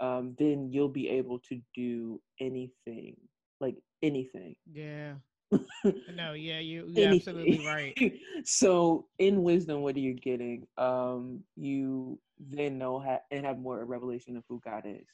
um, 0.00 0.34
then 0.38 0.70
you'll 0.72 0.88
be 0.88 1.08
able 1.10 1.38
to 1.40 1.60
do 1.74 2.20
anything, 2.40 3.16
like 3.60 3.76
anything. 4.02 4.56
Yeah. 4.72 5.14
no, 6.14 6.32
yeah, 6.32 6.60
you, 6.60 6.86
you're 6.88 7.08
absolutely 7.08 7.64
right. 7.66 8.12
so, 8.44 9.06
in 9.18 9.42
wisdom, 9.42 9.82
what 9.82 9.96
are 9.96 10.00
you 10.00 10.14
getting? 10.14 10.66
Um, 10.78 11.40
you 11.56 12.18
then 12.38 12.78
know 12.78 13.00
ha- 13.00 13.20
and 13.30 13.44
have 13.44 13.58
more 13.58 13.84
revelation 13.84 14.36
of 14.36 14.44
who 14.48 14.60
God 14.64 14.84
is. 14.86 15.06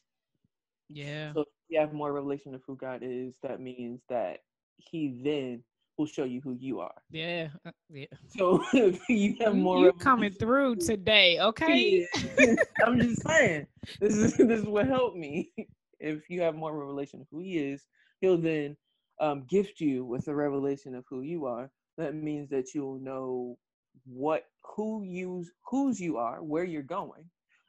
Yeah. 0.89 1.33
So, 1.33 1.41
if 1.41 1.47
you 1.69 1.81
have 1.81 1.93
more 1.93 2.13
revelation 2.13 2.55
of 2.55 2.63
who 2.67 2.77
God 2.77 3.01
is, 3.03 3.35
that 3.43 3.61
means 3.61 4.01
that 4.09 4.39
he 4.79 5.21
then 5.23 5.63
will 5.97 6.07
show 6.07 6.25
you 6.25 6.41
who 6.43 6.57
you 6.59 6.81
are. 6.81 6.95
Yeah, 7.11 7.49
uh, 7.67 7.71
yeah. 7.91 8.07
So 8.29 8.63
if 8.73 9.01
you 9.09 9.37
have 9.41 9.57
more, 9.57 9.87
you 9.87 9.93
coming 9.93 10.33
through 10.33 10.77
today, 10.77 11.41
okay? 11.41 12.07
I'm 12.85 13.01
just 13.01 13.27
saying 13.27 13.67
this 14.01 14.15
is 14.15 14.37
this 14.37 14.61
is 14.61 14.67
what 14.67 14.87
helped 14.87 15.17
me. 15.17 15.53
If 15.99 16.29
you 16.29 16.43
have 16.43 16.55
more 16.55 16.77
revelation 16.77 17.21
of 17.23 17.27
who 17.31 17.41
he 17.41 17.59
is, 17.59 17.83
he'll 18.21 18.39
then 18.39 18.77
um, 19.21 19.47
gift 19.49 19.81
you 19.81 20.05
with 20.05 20.29
a 20.29 20.35
revelation 20.35 20.95
of 20.95 21.05
who 21.09 21.23
you 21.23 21.47
are. 21.47 21.71
That 21.97 22.15
means 22.15 22.51
that 22.51 22.75
you'll 22.75 23.01
know 23.01 23.57
what 24.05 24.45
who 24.77 25.03
you 25.03 25.47
whose 25.65 25.99
you 25.99 26.19
are, 26.19 26.43
where 26.43 26.65
you're 26.65 26.83
going, 26.83 27.25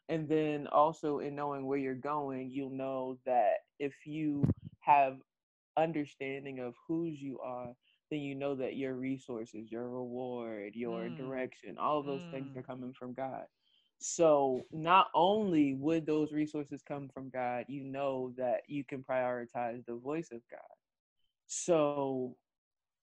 and 0.10 0.28
then 0.28 0.68
also 0.68 1.20
in 1.20 1.36
knowing 1.36 1.66
where 1.66 1.78
you're 1.78 1.96
going, 1.96 2.52
you'll 2.52 2.70
know 2.70 3.18
that 3.26 3.54
if 3.80 3.94
you 4.06 4.44
have 4.82 5.18
understanding 5.78 6.60
of 6.60 6.76
whose 6.88 7.22
you 7.22 7.40
are, 7.40 7.74
then 8.10 8.20
you 8.20 8.36
know 8.36 8.56
that 8.56 8.76
your 8.76 8.94
resources, 8.94 9.72
your 9.72 9.90
reward, 9.90 10.74
your 10.76 11.02
mm. 11.02 11.18
direction, 11.18 11.78
all 11.78 12.00
of 12.00 12.06
those 12.06 12.22
mm. 12.22 12.32
things 12.32 12.58
are 12.58 12.64
coming 12.64 12.94
from 12.94 13.14
God. 13.14 13.44
So 14.00 14.62
not 14.72 15.08
only 15.16 15.74
would 15.74 16.06
those 16.06 16.32
resources 16.32 16.82
come 16.88 17.10
from 17.14 17.30
God, 17.30 17.66
you 17.68 17.84
know 17.84 18.32
that 18.38 18.62
you 18.68 18.84
can 18.84 19.04
prioritize 19.04 19.86
the 19.86 19.96
voice 19.96 20.30
of 20.32 20.42
God. 20.52 20.60
So 21.48 22.36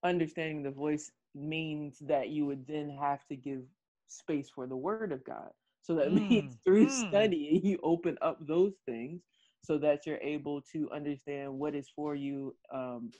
understanding 0.03 0.63
the 0.63 0.71
voice 0.71 1.11
means 1.33 1.97
that 2.01 2.29
you 2.29 2.45
would 2.45 2.65
then 2.65 2.97
have 2.99 3.25
to 3.27 3.35
give 3.35 3.63
space 4.07 4.49
for 4.53 4.67
the 4.67 4.77
word 4.77 5.11
of 5.11 5.23
God. 5.25 5.49
So 5.81 5.95
that 5.95 6.07
mm. 6.11 6.29
means 6.29 6.57
through 6.63 6.87
mm. 6.87 7.09
studying, 7.09 7.65
you 7.65 7.79
open 7.83 8.17
up 8.21 8.37
those 8.45 8.73
things 8.85 9.21
so 9.65 9.77
that 9.79 10.05
you're 10.05 10.17
able 10.17 10.61
to 10.73 10.89
understand 10.91 11.51
what 11.51 11.75
is 11.75 11.89
for 11.95 12.15
you 12.15 12.55
um, 12.73 13.11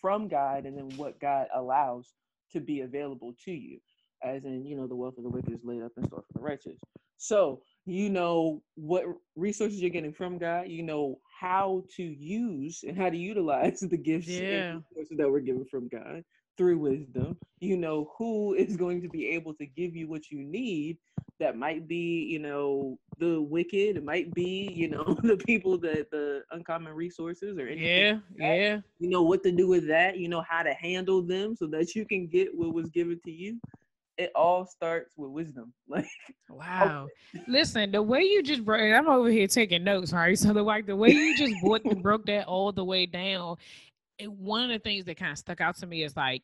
from 0.00 0.28
God 0.28 0.64
and 0.64 0.76
then 0.76 0.96
what 0.96 1.20
God 1.20 1.46
allows 1.54 2.14
to 2.52 2.60
be 2.60 2.80
available 2.80 3.34
to 3.44 3.52
you. 3.52 3.78
As 4.22 4.44
in, 4.44 4.66
you 4.66 4.76
know, 4.76 4.86
the 4.86 4.96
wealth 4.96 5.16
of 5.18 5.24
the 5.24 5.30
wicked 5.30 5.52
is 5.52 5.64
laid 5.64 5.82
up 5.82 5.92
in 5.96 6.04
store 6.06 6.24
for 6.26 6.38
the 6.38 6.44
righteous. 6.44 6.78
So 7.16 7.62
you 7.84 8.08
know 8.10 8.62
what 8.74 9.04
resources 9.36 9.80
you're 9.80 9.90
getting 9.90 10.12
from 10.12 10.38
God. 10.38 10.68
You 10.68 10.82
know 10.82 11.18
how 11.38 11.84
to 11.96 12.02
use 12.02 12.82
and 12.86 12.96
how 12.96 13.10
to 13.10 13.16
utilize 13.16 13.80
the 13.90 13.96
gifts 13.96 14.28
yeah. 14.28 14.72
and 14.72 14.84
resources 14.90 15.16
that 15.18 15.30
we're 15.30 15.40
given 15.40 15.64
from 15.70 15.88
God 15.88 16.22
through 16.56 16.78
wisdom. 16.78 17.36
You 17.60 17.76
know 17.76 18.10
who 18.18 18.54
is 18.54 18.76
going 18.76 19.02
to 19.02 19.08
be 19.08 19.28
able 19.28 19.54
to 19.54 19.66
give 19.66 19.94
you 19.96 20.08
what 20.08 20.30
you 20.30 20.42
need 20.42 20.98
that 21.40 21.56
might 21.56 21.88
be, 21.88 22.26
you 22.30 22.38
know, 22.38 22.98
the 23.18 23.40
wicked. 23.40 23.96
It 23.96 24.04
might 24.04 24.32
be, 24.32 24.70
you 24.72 24.88
know, 24.88 25.02
the 25.22 25.36
people 25.36 25.76
that 25.78 26.10
the 26.10 26.42
uncommon 26.52 26.92
resources 26.94 27.58
or 27.58 27.66
anything. 27.66 27.84
Yeah, 27.84 28.12
like 28.12 28.58
yeah. 28.60 28.78
You 28.98 29.10
know 29.10 29.22
what 29.22 29.42
to 29.42 29.52
do 29.52 29.66
with 29.66 29.88
that. 29.88 30.18
You 30.18 30.28
know 30.28 30.44
how 30.48 30.62
to 30.62 30.72
handle 30.72 31.22
them 31.22 31.56
so 31.56 31.66
that 31.68 31.94
you 31.94 32.06
can 32.06 32.26
get 32.28 32.54
what 32.54 32.72
was 32.72 32.90
given 32.90 33.20
to 33.24 33.30
you. 33.30 33.58
It 34.18 34.30
all 34.34 34.66
starts 34.66 35.14
with 35.16 35.30
wisdom. 35.30 35.72
Like 35.88 36.06
wow. 36.48 37.08
Listen, 37.48 37.90
the 37.90 38.02
way 38.02 38.22
you 38.22 38.42
just 38.42 38.64
broke 38.64 38.80
I'm 38.80 39.08
over 39.08 39.30
here 39.30 39.46
taking 39.46 39.82
notes, 39.82 40.12
right? 40.12 40.38
So 40.38 40.52
the 40.52 40.62
like 40.62 40.86
the 40.86 40.96
way 40.96 41.10
you 41.10 41.36
just 41.36 41.54
broke, 41.62 41.82
broke 42.02 42.26
that 42.26 42.46
all 42.46 42.70
the 42.70 42.84
way 42.84 43.06
down. 43.06 43.56
And 44.18 44.38
one 44.38 44.64
of 44.64 44.70
the 44.70 44.78
things 44.78 45.06
that 45.06 45.16
kind 45.16 45.32
of 45.32 45.38
stuck 45.38 45.60
out 45.60 45.76
to 45.78 45.86
me 45.86 46.02
is 46.02 46.16
like 46.16 46.42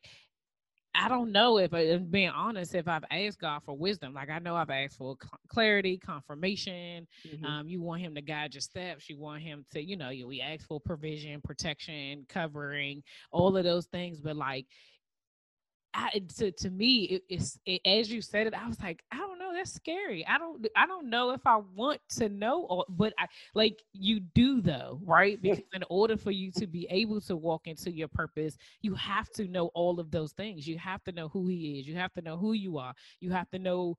I 0.99 1.09
don't 1.09 1.33
know 1.33 1.59
if, 1.59 1.73
uh, 1.75 1.99
being 1.99 2.31
honest, 2.31 2.75
if 2.75 2.89
I've 2.89 3.05
asked 3.11 3.41
God 3.41 3.63
for 3.65 3.77
wisdom. 3.77 4.15
Like 4.15 4.31
I 4.31 4.39
know 4.39 4.57
I've 4.57 4.71
asked 4.71 4.97
for 4.97 5.17
clarity, 5.49 5.99
confirmation. 5.99 7.07
Mm-hmm. 7.27 7.45
Um, 7.45 7.69
you 7.69 7.83
want 7.83 8.03
Him 8.03 8.15
to 8.15 8.23
guide 8.23 8.55
your 8.55 8.61
steps. 8.61 9.09
You 9.09 9.19
want 9.19 9.43
Him 9.43 9.65
to, 9.73 9.83
you 9.83 9.97
know, 9.97 10.11
you 10.11 10.27
we 10.27 10.41
ask 10.41 10.67
for 10.67 10.81
provision, 10.81 11.41
protection, 11.43 12.25
covering, 12.29 13.03
all 13.31 13.57
of 13.57 13.65
those 13.65 13.87
things. 13.87 14.21
But 14.21 14.37
like, 14.37 14.67
I, 15.95 16.23
to 16.39 16.51
to 16.51 16.71
me, 16.71 17.05
it, 17.05 17.23
it's 17.29 17.59
it, 17.67 17.81
as 17.87 18.11
you 18.11 18.21
said 18.21 18.47
it, 18.47 18.55
I 18.55 18.67
was 18.67 18.81
like, 18.81 19.03
I 19.13 19.17
don't 19.17 19.36
that's 19.57 19.73
scary. 19.73 20.27
I 20.27 20.39
don't 20.39 20.67
I 20.77 20.87
don't 20.87 21.11
know 21.11 21.31
if 21.31 21.47
I 21.47 21.57
want 21.75 22.01
to 22.17 22.29
know, 22.29 22.63
or, 22.63 22.85
but 22.89 23.13
I 23.19 23.27
like 23.55 23.83
you 23.93 24.21
do 24.21 24.61
though, 24.61 25.01
right? 25.05 25.41
Because 25.41 25.65
in 25.73 25.85
order 25.91 26.17
for 26.17 26.31
you 26.31 26.51
to 26.53 26.67
be 26.67 26.87
able 26.91 27.21
to 27.23 27.37
walk 27.37 27.67
into 27.67 27.91
your 27.91 28.09
purpose, 28.09 28.57
you 28.83 28.95
have 28.95 29.29
to 29.31 29.49
know 29.49 29.71
all 29.75 29.99
of 30.01 30.11
those 30.11 30.33
things. 30.33 30.67
You 30.67 30.79
have 30.79 31.03
to 31.05 31.13
know 31.13 31.29
who 31.29 31.49
He 31.49 31.81
is. 31.81 31.87
You 31.87 31.97
have 31.97 32.13
to 32.15 32.23
know 32.23 32.37
who 32.37 32.53
you 32.53 32.79
are. 32.79 32.95
You 33.21 33.31
have 33.33 33.51
to 33.51 33.59
know 33.59 33.97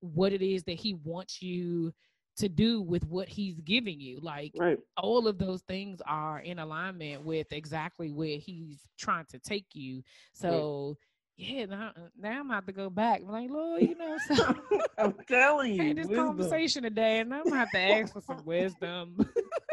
what 0.00 0.32
it 0.32 0.42
is 0.42 0.62
that 0.64 0.74
He 0.74 0.94
wants 0.94 1.42
you 1.42 1.92
to 2.40 2.48
do 2.48 2.80
with 2.80 3.04
what 3.04 3.28
he's 3.28 3.60
giving 3.60 4.00
you. 4.00 4.18
Like 4.20 4.52
right. 4.58 4.78
all 4.96 5.28
of 5.28 5.38
those 5.38 5.62
things 5.62 6.00
are 6.06 6.40
in 6.40 6.58
alignment 6.58 7.22
with 7.22 7.52
exactly 7.52 8.10
where 8.10 8.38
he's 8.38 8.80
trying 8.98 9.26
to 9.26 9.38
take 9.38 9.66
you. 9.74 10.02
So 10.32 10.88
right. 10.88 10.96
Yeah, 11.40 11.66
now, 11.66 11.92
now 12.18 12.40
I'm 12.40 12.50
about 12.50 12.66
to 12.66 12.72
go 12.72 12.90
back. 12.90 13.22
I'm 13.22 13.32
like, 13.32 13.50
Lord, 13.50 13.82
you 13.82 13.96
know, 13.96 14.16
so 14.26 14.54
I'm 14.98 15.14
telling 15.28 15.74
you, 15.74 15.82
had 15.82 15.96
this 15.96 16.06
wisdom. 16.06 16.26
conversation 16.26 16.82
today, 16.82 17.20
and 17.20 17.32
I'm 17.34 17.44
gonna 17.44 17.56
have 17.56 17.70
to 17.70 17.78
ask 17.78 18.12
for 18.12 18.20
some 18.20 18.44
wisdom. 18.44 19.16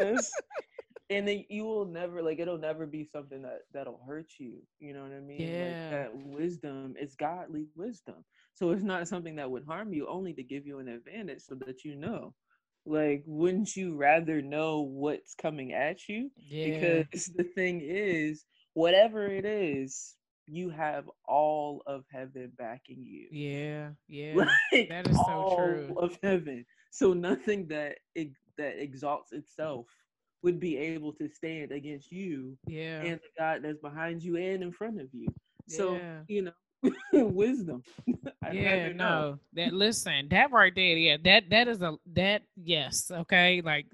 and 1.10 1.28
then 1.28 1.44
you 1.48 1.64
will 1.64 1.84
never 1.84 2.22
like 2.22 2.38
it'll 2.38 2.58
never 2.58 2.86
be 2.86 3.08
something 3.12 3.42
that 3.42 3.60
that'll 3.72 4.00
hurt 4.06 4.30
you. 4.38 4.62
You 4.78 4.94
know 4.94 5.02
what 5.02 5.12
I 5.12 5.20
mean? 5.20 5.40
Yeah. 5.40 5.64
Like 5.64 5.90
that 5.90 6.16
wisdom 6.16 6.94
is 7.00 7.14
godly 7.14 7.66
wisdom. 7.76 8.24
So 8.54 8.70
it's 8.70 8.82
not 8.82 9.08
something 9.08 9.36
that 9.36 9.50
would 9.50 9.64
harm 9.64 9.92
you, 9.92 10.06
only 10.08 10.32
to 10.34 10.42
give 10.42 10.66
you 10.66 10.78
an 10.78 10.88
advantage, 10.88 11.42
so 11.42 11.54
that 11.66 11.84
you 11.84 11.94
know 11.94 12.34
like, 12.88 13.22
wouldn't 13.26 13.76
you 13.76 13.94
rather 13.94 14.40
know 14.40 14.80
what's 14.80 15.34
coming 15.34 15.72
at 15.72 16.08
you? 16.08 16.30
Yeah. 16.36 17.02
Because 17.04 17.26
the 17.36 17.44
thing 17.44 17.82
is, 17.84 18.44
whatever 18.72 19.26
it 19.26 19.44
is, 19.44 20.14
you 20.48 20.70
have 20.70 21.10
all 21.26 21.82
of 21.86 22.04
heaven 22.12 22.52
backing 22.58 23.04
you. 23.04 23.28
Yeah, 23.30 23.90
yeah. 24.08 24.34
Like, 24.34 24.88
that 24.88 25.08
is 25.08 25.16
so 25.16 25.22
all 25.22 25.56
true. 25.56 25.94
Of 25.98 26.18
heaven. 26.22 26.64
So 26.90 27.12
nothing 27.12 27.66
that 27.68 27.96
it, 28.14 28.30
that 28.56 28.82
exalts 28.82 29.32
itself 29.32 29.86
would 30.42 30.60
be 30.60 30.76
able 30.76 31.12
to 31.14 31.28
stand 31.28 31.72
against 31.72 32.12
you 32.12 32.56
yeah. 32.66 33.00
and 33.00 33.20
the 33.20 33.28
God 33.38 33.60
that's 33.62 33.78
behind 33.78 34.22
you 34.22 34.36
and 34.36 34.62
in 34.62 34.72
front 34.72 35.00
of 35.00 35.08
you. 35.12 35.28
So, 35.66 35.96
yeah. 35.96 36.20
you 36.28 36.42
know, 36.42 36.52
wisdom. 37.12 37.82
yeah, 38.52 38.92
no. 38.92 39.38
That 39.52 39.72
listen, 39.72 40.28
that 40.30 40.52
right 40.52 40.74
there, 40.74 40.96
yeah, 40.96 41.16
that 41.24 41.50
that 41.50 41.68
is 41.68 41.82
a 41.82 41.96
that 42.14 42.42
yes, 42.56 43.10
okay. 43.10 43.60
Like 43.64 43.86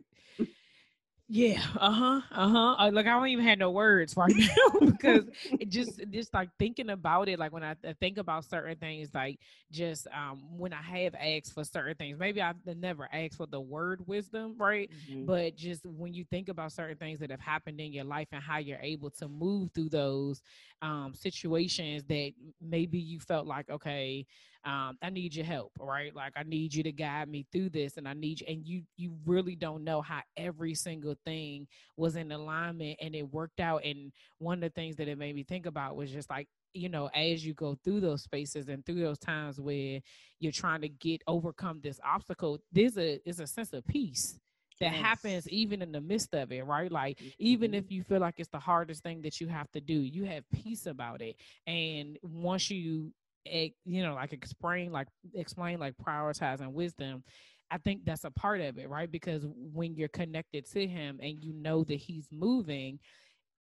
yeah, 1.28 1.62
uh-huh, 1.80 2.20
uh-huh. 2.32 2.74
Uh, 2.78 2.90
like 2.92 3.06
I 3.06 3.10
don't 3.10 3.28
even 3.28 3.44
have 3.46 3.58
no 3.58 3.70
words 3.70 4.14
right 4.16 4.34
now 4.38 4.80
because 4.84 5.24
it 5.58 5.70
just 5.70 5.98
just 6.10 6.34
like 6.34 6.50
thinking 6.58 6.90
about 6.90 7.28
it, 7.28 7.38
like 7.38 7.52
when 7.52 7.62
I, 7.64 7.76
I 7.82 7.94
think 7.98 8.18
about 8.18 8.44
certain 8.44 8.76
things, 8.76 9.08
like 9.14 9.38
just 9.70 10.06
um 10.08 10.58
when 10.58 10.72
I 10.74 10.82
have 10.82 11.14
asked 11.14 11.54
for 11.54 11.64
certain 11.64 11.94
things, 11.94 12.18
maybe 12.18 12.42
I've 12.42 12.56
never 12.76 13.08
asked 13.12 13.36
for 13.36 13.46
the 13.46 13.60
word 13.60 14.06
wisdom, 14.06 14.56
right? 14.58 14.90
Mm-hmm. 14.92 15.24
But 15.24 15.56
just 15.56 15.86
when 15.86 16.12
you 16.12 16.24
think 16.30 16.48
about 16.50 16.72
certain 16.72 16.98
things 16.98 17.20
that 17.20 17.30
have 17.30 17.40
happened 17.40 17.80
in 17.80 17.92
your 17.92 18.04
life 18.04 18.28
and 18.32 18.42
how 18.42 18.58
you're 18.58 18.78
able 18.80 19.10
to 19.12 19.28
move 19.28 19.70
through 19.74 19.88
those 19.88 20.42
um 20.82 21.14
situations 21.14 22.04
that 22.08 22.32
maybe 22.60 22.98
you 22.98 23.18
felt 23.18 23.46
like, 23.46 23.70
okay, 23.70 24.26
um, 24.64 24.96
I 25.02 25.10
need 25.10 25.34
your 25.34 25.44
help, 25.44 25.72
right? 25.78 26.14
Like 26.14 26.32
I 26.36 26.42
need 26.42 26.74
you 26.74 26.82
to 26.84 26.92
guide 26.92 27.28
me 27.28 27.46
through 27.52 27.70
this, 27.70 27.96
and 27.96 28.08
I 28.08 28.14
need 28.14 28.40
you. 28.40 28.46
And 28.48 28.66
you, 28.66 28.82
you 28.96 29.12
really 29.26 29.56
don't 29.56 29.84
know 29.84 30.00
how 30.00 30.20
every 30.36 30.74
single 30.74 31.16
thing 31.24 31.66
was 31.96 32.16
in 32.16 32.32
alignment 32.32 32.98
and 33.00 33.14
it 33.14 33.30
worked 33.32 33.60
out. 33.60 33.84
And 33.84 34.12
one 34.38 34.58
of 34.58 34.62
the 34.62 34.70
things 34.70 34.96
that 34.96 35.08
it 35.08 35.18
made 35.18 35.34
me 35.34 35.42
think 35.42 35.66
about 35.66 35.96
was 35.96 36.10
just 36.10 36.30
like 36.30 36.48
you 36.74 36.88
know 36.88 37.08
as 37.14 37.46
you 37.46 37.54
go 37.54 37.78
through 37.84 38.00
those 38.00 38.22
spaces 38.22 38.68
and 38.68 38.84
through 38.84 39.00
those 39.00 39.18
times 39.18 39.60
where 39.60 40.00
you're 40.40 40.52
trying 40.52 40.80
to 40.80 40.88
get 40.88 41.22
overcome 41.26 41.80
this 41.82 42.00
obstacle 42.04 42.58
there's 42.72 42.98
a 42.98 43.20
is 43.26 43.40
a 43.40 43.46
sense 43.46 43.72
of 43.72 43.86
peace 43.86 44.38
that 44.80 44.92
yes. 44.92 45.00
happens 45.00 45.48
even 45.48 45.80
in 45.80 45.92
the 45.92 46.00
midst 46.00 46.34
of 46.34 46.50
it 46.50 46.64
right 46.66 46.90
like 46.90 47.20
even 47.38 47.70
mm-hmm. 47.70 47.78
if 47.78 47.90
you 47.90 48.02
feel 48.02 48.18
like 48.18 48.34
it's 48.38 48.48
the 48.48 48.58
hardest 48.58 49.02
thing 49.02 49.22
that 49.22 49.40
you 49.40 49.46
have 49.46 49.70
to 49.70 49.80
do 49.80 49.94
you 49.94 50.24
have 50.24 50.42
peace 50.50 50.86
about 50.86 51.22
it 51.22 51.36
and 51.66 52.18
once 52.22 52.70
you 52.70 53.12
you 53.44 54.02
know, 54.02 54.14
like 54.14 54.32
explain, 54.32 54.92
like 54.92 55.08
explain, 55.34 55.78
like 55.78 55.94
prioritizing 55.96 56.72
wisdom. 56.72 57.22
I 57.70 57.78
think 57.78 58.04
that's 58.04 58.24
a 58.24 58.30
part 58.30 58.60
of 58.60 58.78
it, 58.78 58.88
right? 58.88 59.10
Because 59.10 59.46
when 59.46 59.96
you're 59.96 60.08
connected 60.08 60.70
to 60.70 60.86
him 60.86 61.18
and 61.22 61.42
you 61.42 61.52
know 61.54 61.82
that 61.84 61.96
he's 61.96 62.28
moving, 62.30 62.98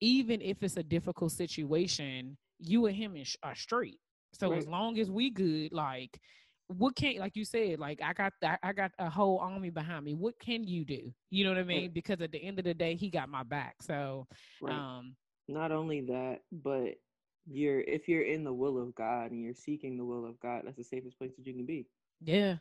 even 0.02 0.42
if 0.42 0.64
it's 0.64 0.78
a 0.78 0.84
difficult 0.84 1.32
situation, 1.32 2.38
you 2.60 2.86
and 2.86 2.96
him 2.96 3.16
are 3.44 3.56
straight. 3.56 4.00
So 4.34 4.50
right. 4.50 4.60
as 4.60 4.68
long 4.68 5.00
as 5.00 5.10
we 5.12 5.30
good, 5.30 5.72
like 5.74 6.20
what 6.68 6.96
can't 6.96 7.18
like 7.18 7.36
you 7.36 7.46
said, 7.46 7.80
like 7.80 8.00
I 8.04 8.14
got 8.14 8.34
that 8.42 8.60
I 8.62 8.74
got 8.74 8.92
a 9.00 9.10
whole 9.10 9.40
army 9.40 9.72
behind 9.72 10.06
me. 10.06 10.14
What 10.14 10.40
can 10.40 10.64
you 10.66 10.86
do? 10.86 11.12
You 11.32 11.44
know 11.44 11.50
what 11.50 11.60
I 11.60 11.64
mean? 11.64 11.82
Right. 11.84 11.94
Because 11.94 12.22
at 12.22 12.32
the 12.32 12.44
end 12.44 12.60
of 12.60 12.66
the 12.66 12.74
day, 12.76 12.96
he 12.96 13.10
got 13.10 13.28
my 13.28 13.44
back. 13.44 13.76
So 13.82 14.28
right. 14.62 14.76
um 14.76 15.16
not 15.48 15.72
only 15.72 16.02
that, 16.02 16.42
but 16.52 16.94
you're 17.48 17.82
if 17.82 18.08
you're 18.08 18.24
in 18.24 18.44
the 18.44 18.54
will 18.54 18.82
of 18.82 18.94
God 18.96 19.32
and 19.32 19.44
you're 19.44 19.54
seeking 19.54 19.98
the 19.98 20.06
will 20.06 20.26
of 20.26 20.40
God, 20.40 20.64
that's 20.66 20.78
the 20.78 20.84
safest 20.84 21.18
place 21.18 21.32
that 21.38 21.46
you 21.46 21.54
can 21.54 21.66
be. 21.66 21.88
Yeah. 22.22 22.56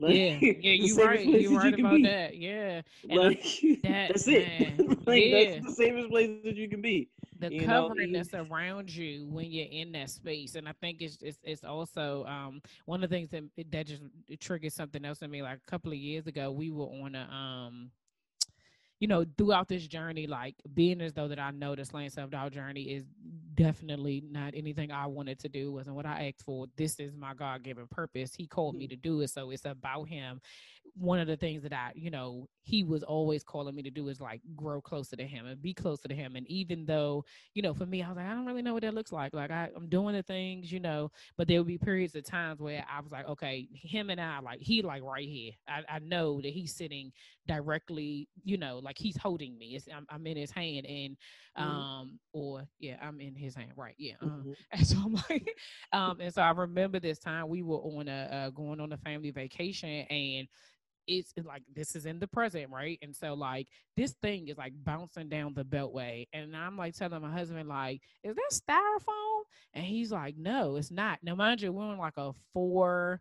Like, 0.00 0.14
yeah, 0.14 0.38
yeah, 0.40 0.72
you 0.72 0.96
right. 1.04 1.24
You 1.24 1.58
right 1.58 1.76
you 1.76 1.84
about 1.84 1.96
be. 1.96 2.02
that. 2.04 2.36
Yeah, 2.36 2.80
like, 3.04 3.42
that, 3.82 4.08
that's 4.08 4.26
it. 4.28 4.78
like, 5.06 5.22
yeah. 5.24 5.50
that's 5.50 5.66
the 5.66 5.72
safest 5.72 6.08
place 6.08 6.30
that 6.44 6.56
you 6.56 6.68
can 6.68 6.80
be. 6.80 7.10
The 7.38 7.52
you 7.52 7.66
covering 7.66 8.12
know? 8.12 8.22
that's 8.22 8.32
around 8.34 8.94
you 8.94 9.26
when 9.26 9.50
you're 9.50 9.68
in 9.70 9.92
that 9.92 10.10
space, 10.10 10.54
and 10.54 10.68
I 10.68 10.72
think 10.80 11.02
it's 11.02 11.18
it's, 11.22 11.38
it's 11.42 11.64
also 11.64 12.24
um, 12.24 12.62
one 12.86 13.02
of 13.02 13.10
the 13.10 13.16
things 13.16 13.30
that 13.30 13.44
that 13.70 13.86
just 13.86 14.02
triggered 14.40 14.72
something 14.72 15.04
else 15.04 15.22
in 15.22 15.30
me. 15.30 15.42
Like 15.42 15.58
a 15.58 15.70
couple 15.70 15.92
of 15.92 15.98
years 15.98 16.26
ago, 16.26 16.50
we 16.50 16.70
were 16.70 16.86
on 16.86 17.14
a 17.14 17.28
um 17.30 17.90
you 19.00 19.08
know, 19.08 19.24
throughout 19.38 19.66
this 19.66 19.86
journey, 19.86 20.26
like 20.26 20.54
being 20.74 21.00
as 21.00 21.14
though 21.14 21.26
that 21.28 21.38
I 21.38 21.50
know 21.50 21.74
the 21.74 21.84
Slaying 21.84 22.10
Self 22.10 22.30
Doubt 22.30 22.52
journey 22.52 22.82
is 22.82 23.04
definitely 23.54 24.22
not 24.30 24.52
anything 24.54 24.92
I 24.92 25.06
wanted 25.06 25.38
to 25.40 25.48
do, 25.48 25.72
wasn't 25.72 25.96
what 25.96 26.06
I 26.06 26.28
asked 26.28 26.44
for. 26.44 26.66
This 26.76 27.00
is 27.00 27.16
my 27.16 27.32
God 27.34 27.62
given 27.62 27.86
purpose. 27.86 28.34
He 28.34 28.46
called 28.46 28.76
me 28.76 28.84
mm-hmm. 28.84 28.90
to 28.90 28.96
do 28.96 29.20
it. 29.22 29.30
So 29.30 29.50
it's 29.50 29.64
about 29.64 30.04
Him. 30.08 30.40
One 30.94 31.18
of 31.18 31.26
the 31.26 31.36
things 31.36 31.62
that 31.62 31.72
I, 31.72 31.92
you 31.94 32.10
know, 32.10 32.48
He 32.62 32.84
was 32.84 33.02
always 33.02 33.42
calling 33.42 33.74
me 33.74 33.82
to 33.82 33.90
do 33.90 34.08
is 34.08 34.20
like 34.20 34.40
grow 34.54 34.80
closer 34.80 35.16
to 35.16 35.26
Him 35.26 35.46
and 35.46 35.60
be 35.62 35.72
closer 35.72 36.08
to 36.08 36.14
Him. 36.14 36.36
And 36.36 36.46
even 36.48 36.84
though, 36.84 37.24
you 37.54 37.62
know, 37.62 37.72
for 37.72 37.86
me, 37.86 38.02
I 38.02 38.08
was 38.08 38.16
like, 38.16 38.26
I 38.26 38.34
don't 38.34 38.46
really 38.46 38.62
know 38.62 38.74
what 38.74 38.82
that 38.82 38.94
looks 38.94 39.12
like. 39.12 39.32
Like 39.32 39.50
I, 39.50 39.68
I'm 39.74 39.88
doing 39.88 40.14
the 40.14 40.22
things, 40.22 40.70
you 40.70 40.80
know, 40.80 41.10
but 41.38 41.48
there 41.48 41.58
would 41.58 41.66
be 41.66 41.78
periods 41.78 42.14
of 42.14 42.24
times 42.24 42.60
where 42.60 42.84
I 42.90 43.00
was 43.00 43.12
like, 43.12 43.28
okay, 43.28 43.68
Him 43.72 44.10
and 44.10 44.20
I, 44.20 44.40
like, 44.40 44.60
He, 44.60 44.82
like 44.82 45.02
right 45.02 45.26
here. 45.26 45.52
I, 45.68 45.82
I 45.88 45.98
know 46.00 46.40
that 46.40 46.52
He's 46.52 46.74
sitting 46.74 47.12
directly, 47.46 48.28
you 48.44 48.58
know, 48.58 48.80
like 48.82 48.98
He's 48.98 49.16
holding 49.16 49.56
me. 49.56 49.76
It's, 49.76 49.88
I'm, 49.94 50.06
I'm 50.10 50.26
in 50.26 50.36
His 50.36 50.50
hand. 50.50 50.86
And, 50.86 51.16
mm-hmm. 51.58 51.62
um, 51.62 52.18
or 52.32 52.66
yeah, 52.78 52.96
I'm 53.02 53.20
in 53.20 53.34
His 53.34 53.54
hand. 53.54 53.72
Right. 53.76 53.94
Yeah. 53.98 54.14
Uh, 54.22 54.26
mm-hmm. 54.26 54.52
And 54.72 54.86
so 54.86 54.96
I'm 54.98 55.14
like, 55.14 55.54
um, 55.92 56.20
and 56.20 56.32
so 56.32 56.42
I 56.42 56.50
remember 56.50 57.00
this 57.00 57.18
time 57.18 57.48
we 57.48 57.62
were 57.62 57.78
on 57.78 58.08
a 58.08 58.28
uh, 58.46 58.50
going 58.50 58.80
on 58.80 58.92
a 58.92 58.96
family 58.98 59.30
vacation, 59.30 60.06
and 60.10 60.48
it's 61.10 61.32
like 61.46 61.62
this 61.74 61.96
is 61.96 62.06
in 62.06 62.18
the 62.18 62.26
present, 62.26 62.70
right? 62.70 62.98
And 63.02 63.14
so 63.14 63.34
like 63.34 63.68
this 63.96 64.12
thing 64.22 64.48
is 64.48 64.58
like 64.58 64.72
bouncing 64.84 65.28
down 65.28 65.54
the 65.54 65.64
beltway, 65.64 66.26
and 66.32 66.56
I'm 66.56 66.76
like 66.76 66.94
telling 66.94 67.22
my 67.22 67.30
husband 67.32 67.68
like, 67.68 68.00
"Is 68.22 68.34
that 68.36 68.50
styrofoam?" 68.52 69.42
And 69.74 69.84
he's 69.84 70.12
like, 70.12 70.36
"No, 70.36 70.76
it's 70.76 70.90
not." 70.90 71.18
Now 71.22 71.34
mind 71.34 71.62
you, 71.62 71.72
we're 71.72 71.84
on 71.84 71.98
like 71.98 72.16
a 72.16 72.32
four, 72.52 73.20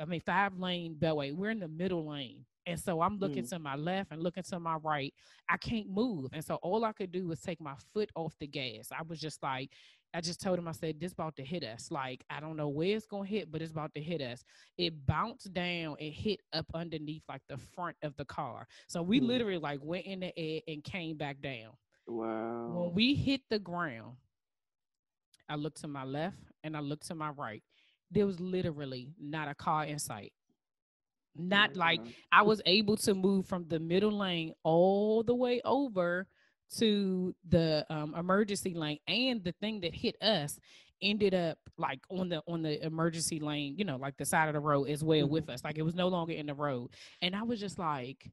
I 0.00 0.04
mean 0.04 0.20
five 0.20 0.58
lane 0.58 0.96
beltway. 0.98 1.34
We're 1.34 1.50
in 1.50 1.60
the 1.60 1.68
middle 1.68 2.08
lane. 2.08 2.44
And 2.66 2.80
so 2.80 3.00
I'm 3.00 3.18
looking 3.18 3.44
mm. 3.44 3.48
to 3.50 3.58
my 3.60 3.76
left 3.76 4.10
and 4.10 4.20
looking 4.20 4.42
to 4.42 4.58
my 4.58 4.76
right. 4.82 5.14
I 5.48 5.56
can't 5.56 5.88
move. 5.88 6.30
And 6.32 6.44
so 6.44 6.56
all 6.56 6.84
I 6.84 6.92
could 6.92 7.12
do 7.12 7.28
was 7.28 7.40
take 7.40 7.60
my 7.60 7.74
foot 7.94 8.10
off 8.16 8.34
the 8.40 8.48
gas. 8.48 8.88
I 8.90 9.02
was 9.02 9.20
just 9.20 9.40
like, 9.40 9.70
I 10.14 10.20
just 10.20 10.40
told 10.40 10.58
him, 10.58 10.68
I 10.68 10.72
said, 10.72 10.98
this 10.98 11.12
about 11.12 11.36
to 11.36 11.44
hit 11.44 11.62
us. 11.62 11.90
Like, 11.90 12.24
I 12.30 12.40
don't 12.40 12.56
know 12.56 12.68
where 12.68 12.96
it's 12.96 13.06
gonna 13.06 13.26
hit, 13.26 13.52
but 13.52 13.60
it's 13.60 13.72
about 13.72 13.94
to 13.94 14.00
hit 14.00 14.22
us. 14.22 14.44
It 14.78 15.06
bounced 15.06 15.52
down 15.52 15.96
and 16.00 16.12
hit 16.12 16.40
up 16.52 16.66
underneath 16.74 17.22
like 17.28 17.42
the 17.48 17.58
front 17.58 17.96
of 18.02 18.16
the 18.16 18.24
car. 18.24 18.66
So 18.88 19.02
we 19.02 19.20
mm. 19.20 19.26
literally 19.26 19.58
like 19.58 19.80
went 19.82 20.06
in 20.06 20.20
the 20.20 20.38
air 20.38 20.60
and 20.68 20.82
came 20.82 21.16
back 21.16 21.40
down. 21.40 21.72
Wow. 22.06 22.68
When 22.72 22.94
we 22.94 23.14
hit 23.14 23.42
the 23.50 23.58
ground, 23.58 24.16
I 25.48 25.56
looked 25.56 25.80
to 25.82 25.88
my 25.88 26.04
left 26.04 26.38
and 26.64 26.76
I 26.76 26.80
looked 26.80 27.06
to 27.08 27.14
my 27.14 27.30
right. 27.30 27.62
There 28.10 28.26
was 28.26 28.40
literally 28.40 29.10
not 29.20 29.48
a 29.48 29.54
car 29.54 29.84
in 29.84 29.98
sight. 29.98 30.32
Not 31.38 31.76
like 31.76 32.00
I 32.32 32.42
was 32.42 32.62
able 32.64 32.96
to 32.98 33.14
move 33.14 33.46
from 33.46 33.66
the 33.68 33.78
middle 33.78 34.12
lane 34.12 34.54
all 34.62 35.22
the 35.22 35.34
way 35.34 35.60
over 35.64 36.26
to 36.78 37.34
the 37.48 37.86
um, 37.90 38.14
emergency 38.14 38.74
lane, 38.74 38.98
and 39.08 39.42
the 39.42 39.52
thing 39.60 39.80
that 39.80 39.94
hit 39.94 40.20
us 40.22 40.58
ended 41.02 41.34
up 41.34 41.58
like 41.78 42.00
on 42.10 42.28
the 42.28 42.42
on 42.46 42.62
the 42.62 42.84
emergency 42.84 43.40
lane, 43.40 43.74
you 43.76 43.84
know, 43.84 43.96
like 43.96 44.16
the 44.16 44.24
side 44.24 44.48
of 44.48 44.54
the 44.54 44.60
road 44.60 44.88
as 44.88 45.02
well 45.04 45.24
mm-hmm. 45.24 45.32
with 45.32 45.48
us. 45.48 45.64
Like 45.64 45.78
it 45.78 45.82
was 45.82 45.94
no 45.94 46.08
longer 46.08 46.32
in 46.32 46.46
the 46.46 46.54
road, 46.54 46.90
and 47.22 47.34
I 47.34 47.42
was 47.42 47.60
just 47.60 47.78
like, 47.78 48.30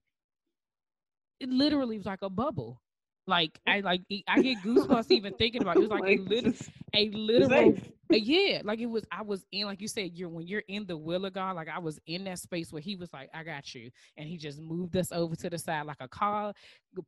it 1.40 1.50
literally 1.50 1.98
was 1.98 2.06
like 2.06 2.22
a 2.22 2.30
bubble. 2.30 2.82
Like 3.28 3.60
I 3.68 3.80
like 3.82 4.02
I 4.28 4.42
get 4.42 4.58
goosebumps 4.64 5.12
even 5.12 5.34
thinking 5.34 5.62
about 5.62 5.78
it. 5.78 5.84
it 5.84 5.90
was 5.90 6.00
like 6.00 6.20
a 6.20 6.22
little 6.22 6.54
a 6.94 7.10
literal 7.10 7.76
yeah, 8.22 8.62
like 8.64 8.80
it 8.80 8.86
was 8.86 9.04
I 9.12 9.22
was 9.22 9.46
in 9.52 9.66
like 9.66 9.82
you 9.82 9.88
said 9.88 10.12
you're 10.14 10.30
when 10.30 10.48
you're 10.48 10.64
in 10.68 10.86
the 10.86 10.98
will 10.98 11.26
of 11.26 11.34
God, 11.34 11.56
like 11.56 11.70
I 11.70 11.80
was 11.80 12.00
in 12.06 12.24
that 12.26 12.40
space 12.40 12.72
where 12.72 12.82
he 12.82 12.96
was 12.96 13.12
like, 13.14 13.30
I 13.34 13.44
got 13.44 13.74
you. 13.74 13.90
And 14.18 14.28
he 14.28 14.38
just 14.38 14.60
moved 14.60 14.96
us 14.98 15.12
over 15.12 15.36
to 15.38 15.50
the 15.50 15.58
side 15.58 15.86
like 15.86 15.98
a 16.00 16.08
car 16.08 16.54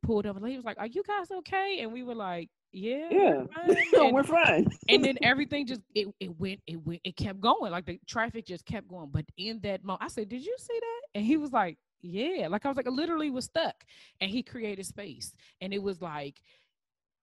pulled 0.02 0.26
up 0.26 0.36
and 0.36 0.46
he 0.48 0.56
was 0.56 0.64
like, 0.64 0.78
Are 0.78 0.86
you 0.86 1.02
guys 1.06 1.30
okay? 1.30 1.80
And 1.80 1.92
we 1.92 2.02
were 2.02 2.14
like, 2.14 2.48
Yeah, 2.72 3.08
yeah, 3.10 3.42
we're 3.66 3.74
fine. 3.74 4.12
We're 4.14 4.24
fine. 4.24 4.66
and 4.88 5.04
then 5.04 5.16
everything 5.22 5.66
just 5.66 5.82
it, 5.94 6.08
it 6.20 6.38
went, 6.38 6.60
it 6.66 6.84
went, 6.84 7.00
it 7.04 7.16
kept 7.16 7.40
going. 7.40 7.70
Like 7.72 7.86
the 7.86 8.00
traffic 8.06 8.46
just 8.46 8.64
kept 8.66 8.88
going. 8.88 9.10
But 9.12 9.26
in 9.36 9.60
that 9.60 9.84
moment, 9.84 10.02
I 10.02 10.08
said, 10.08 10.28
Did 10.28 10.44
you 10.44 10.56
see 10.58 10.78
that? 10.78 11.00
And 11.14 11.24
he 11.24 11.36
was 11.36 11.52
like, 11.52 11.78
yeah, 12.02 12.48
like 12.48 12.64
I 12.64 12.68
was 12.68 12.76
like, 12.76 12.86
I 12.86 12.90
literally 12.90 13.30
was 13.30 13.46
stuck, 13.46 13.84
and 14.20 14.30
he 14.30 14.42
created 14.42 14.86
space, 14.86 15.32
and 15.60 15.72
it 15.72 15.82
was 15.82 16.00
like 16.00 16.40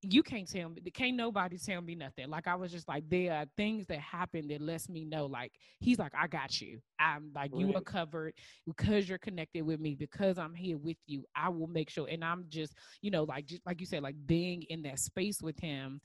you 0.04 0.22
can't 0.22 0.50
tell 0.50 0.70
me 0.70 0.82
can't 0.94 1.16
nobody 1.16 1.58
tell 1.58 1.82
me 1.82 1.96
nothing. 1.96 2.30
Like 2.30 2.48
i 2.48 2.56
was 2.56 2.72
just 2.72 2.88
like 2.88 3.08
there 3.10 3.34
are 3.34 3.46
things 3.56 3.88
that 3.88 4.00
happen 4.00 4.48
that 4.50 4.62
lets 4.62 4.90
me 4.90 5.06
know 5.06 5.26
like 5.26 5.54
he's 5.80 5.98
like 5.98 6.12
i 6.20 6.28
got 6.28 6.60
you. 6.62 6.80
I'm 7.00 7.32
like 7.34 7.52
right. 7.54 7.62
you 7.62 7.74
are 7.74 7.82
covered 7.82 8.34
because 8.66 9.08
you're 9.08 9.18
connected 9.18 9.64
with 9.64 9.80
me. 9.80 9.96
Because 9.96 10.38
i'm 10.38 10.54
here 10.54 10.78
with 10.78 10.98
you 11.06 11.24
i 11.36 11.48
will 11.50 11.68
make 11.68 11.90
sure 11.90 12.08
and 12.10 12.24
i'm 12.24 12.46
just 12.50 12.74
you 13.02 13.12
know 13.12 13.24
like 13.24 13.46
just 13.46 13.66
like 13.66 13.80
you 13.80 13.86
said 13.86 14.04
like 14.04 14.16
being 14.26 14.64
in 14.64 14.82
that 14.84 15.00
space 15.00 15.42
with 15.42 15.58
him 15.60 16.02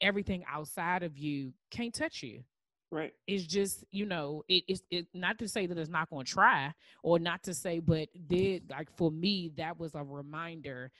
everything 0.00 0.44
outside 0.50 1.02
of 1.02 1.16
you 1.18 1.52
can't 1.70 1.94
touch 1.94 2.22
you 2.22 2.42
right. 2.90 3.12
It's 3.26 3.44
just 3.44 3.84
you 3.90 4.06
know 4.06 4.44
it, 4.48 4.64
it's 4.68 4.82
it 4.90 5.06
not 5.14 5.38
to 5.38 5.48
say 5.48 5.66
that 5.66 5.78
it's 5.78 5.90
not 5.90 6.10
going 6.10 6.26
to 6.26 6.32
try 6.32 6.72
or 7.02 7.18
not 7.18 7.42
to 7.44 7.54
say 7.54 7.78
but 7.78 8.08
did 8.26 8.70
like 8.70 8.88
for 8.96 9.10
me 9.10 9.52
that 9.56 9.78
was 9.78 9.94
a 9.94 10.02
reminder 10.02 10.90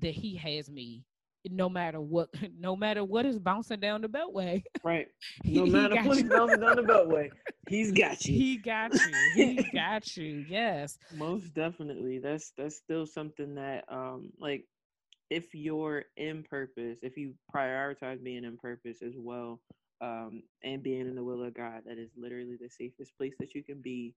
that 0.00 0.14
he 0.14 0.36
has 0.36 0.70
me 0.70 1.04
no 1.48 1.68
matter 1.68 2.00
what 2.00 2.28
no 2.58 2.76
matter 2.76 3.04
what 3.04 3.24
is 3.24 3.38
bouncing 3.38 3.80
down 3.80 4.02
the 4.02 4.08
beltway. 4.08 4.62
Right. 4.84 5.08
No 5.44 5.66
matter 5.66 5.96
what's 6.02 6.22
bouncing 6.22 6.60
down 6.60 6.76
the 6.76 6.82
beltway 6.82 7.30
he's 7.68 7.92
got 7.92 8.24
you. 8.24 8.34
He 8.34 8.56
got 8.56 8.92
you. 8.92 9.00
He 9.34 9.66
got 9.72 10.16
you. 10.16 10.44
Yes. 10.48 10.98
Most 11.14 11.54
definitely. 11.54 12.18
That's 12.18 12.52
that's 12.56 12.76
still 12.76 13.06
something 13.06 13.54
that 13.54 13.84
um 13.88 14.30
like 14.38 14.64
if 15.30 15.54
you're 15.54 16.04
in 16.16 16.42
purpose 16.42 16.98
if 17.02 17.16
you 17.16 17.34
prioritize 17.54 18.22
being 18.22 18.44
in 18.44 18.58
purpose 18.58 18.98
as 19.02 19.14
well 19.16 19.60
um 20.00 20.42
and 20.62 20.82
being 20.82 21.02
in 21.02 21.14
the 21.14 21.22
will 21.22 21.42
of 21.42 21.54
god 21.54 21.82
that 21.86 21.98
is 21.98 22.10
literally 22.16 22.56
the 22.60 22.68
safest 22.68 23.16
place 23.16 23.34
that 23.38 23.54
you 23.54 23.62
can 23.62 23.80
be 23.80 24.14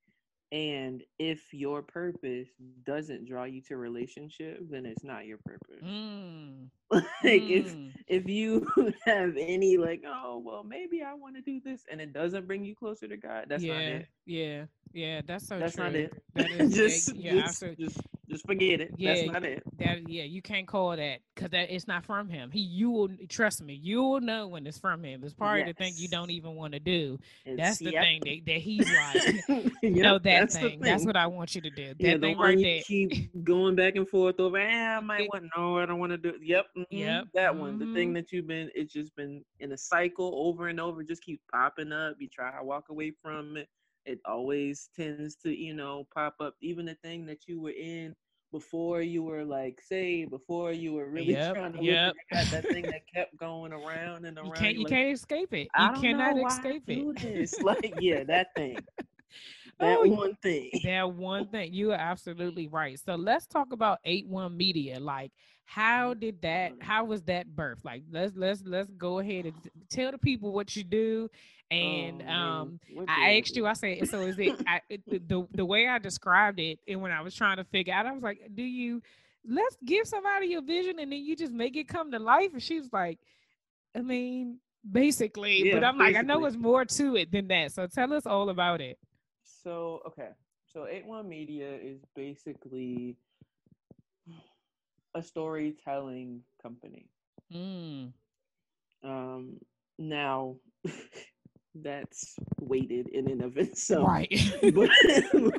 and 0.54 1.02
if 1.18 1.52
your 1.52 1.82
purpose 1.82 2.48
doesn't 2.86 3.26
draw 3.26 3.44
you 3.46 3.60
to 3.62 3.76
relationship, 3.76 4.60
then 4.70 4.86
it's 4.86 5.04
not 5.04 5.26
your 5.26 5.40
purpose. 5.44 5.84
Mm. 5.84 6.68
like 6.92 7.04
mm. 7.24 7.50
if 7.50 7.76
if 8.08 8.30
you 8.30 8.68
have 9.06 9.36
any 9.36 9.78
like, 9.78 10.04
oh 10.06 10.44
well, 10.46 10.64
maybe 10.64 11.02
I 11.02 11.16
want 11.16 11.36
to 11.38 11.42
do 11.42 11.60
this, 11.60 11.86
and 11.92 12.00
it 12.00 12.14
doesn't 12.14 12.46
bring 12.46 12.64
you 12.64 12.76
closer 12.76 13.08
to 13.08 13.18
God, 13.18 13.46
that's 13.50 13.64
yeah, 13.64 13.74
not 13.74 13.82
it. 13.82 14.08
Yeah, 14.28 14.66
yeah, 14.94 15.22
that's 15.26 15.48
so 15.48 15.58
that's 15.58 15.74
true. 15.74 15.86
not 15.86 15.96
it. 15.96 16.14
That 16.36 16.52
is, 16.60 16.76
just, 16.76 17.16
yeah, 17.16 17.32
just, 17.32 17.64
just 17.80 18.00
just 18.30 18.46
forget 18.46 18.80
it. 18.80 18.92
Yeah, 18.98 19.16
That's 19.16 19.28
not 19.28 19.44
it. 19.44 19.64
That 19.80 20.10
yeah, 20.10 20.24
you 20.24 20.42
can't 20.42 20.66
call 20.66 20.96
that 20.96 21.20
because 21.36 21.52
that 21.52 21.74
it's 21.74 21.88
not 21.88 22.06
from 22.06 22.30
him. 22.30 22.52
He 22.52 22.60
you 22.60 22.90
will 22.90 23.10
trust 23.28 23.62
me, 23.62 23.74
you 23.74 24.02
will 24.02 24.22
know 24.22 24.48
when 24.48 24.66
it's 24.66 24.78
from 24.78 25.04
him. 25.04 25.24
It's 25.24 25.34
part 25.34 25.60
yes. 25.60 25.70
of 25.70 25.76
the 25.76 25.84
thing 25.84 25.94
you 25.98 26.08
don't 26.08 26.30
even 26.30 26.56
want 26.56 26.74
to 26.74 26.80
do. 26.80 27.20
It's, 27.46 27.58
that's 27.58 27.78
the 27.80 27.92
yep. 27.92 28.04
thing 28.04 28.22
that, 28.24 28.54
that 28.54 28.62
he's 28.62 28.90
like, 28.90 29.72
you 29.84 29.90
know 30.04 30.20
that 30.20 30.24
that's 30.24 30.56
thing. 30.56 30.70
thing. 30.70 30.80
That's 30.80 31.06
what 31.06 31.18
I 31.18 31.28
want 31.28 31.54
you 31.56 31.62
to 31.62 31.70
do. 31.70 31.88
That 31.90 32.00
yeah, 32.00 32.18
thing 32.18 32.38
right 32.38 32.58
there. 32.58 32.82
Keep 32.84 33.32
going 33.44 33.76
back 33.76 33.96
and 33.96 34.08
forth 34.08 34.40
over. 34.40 34.58
Eh, 34.58 34.96
I 34.96 35.00
might 35.02 35.28
want 35.34 35.50
no, 35.58 35.80
I 35.80 35.86
don't 35.86 36.00
want 36.00 36.12
to 36.12 36.18
do. 36.18 36.30
It. 36.30 36.42
Yep, 36.44 36.66
mm-hmm, 36.78 36.96
yep. 36.96 37.26
That 37.34 37.52
mm-hmm. 37.52 37.60
one, 37.60 37.80
the 37.80 37.94
thing 37.94 38.10
mm-hmm. 38.10 38.14
that 38.16 38.32
you've 38.32 38.48
been, 38.48 38.70
it's 38.74 38.94
just 38.94 39.14
been 39.18 39.44
in 39.60 39.74
a 39.74 39.78
cycle 39.78 40.32
over 40.36 40.68
and 40.70 40.80
over. 40.80 41.04
Just 41.04 41.24
keep 41.24 41.42
popping 41.52 41.92
up. 41.92 42.16
You 42.20 42.30
try 42.30 42.58
to 42.58 42.64
walk 42.64 42.86
away 42.90 43.12
from 43.22 43.58
it 43.58 43.68
it 44.06 44.20
always 44.26 44.90
tends 44.96 45.36
to 45.36 45.50
you 45.50 45.74
know 45.74 46.08
pop 46.14 46.36
up 46.40 46.56
even 46.62 46.86
the 46.86 46.96
thing 46.96 47.26
that 47.26 47.48
you 47.48 47.60
were 47.62 47.72
in 47.72 48.16
before 48.52 49.02
you 49.02 49.24
were 49.24 49.44
like 49.44 49.82
say 49.82 50.26
before 50.26 50.72
you 50.72 50.94
were 50.94 51.10
really 51.10 51.34
yep, 51.34 51.56
trying 51.56 51.74
to 51.74 51.84
yep. 51.84 52.14
look 52.32 52.50
that 52.52 52.64
thing 52.64 52.84
that 52.84 53.02
kept 53.14 53.36
going 53.36 53.74
around 53.74 54.26
and 54.26 54.38
around. 54.38 54.48
You 54.48 54.54
can't 54.54 54.76
you 54.76 54.84
like, 54.84 54.92
can't 54.92 55.14
escape 55.14 55.54
it. 55.54 55.68
You 55.78 55.92
cannot 56.00 56.38
escape 56.38 56.84
it. 56.88 57.54
like 57.64 57.96
yeah, 58.00 58.24
that 58.24 58.54
thing. 58.56 58.78
That 59.80 59.98
oh, 59.98 60.08
one 60.08 60.36
thing. 60.42 60.70
That 60.84 61.12
one 61.12 61.48
thing. 61.48 61.74
You 61.74 61.92
are 61.92 62.00
absolutely 62.00 62.68
right. 62.68 63.00
So 63.04 63.16
let's 63.16 63.48
talk 63.48 63.74
about 63.74 64.00
eightoneMEDIA. 64.06 65.02
Like 65.02 65.32
how 65.66 66.14
did 66.14 66.42
that 66.42 66.74
how 66.80 67.06
was 67.06 67.24
that 67.24 67.56
birth? 67.56 67.80
Like 67.84 68.04
let's 68.12 68.34
let's 68.36 68.62
let's 68.66 68.90
go 68.92 69.20
ahead 69.20 69.46
and 69.46 69.54
tell 69.90 70.12
the 70.12 70.18
people 70.18 70.52
what 70.52 70.76
you 70.76 70.84
do 70.84 71.30
and 71.74 72.24
oh, 72.28 72.32
um, 72.32 72.80
I 73.08 73.40
asked 73.40 73.56
you, 73.56 73.66
I 73.66 73.74
said, 73.74 74.08
so 74.08 74.22
is 74.22 74.38
it, 74.38 74.62
I, 74.68 74.82
it, 74.90 75.02
the 75.28 75.48
the 75.54 75.66
way 75.66 75.88
I 75.88 75.98
described 75.98 76.60
it, 76.60 76.80
and 76.88 77.02
when 77.02 77.12
I 77.12 77.22
was 77.22 77.34
trying 77.34 77.58
to 77.58 77.64
figure 77.64 77.94
out, 77.94 78.06
I 78.06 78.12
was 78.12 78.22
like, 78.22 78.40
do 78.54 78.62
you 78.62 79.02
let's 79.48 79.76
give 79.84 80.08
somebody 80.08 80.48
your 80.48 80.62
vision 80.62 81.00
and 81.00 81.12
then 81.12 81.20
you 81.20 81.36
just 81.36 81.52
make 81.52 81.76
it 81.76 81.88
come 81.88 82.12
to 82.12 82.20
life? 82.20 82.54
And 82.54 82.62
she 82.62 82.80
was 82.80 82.94
like, 82.94 83.20
I 83.96 84.02
mean, 84.02 84.60
basically, 84.90 85.68
yeah, 85.68 85.74
but 85.76 85.84
I'm 85.84 85.98
basically. 85.98 86.14
like, 86.14 86.24
I 86.24 86.28
know 86.28 86.46
it's 86.46 86.56
more 86.56 86.86
to 86.86 87.16
it 87.16 87.32
than 87.32 87.48
that. 87.48 87.72
So 87.72 87.88
tell 87.88 88.14
us 88.14 88.26
all 88.26 88.50
about 88.50 88.80
it. 88.80 89.00
So 89.64 90.02
okay, 90.08 90.30
so 90.72 90.82
eightoneMEDIA 90.82 91.80
is 91.84 92.02
basically 92.16 93.16
a 95.16 95.24
storytelling 95.24 96.42
company. 96.62 97.08
Mm. 97.54 98.14
Um, 99.04 99.60
now 100.00 100.56
that's 101.76 102.36
weighted 102.60 103.08
in 103.10 103.30
and 103.30 103.42
of 103.42 103.58
itself. 103.58 104.08
Right. 104.08 104.54
but 104.74 104.90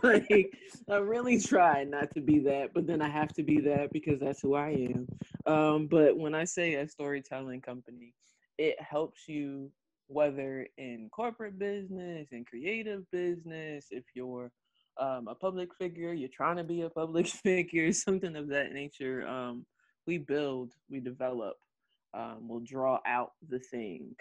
like 0.02 0.56
I 0.88 0.96
really 0.96 1.40
try 1.40 1.84
not 1.84 2.12
to 2.14 2.20
be 2.20 2.38
that, 2.40 2.72
but 2.74 2.86
then 2.86 3.02
I 3.02 3.08
have 3.08 3.32
to 3.34 3.42
be 3.42 3.60
that 3.60 3.92
because 3.92 4.20
that's 4.20 4.40
who 4.40 4.54
I 4.54 4.70
am. 4.70 5.06
Um, 5.46 5.86
but 5.86 6.16
when 6.16 6.34
I 6.34 6.44
say 6.44 6.74
a 6.74 6.88
storytelling 6.88 7.60
company, 7.60 8.14
it 8.58 8.80
helps 8.80 9.28
you 9.28 9.70
whether 10.06 10.66
in 10.76 11.08
corporate 11.10 11.58
business, 11.58 12.28
in 12.30 12.44
creative 12.44 13.10
business, 13.10 13.86
if 13.90 14.04
you're 14.14 14.50
um, 14.98 15.28
a 15.28 15.34
public 15.34 15.74
figure, 15.74 16.12
you're 16.12 16.28
trying 16.28 16.56
to 16.56 16.64
be 16.64 16.82
a 16.82 16.90
public 16.90 17.26
figure, 17.44 17.92
something 17.92 18.36
of 18.36 18.48
that 18.48 18.72
nature. 18.72 19.26
Um, 19.26 19.66
we 20.06 20.18
build, 20.18 20.72
we 20.90 21.00
develop, 21.00 21.56
um, 22.12 22.48
we'll 22.48 22.60
draw 22.60 23.00
out 23.06 23.32
the 23.48 23.58
thing 23.58 24.14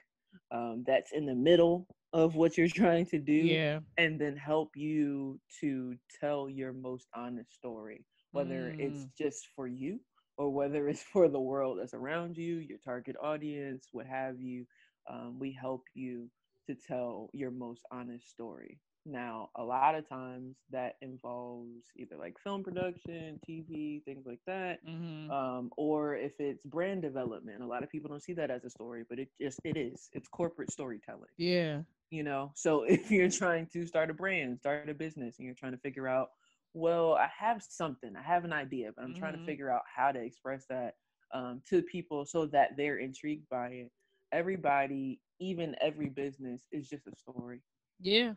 um, 0.52 0.84
that's 0.86 1.12
in 1.12 1.26
the 1.26 1.36
middle 1.36 1.88
of 2.14 2.36
what 2.36 2.58
you're 2.58 2.68
trying 2.74 3.06
to 3.08 3.20
do 3.20 3.34
yeah. 3.34 3.80
and 3.98 4.20
then 4.20 4.36
help 4.36 4.72
you 4.76 5.40
to 5.60 5.96
tell 6.20 6.50
your 6.50 6.74
most 6.74 7.08
honest 7.16 7.54
story 7.54 8.06
whether 8.32 8.72
mm. 8.72 8.80
it's 8.80 9.06
just 9.18 9.48
for 9.56 9.68
you 9.68 10.00
or 10.38 10.50
whether 10.50 10.88
it's 10.88 11.04
for 11.14 11.28
the 11.28 11.40
world 11.40 11.78
that's 11.80 11.94
around 11.94 12.38
you 12.38 12.58
your 12.58 12.80
target 12.84 13.16
audience 13.22 13.88
what 13.92 14.06
have 14.06 14.40
you 14.40 14.66
um, 15.10 15.38
we 15.40 15.52
help 15.52 15.84
you 15.94 16.30
to 16.68 16.76
tell 16.76 17.30
your 17.34 17.52
most 17.52 17.82
honest 17.92 18.30
story 18.30 18.80
now, 19.06 19.50
a 19.58 19.63
lot 19.63 19.96
of 19.96 20.08
times 20.08 20.56
that 20.72 20.96
involves 21.02 21.84
either 21.98 22.16
like 22.18 22.38
film 22.39 22.63
production, 22.63 23.39
TV, 23.48 24.04
things 24.06 24.26
like 24.26 24.39
that, 24.48 24.86
mm-hmm. 24.88 25.30
um, 25.30 25.72
or 25.78 26.16
if 26.16 26.34
it's 26.39 26.63
brand 26.66 27.02
development. 27.02 27.62
A 27.62 27.66
lot 27.66 27.84
of 27.84 27.89
people 27.89 28.10
don't 28.10 28.24
see 28.24 28.34
that 28.34 28.50
as 28.50 28.63
a 28.63 28.70
story, 28.70 29.04
but 29.10 29.20
it 29.20 29.30
just 29.42 29.60
it 29.66 29.76
is. 29.76 30.10
It's 30.13 30.28
corporate 30.30 30.72
storytelling. 30.72 31.30
Yeah. 31.38 31.82
You 32.12 32.24
know, 32.24 32.52
so 32.56 32.84
if 32.88 33.12
you're 33.12 33.30
trying 33.30 33.68
to 33.74 33.86
start 33.86 34.10
a 34.10 34.13
brand, 34.13 34.60
start 34.60 34.89
a 34.89 34.94
business, 34.94 35.36
and 35.38 35.46
you're 35.46 35.56
trying 35.56 35.74
to 35.74 35.80
figure 35.80 36.08
out, 36.08 36.30
well, 36.74 37.13
I 37.13 37.28
have 37.38 37.62
something, 37.62 38.13
I 38.16 38.24
have 38.24 38.46
an 38.46 38.54
idea, 38.54 38.92
but 38.96 39.04
I'm 39.04 39.12
mm-hmm. 39.12 39.20
trying 39.20 39.34
to 39.34 39.39
mm-hmm. 39.39 39.48
figure 39.48 39.70
out 39.70 39.82
how 39.94 40.12
to 40.12 40.20
express 40.20 40.66
that 40.70 40.94
um, 41.34 41.62
to 41.70 41.82
people 41.82 42.26
so 42.26 42.46
that 42.48 42.78
they're 42.78 43.00
intrigued 43.00 43.50
by 43.50 43.68
it. 43.68 43.92
Everybody, 44.32 45.20
even 45.39 45.76
every 45.82 46.10
business, 46.10 46.62
is 46.72 46.88
just 46.88 47.06
a 47.06 47.16
story. 47.16 47.62
Yeah. 48.00 48.34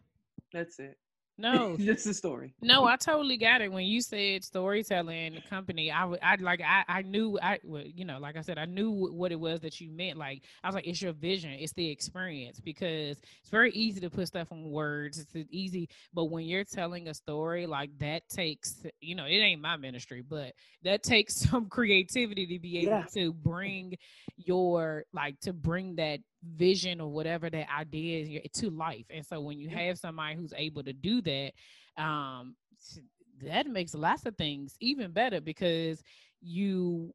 That's 0.53 0.79
it. 0.79 0.97
No, 1.39 1.77
just 1.77 2.07
a 2.07 2.15
story. 2.15 2.55
No, 2.63 2.87
I 2.87 2.97
totally 2.97 3.37
got 3.37 3.61
it. 3.61 3.71
When 3.71 3.85
you 3.85 4.01
said 4.01 4.43
storytelling 4.43 5.39
company, 5.51 5.91
I 5.91 6.07
would, 6.07 6.19
I 6.23 6.37
like, 6.37 6.63
I, 6.63 6.83
I 6.89 7.03
knew, 7.03 7.39
I, 7.43 7.59
you 7.63 8.07
know, 8.07 8.19
like 8.19 8.39
I 8.39 8.41
said, 8.41 8.57
I 8.57 8.65
knew 8.65 8.91
what 8.91 9.33
it 9.33 9.39
was 9.39 9.61
that 9.61 9.79
you 9.79 9.91
meant. 9.91 10.17
Like, 10.17 10.45
I 10.65 10.69
was 10.69 10.75
like, 10.75 10.87
it's 10.87 11.03
your 11.03 11.13
vision, 11.13 11.51
it's 11.51 11.75
the 11.75 11.91
experience, 11.91 12.59
because 12.59 13.19
it's 13.19 13.51
very 13.51 13.71
easy 13.73 14.01
to 14.01 14.09
put 14.09 14.29
stuff 14.29 14.51
on 14.51 14.71
words. 14.71 15.19
It's 15.19 15.49
easy, 15.51 15.91
but 16.15 16.31
when 16.31 16.47
you're 16.47 16.65
telling 16.65 17.07
a 17.09 17.13
story, 17.13 17.67
like 17.67 17.91
that 17.99 18.27
takes, 18.31 18.83
you 19.03 19.15
know, 19.15 19.27
it 19.27 19.37
ain't 19.37 19.61
my 19.61 19.77
ministry, 19.77 20.23
but 20.27 20.53
that 20.85 21.03
takes 21.03 21.35
some 21.51 21.69
creativity 21.69 22.47
to 22.47 22.59
be 22.59 22.79
able 22.79 22.93
yeah. 22.93 23.05
to 23.13 23.35
bring 23.35 23.95
your, 24.39 25.05
like, 25.13 25.39
to 25.41 25.53
bring 25.53 25.97
that 25.97 26.21
vision 26.55 27.01
or 27.01 27.11
whatever 27.11 27.51
that 27.51 27.67
idea 27.71 28.41
is 28.45 28.51
to 28.61 28.71
life. 28.71 29.07
And 29.11 29.25
so 29.25 29.41
when 29.41 29.59
you 29.59 29.69
have 29.69 29.99
somebody 29.99 30.37
who's 30.37 30.53
able 30.57 30.83
to 30.85 30.93
do 30.93 31.21
that, 31.23 31.53
um, 32.03 32.57
that 33.43 33.67
makes 33.67 33.95
lots 33.95 34.27
of 34.27 34.37
things 34.37 34.77
even 34.81 35.13
better 35.13 35.41
because 35.41 36.03
you 36.41 37.13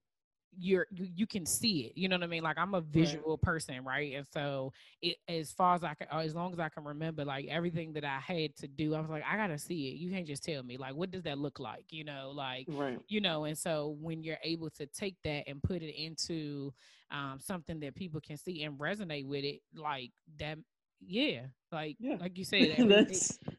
you're 0.58 0.88
you, 0.92 1.08
you 1.16 1.28
can 1.28 1.46
see 1.46 1.86
it 1.86 1.94
you 1.96 2.10
know 2.10 2.16
what 2.16 2.24
i 2.24 2.28
mean 2.28 2.44
like 2.44 2.58
i'm 2.58 2.74
a 2.74 2.82
visual 2.82 3.32
right. 3.32 3.42
person 3.42 3.84
right 3.84 4.14
and 4.16 4.26
so 4.34 4.72
it 5.02 5.18
as 5.28 5.52
far 5.52 5.76
as 5.76 5.84
i 5.84 5.94
can 5.94 6.08
as 6.12 6.36
long 6.36 6.52
as 6.52 6.60
i 6.60 6.68
can 6.70 6.84
remember 6.84 7.24
like 7.24 7.46
everything 7.48 7.94
that 7.94 8.04
i 8.04 8.20
had 8.20 8.56
to 8.56 8.68
do 8.68 8.94
i 8.94 9.00
was 9.00 9.10
like 9.10 9.24
i 9.30 9.38
gotta 9.38 9.58
see 9.58 9.90
it 9.90 9.96
you 9.96 10.12
can't 10.12 10.28
just 10.28 10.44
tell 10.44 10.62
me 10.64 10.78
like 10.78 10.94
what 10.94 11.12
does 11.12 11.24
that 11.24 11.38
look 11.38 11.60
like 11.60 11.86
you 11.90 12.04
know 12.04 12.32
like 12.34 12.66
right. 12.70 13.00
you 13.08 13.22
know 13.22 13.46
and 13.46 13.58
so 13.58 13.96
when 14.02 14.24
you're 14.24 14.38
able 14.44 14.70
to 14.70 14.86
take 14.88 15.16
that 15.24 15.44
and 15.48 15.64
put 15.64 15.82
it 15.82 15.96
into 15.96 16.74
um, 17.12 17.40
something 17.40 17.80
that 17.82 17.94
people 17.96 18.22
can 18.22 18.38
see 18.38 18.64
and 18.64 18.80
resonate 18.80 19.26
with 19.26 19.44
it 19.44 19.62
like 19.76 20.12
that 20.38 20.58
yeah 21.06 21.42
like 21.72 21.96
yeah. 22.00 22.16
like 22.20 22.38
you 22.38 22.46
said 22.46 22.78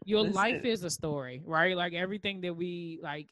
your 0.05 0.25
life 0.25 0.65
it. 0.65 0.69
is 0.69 0.85
a 0.85 0.91
story 0.91 1.43
right 1.45 1.77
like 1.77 1.93
everything 1.93 2.41
that 2.41 2.55
we 2.55 2.99
like 3.03 3.29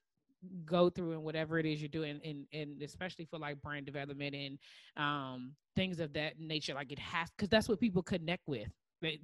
go 0.64 0.88
through 0.88 1.12
and 1.12 1.22
whatever 1.22 1.58
it 1.58 1.66
is 1.66 1.80
you're 1.80 1.88
doing 1.88 2.20
and, 2.24 2.46
and 2.52 2.82
especially 2.82 3.24
for 3.24 3.38
like 3.38 3.60
brand 3.62 3.84
development 3.84 4.34
and 4.34 4.58
um 4.96 5.52
things 5.76 6.00
of 6.00 6.12
that 6.12 6.38
nature 6.40 6.74
like 6.74 6.90
it 6.90 6.98
has 6.98 7.28
because 7.36 7.48
that's 7.48 7.68
what 7.68 7.78
people 7.78 8.02
connect 8.02 8.46
with 8.46 8.68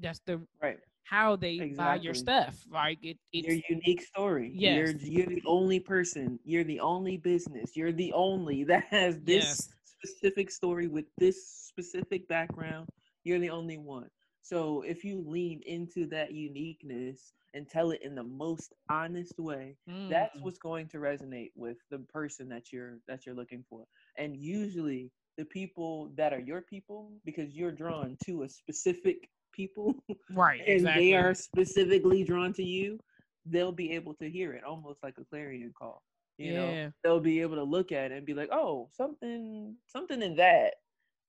that's 0.00 0.20
the 0.26 0.40
right 0.62 0.78
how 1.04 1.36
they 1.36 1.54
exactly. 1.54 1.74
buy 1.76 1.94
your 1.96 2.14
stuff 2.14 2.64
like 2.70 2.98
it 3.02 3.16
it's 3.32 3.46
your 3.46 3.60
unique 3.68 4.02
story 4.02 4.50
yes. 4.54 4.94
you're 5.04 5.26
you're 5.26 5.26
the 5.26 5.42
only 5.46 5.80
person 5.80 6.38
you're 6.44 6.64
the 6.64 6.80
only 6.80 7.16
business 7.16 7.76
you're 7.76 7.92
the 7.92 8.12
only 8.12 8.64
that 8.72 8.84
has 8.90 9.18
this 9.20 9.44
yes. 9.44 9.68
specific 9.84 10.50
story 10.50 10.86
with 10.86 11.06
this 11.18 11.46
specific 11.48 12.26
background 12.28 12.88
you're 13.24 13.38
the 13.38 13.50
only 13.50 13.78
one 13.78 14.08
so 14.46 14.82
if 14.86 15.02
you 15.02 15.24
lean 15.26 15.60
into 15.66 16.06
that 16.06 16.32
uniqueness 16.32 17.32
and 17.52 17.68
tell 17.68 17.90
it 17.90 18.00
in 18.02 18.14
the 18.14 18.22
most 18.22 18.74
honest 18.88 19.36
way, 19.40 19.74
mm. 19.90 20.08
that's 20.08 20.38
what's 20.40 20.58
going 20.58 20.86
to 20.88 20.98
resonate 20.98 21.50
with 21.56 21.78
the 21.90 21.98
person 21.98 22.48
that 22.50 22.72
you're 22.72 22.98
that 23.08 23.26
you're 23.26 23.34
looking 23.34 23.64
for. 23.68 23.84
And 24.16 24.36
usually 24.36 25.10
the 25.36 25.44
people 25.46 26.12
that 26.16 26.32
are 26.32 26.38
your 26.38 26.60
people 26.60 27.10
because 27.24 27.56
you're 27.56 27.72
drawn 27.72 28.16
to 28.26 28.44
a 28.44 28.48
specific 28.48 29.28
people 29.52 29.96
right 30.30 30.60
and 30.66 30.76
exactly. 30.76 31.10
they 31.10 31.16
are 31.16 31.34
specifically 31.34 32.22
drawn 32.22 32.52
to 32.52 32.62
you 32.62 33.00
they'll 33.46 33.72
be 33.72 33.92
able 33.92 34.14
to 34.14 34.30
hear 34.30 34.52
it 34.52 34.64
almost 34.64 35.02
like 35.02 35.14
a 35.18 35.24
clarion 35.24 35.72
call 35.78 36.02
you 36.38 36.52
yeah. 36.52 36.58
know 36.58 36.92
they'll 37.02 37.20
be 37.20 37.40
able 37.40 37.56
to 37.56 37.62
look 37.62 37.92
at 37.92 38.12
it 38.12 38.16
and 38.16 38.26
be 38.26 38.34
like 38.34 38.48
oh 38.52 38.88
something 38.92 39.74
something 39.86 40.22
in 40.22 40.36
that 40.36 40.74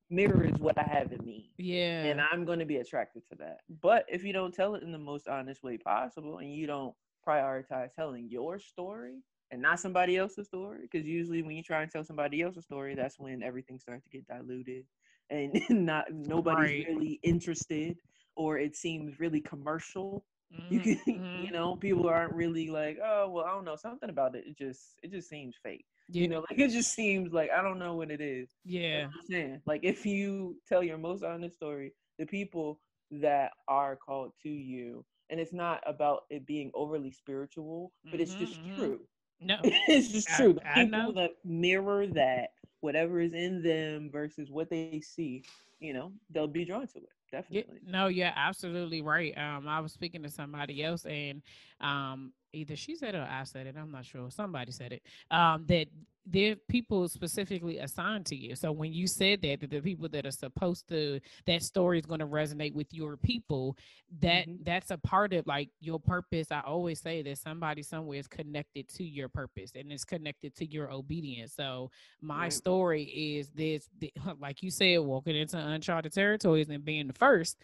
mirrors 0.09 0.57
what 0.59 0.77
I 0.77 0.83
have 0.83 1.11
in 1.11 1.25
me. 1.25 1.51
Yeah. 1.57 2.03
And 2.03 2.21
I'm 2.21 2.45
going 2.45 2.59
to 2.59 2.65
be 2.65 2.77
attracted 2.77 3.23
to 3.29 3.35
that. 3.37 3.59
But 3.81 4.05
if 4.07 4.23
you 4.23 4.33
don't 4.33 4.53
tell 4.53 4.75
it 4.75 4.83
in 4.83 4.91
the 4.91 4.97
most 4.97 5.27
honest 5.27 5.63
way 5.63 5.77
possible 5.77 6.37
and 6.37 6.53
you 6.53 6.67
don't 6.67 6.93
prioritize 7.27 7.93
telling 7.93 8.29
your 8.29 8.59
story 8.59 9.23
and 9.51 9.61
not 9.61 9.79
somebody 9.79 10.17
else's 10.17 10.47
story, 10.47 10.79
because 10.89 11.05
usually 11.05 11.41
when 11.41 11.55
you 11.55 11.63
try 11.63 11.81
and 11.81 11.91
tell 11.91 12.03
somebody 12.03 12.41
else's 12.41 12.65
story, 12.65 12.95
that's 12.95 13.19
when 13.19 13.43
everything 13.43 13.79
starts 13.79 14.03
to 14.03 14.09
get 14.09 14.27
diluted 14.27 14.85
and 15.29 15.61
not 15.69 16.05
nobody's 16.11 16.85
right. 16.85 16.95
really 16.95 17.19
interested 17.23 17.97
or 18.35 18.57
it 18.57 18.75
seems 18.75 19.19
really 19.19 19.41
commercial. 19.41 20.23
Mm-hmm. 20.53 20.73
You 20.73 20.79
can, 20.79 20.95
mm-hmm. 21.07 21.45
you 21.45 21.51
know, 21.51 21.75
people 21.75 22.07
aren't 22.07 22.33
really 22.33 22.69
like, 22.69 22.97
oh, 23.03 23.29
well, 23.29 23.45
I 23.45 23.51
don't 23.51 23.65
know, 23.65 23.75
something 23.75 24.09
about 24.09 24.35
it. 24.35 24.45
It 24.47 24.57
just, 24.57 24.95
it 25.03 25.11
just 25.11 25.27
seems 25.27 25.55
fake. 25.61 25.85
Yeah. 26.09 26.21
You 26.21 26.27
know, 26.29 26.45
like 26.49 26.59
it 26.59 26.69
just 26.69 26.93
seems 26.93 27.33
like 27.33 27.49
I 27.51 27.61
don't 27.61 27.79
know 27.79 27.95
what 27.95 28.11
it 28.11 28.21
is. 28.21 28.49
Yeah. 28.63 29.07
saying. 29.29 29.61
Like 29.65 29.81
if 29.83 30.05
you 30.05 30.55
tell 30.67 30.83
your 30.83 30.97
most 30.97 31.23
honest 31.23 31.55
story, 31.55 31.93
the 32.17 32.25
people 32.25 32.79
that 33.11 33.51
are 33.67 33.95
called 33.95 34.31
to 34.43 34.49
you, 34.49 35.03
and 35.29 35.39
it's 35.39 35.53
not 35.53 35.81
about 35.85 36.21
it 36.29 36.45
being 36.45 36.71
overly 36.73 37.11
spiritual, 37.11 37.91
but 38.09 38.21
it's 38.21 38.33
just 38.35 38.59
mm-hmm. 38.61 38.75
true. 38.75 38.99
No. 39.41 39.57
it's 39.63 40.09
just 40.09 40.29
true. 40.29 40.53
The 40.53 40.61
people 40.85 41.13
that 41.13 41.31
mirror 41.43 42.07
that, 42.07 42.51
whatever 42.79 43.19
is 43.19 43.33
in 43.33 43.61
them 43.61 44.09
versus 44.11 44.49
what 44.49 44.69
they 44.69 45.01
see, 45.01 45.43
you 45.79 45.93
know, 45.93 46.11
they'll 46.31 46.47
be 46.47 46.65
drawn 46.65 46.87
to 46.87 46.97
it 46.99 47.09
definitely. 47.31 47.79
No, 47.85 48.07
you're 48.07 48.31
absolutely 48.35 49.01
right. 49.01 49.37
Um, 49.37 49.67
I 49.67 49.79
was 49.79 49.91
speaking 49.93 50.23
to 50.23 50.29
somebody 50.29 50.83
else, 50.83 51.05
and 51.05 51.41
um, 51.81 52.33
either 52.57 52.75
she 52.75 52.95
said 52.95 53.15
it 53.15 53.19
or 53.19 53.27
I 53.29 53.43
said 53.43 53.67
it. 53.67 53.75
I'm 53.79 53.91
not 53.91 54.05
sure. 54.05 54.29
Somebody 54.29 54.71
said 54.71 54.93
it. 54.93 55.03
Um, 55.31 55.65
that 55.67 55.87
there 56.29 56.51
are 56.51 56.55
people 56.67 57.07
specifically 57.07 57.77
assigned 57.77 58.25
to 58.25 58.35
you. 58.35 58.55
So 58.55 58.71
when 58.71 58.91
you 58.91 59.07
said 59.07 59.41
that, 59.43 59.61
that 59.61 59.69
the 59.69 59.79
people 59.79 60.09
that 60.09 60.25
are 60.25 60.31
supposed 60.31 60.89
to 60.89 61.21
that 61.45 61.63
story 61.63 61.99
is 61.99 62.05
going 62.05 62.19
to 62.19 62.27
resonate 62.27 62.73
with 62.73 62.93
your 62.93 63.15
people, 63.15 63.77
that 64.19 64.47
mm-hmm. 64.47 64.63
that's 64.63 64.91
a 64.91 64.97
part 64.97 65.33
of 65.33 65.47
like 65.47 65.69
your 65.79 65.99
purpose. 65.99 66.47
I 66.51 66.59
always 66.61 66.99
say 66.99 67.21
that 67.21 67.37
somebody 67.37 67.81
somewhere 67.81 68.19
is 68.19 68.27
connected 68.27 68.89
to 68.89 69.05
your 69.05 69.29
purpose 69.29 69.71
and 69.75 69.91
it's 69.91 70.03
connected 70.03 70.53
to 70.57 70.65
your 70.65 70.91
obedience. 70.91 71.53
So 71.55 71.91
my 72.21 72.43
right. 72.43 72.53
story 72.53 73.03
is 73.03 73.49
this, 73.49 73.89
like 74.39 74.61
you 74.61 74.69
said, 74.69 74.99
walking 74.99 75.35
into 75.35 75.57
uncharted 75.57 76.11
territories 76.11 76.69
and 76.69 76.83
being 76.83 77.07
the 77.07 77.13
first 77.13 77.57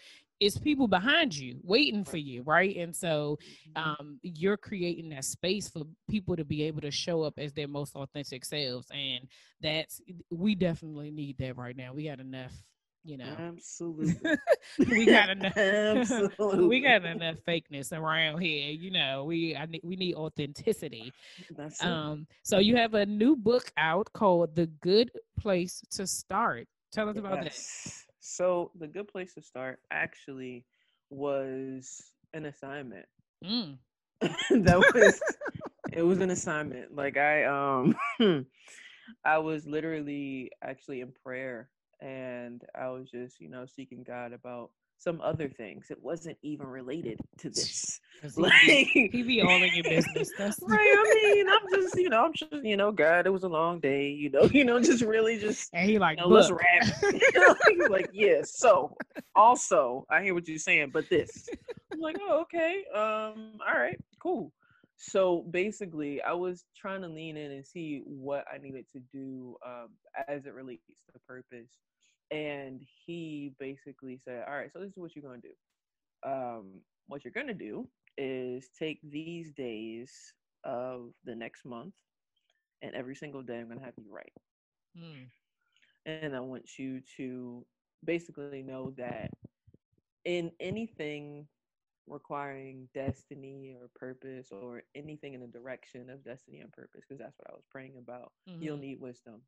it's 0.43 0.58
people 0.58 0.88
behind 0.88 1.36
you 1.36 1.60
waiting 1.63 2.03
for 2.03 2.17
you 2.17 2.43
right? 2.43 2.75
And 2.75 2.95
so 2.95 3.39
mm-hmm. 3.75 3.91
um, 3.91 4.19
you're 4.21 4.58
creating 4.58 5.10
that 5.10 5.25
space 5.25 5.69
for 5.69 5.84
people 6.10 6.36
to 6.36 6.45
be 6.45 6.63
able 6.63 6.82
to 6.82 6.91
show 6.91 7.23
up 7.23 7.36
as 7.38 7.53
their 7.53 7.67
most 7.67 7.95
authentic 7.95 8.45
selves 8.45 8.88
and 8.93 9.27
that's 9.62 10.01
we 10.29 10.56
definitely 10.56 11.12
need 11.12 11.38
that 11.39 11.58
right 11.58 11.75
now. 11.75 11.93
We 11.93 12.08
got 12.08 12.19
enough 12.19 12.53
you 13.06 13.17
know. 13.17 13.36
Absolutely. 13.38 14.15
We 14.79 15.06
got 15.06 15.29
enough 15.29 15.58
absolutely. 15.58 16.67
we 16.67 16.79
got 16.79 17.03
enough 17.03 17.36
fakeness 17.47 17.91
around 17.91 18.39
here 18.39 18.71
you 18.71 18.91
know. 18.91 19.25
We 19.25 19.56
I, 19.56 19.67
we 19.84 19.95
need 19.95 20.15
authenticity. 20.15 21.12
That's 21.56 21.84
um 21.84 22.27
so 22.43 22.60
you 22.60 22.75
have 22.77 22.93
a 22.93 23.06
new 23.06 23.36
book 23.36 23.71
out 23.77 24.10
called 24.13 24.56
the 24.56 24.67
good 24.82 25.12
place 25.39 25.82
to 25.91 26.08
start. 26.08 26.67
Tell 26.91 27.10
us 27.10 27.17
about 27.17 27.43
yes. 27.43 28.06
that 28.08 28.12
so 28.25 28.71
the 28.79 28.88
good 28.88 29.09
place 29.09 29.33
to 29.33 29.41
start 29.41 29.79
actually 29.91 30.65
was 31.09 32.01
an 32.33 32.45
assignment. 32.45 33.05
Mm. 33.43 33.77
that 34.21 34.79
was 34.93 35.21
it 35.91 36.01
was 36.01 36.19
an 36.19 36.29
assignment. 36.31 36.95
Like 36.95 37.17
I 37.17 37.43
um 37.43 37.93
I 39.25 39.39
was 39.39 39.67
literally 39.67 40.51
actually 40.63 41.01
in 41.01 41.12
prayer 41.25 41.67
and 42.03 42.61
I 42.75 42.89
was 42.89 43.09
just, 43.09 43.39
you 43.39 43.49
know, 43.49 43.65
seeking 43.65 44.03
God 44.03 44.33
about 44.33 44.71
some 44.97 45.21
other 45.21 45.49
things. 45.49 45.87
It 45.89 46.01
wasn't 46.01 46.37
even 46.41 46.67
related 46.67 47.19
to 47.39 47.49
this. 47.49 47.99
like 48.37 48.53
he, 48.53 49.07
be 49.09 49.41
all 49.41 49.63
in 49.63 49.73
your 49.73 49.83
business. 49.83 50.31
That's 50.37 50.59
right. 50.67 50.79
I 50.79 51.33
mean, 51.33 51.49
I'm 51.49 51.81
just, 51.81 51.95
you 51.95 52.09
know, 52.09 52.25
I'm 52.25 52.33
just, 52.33 52.53
you 52.63 52.77
know, 52.77 52.91
God, 52.91 53.25
it 53.25 53.29
was 53.29 53.43
a 53.43 53.49
long 53.49 53.79
day, 53.79 54.09
you 54.09 54.29
know, 54.29 54.43
you 54.51 54.65
know, 54.65 54.81
just 54.81 55.03
really 55.03 55.39
just 55.39 55.69
and 55.73 55.89
he 55.89 55.97
like 55.97 56.17
you 56.17 56.23
know, 56.23 56.29
let's 56.29 56.51
wrap. 56.51 57.13
He's 57.69 57.89
like, 57.89 58.09
yeah. 58.13 58.41
So 58.43 58.95
also, 59.35 60.05
I 60.09 60.21
hear 60.21 60.33
what 60.33 60.47
you're 60.47 60.57
saying, 60.57 60.91
but 60.93 61.09
this. 61.09 61.49
I'm 61.91 61.99
like, 61.99 62.17
oh, 62.21 62.41
okay. 62.41 62.83
Um, 62.93 63.59
all 63.65 63.79
right, 63.79 63.99
cool. 64.19 64.51
So 64.97 65.45
basically, 65.51 66.21
I 66.21 66.33
was 66.33 66.65
trying 66.77 67.01
to 67.01 67.07
lean 67.07 67.35
in 67.35 67.51
and 67.51 67.65
see 67.65 68.03
what 68.05 68.45
I 68.53 68.57
needed 68.57 68.85
to 68.93 68.99
do 69.11 69.57
um, 69.65 69.89
as 70.27 70.45
it 70.45 70.53
relates 70.53 70.83
to 71.11 71.19
purpose 71.27 71.77
and 72.33 72.81
he 73.05 73.53
basically 73.59 74.19
said, 74.25 74.43
"All 74.47 74.55
right, 74.55 74.71
so 74.73 74.79
this 74.79 74.89
is 74.89 74.97
what 74.97 75.15
you're 75.15 75.23
going 75.23 75.41
to 75.41 75.47
do. 75.47 76.29
Um, 76.29 76.81
what 77.07 77.23
you're 77.23 77.33
going 77.33 77.47
to 77.47 77.53
do 77.53 77.87
is 78.17 78.69
take 78.77 78.99
these 79.03 79.51
days 79.51 80.11
of 80.63 81.11
the 81.25 81.35
next 81.35 81.65
month, 81.65 81.93
and 82.81 82.95
every 82.95 83.15
single 83.15 83.43
day 83.43 83.59
I'm 83.59 83.67
going 83.67 83.79
to 83.79 83.85
have 83.85 83.93
you 83.97 84.11
write. 84.11 84.33
Hmm. 84.97 85.23
And 86.05 86.35
I 86.35 86.39
want 86.39 86.77
you 86.77 87.01
to 87.17 87.65
basically 88.03 88.63
know 88.63 88.93
that 88.97 89.29
in 90.25 90.51
anything 90.59 91.47
requiring 92.07 92.89
destiny 92.93 93.75
or 93.79 93.89
purpose 93.95 94.49
or 94.51 94.83
anything 94.95 95.33
in 95.33 95.41
the 95.41 95.47
direction 95.47 96.09
of 96.09 96.23
destiny 96.23 96.59
and 96.59 96.71
purpose, 96.71 97.03
because 97.07 97.19
that's 97.19 97.37
what 97.37 97.49
I 97.49 97.53
was 97.53 97.63
praying 97.71 97.93
about, 97.97 98.31
mm-hmm. 98.49 98.61
you'll 98.61 98.77
need 98.77 98.99
wisdom. 98.99 99.41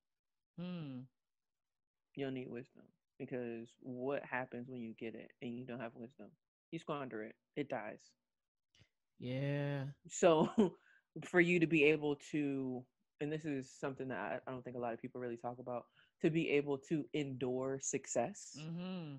Hmm 0.60 1.02
you'll 2.16 2.32
need 2.32 2.50
wisdom 2.50 2.84
because 3.20 3.68
what 3.82 4.24
happens 4.24 4.68
when 4.70 4.82
you 4.82 4.94
get 5.00 5.16
it 5.16 5.32
and 5.42 5.54
you 5.54 5.66
don't 5.66 5.80
have 5.80 5.96
wisdom? 5.96 6.28
You 6.72 6.80
squander 6.80 7.24
it, 7.24 7.36
it 7.56 7.70
dies. 7.70 8.00
Yeah. 9.20 9.84
So 10.10 10.50
for 11.24 11.40
you 11.40 11.60
to 11.60 11.68
be 11.68 11.86
able 11.86 12.18
to, 12.32 12.84
and 13.22 13.32
this 13.32 13.46
is 13.46 13.72
something 13.80 14.10
that 14.10 14.44
I, 14.46 14.52
don't 14.52 14.64
think 14.64 14.76
a 14.76 14.80
lot 14.80 14.94
of 14.94 15.02
people 15.02 15.22
really 15.22 15.38
talk 15.38 15.58
about, 15.60 15.84
to 16.22 16.30
be 16.30 16.50
able 16.52 16.78
to 16.90 17.06
endure 17.14 17.80
success. 17.82 18.58
Mm-hmm. 18.60 19.16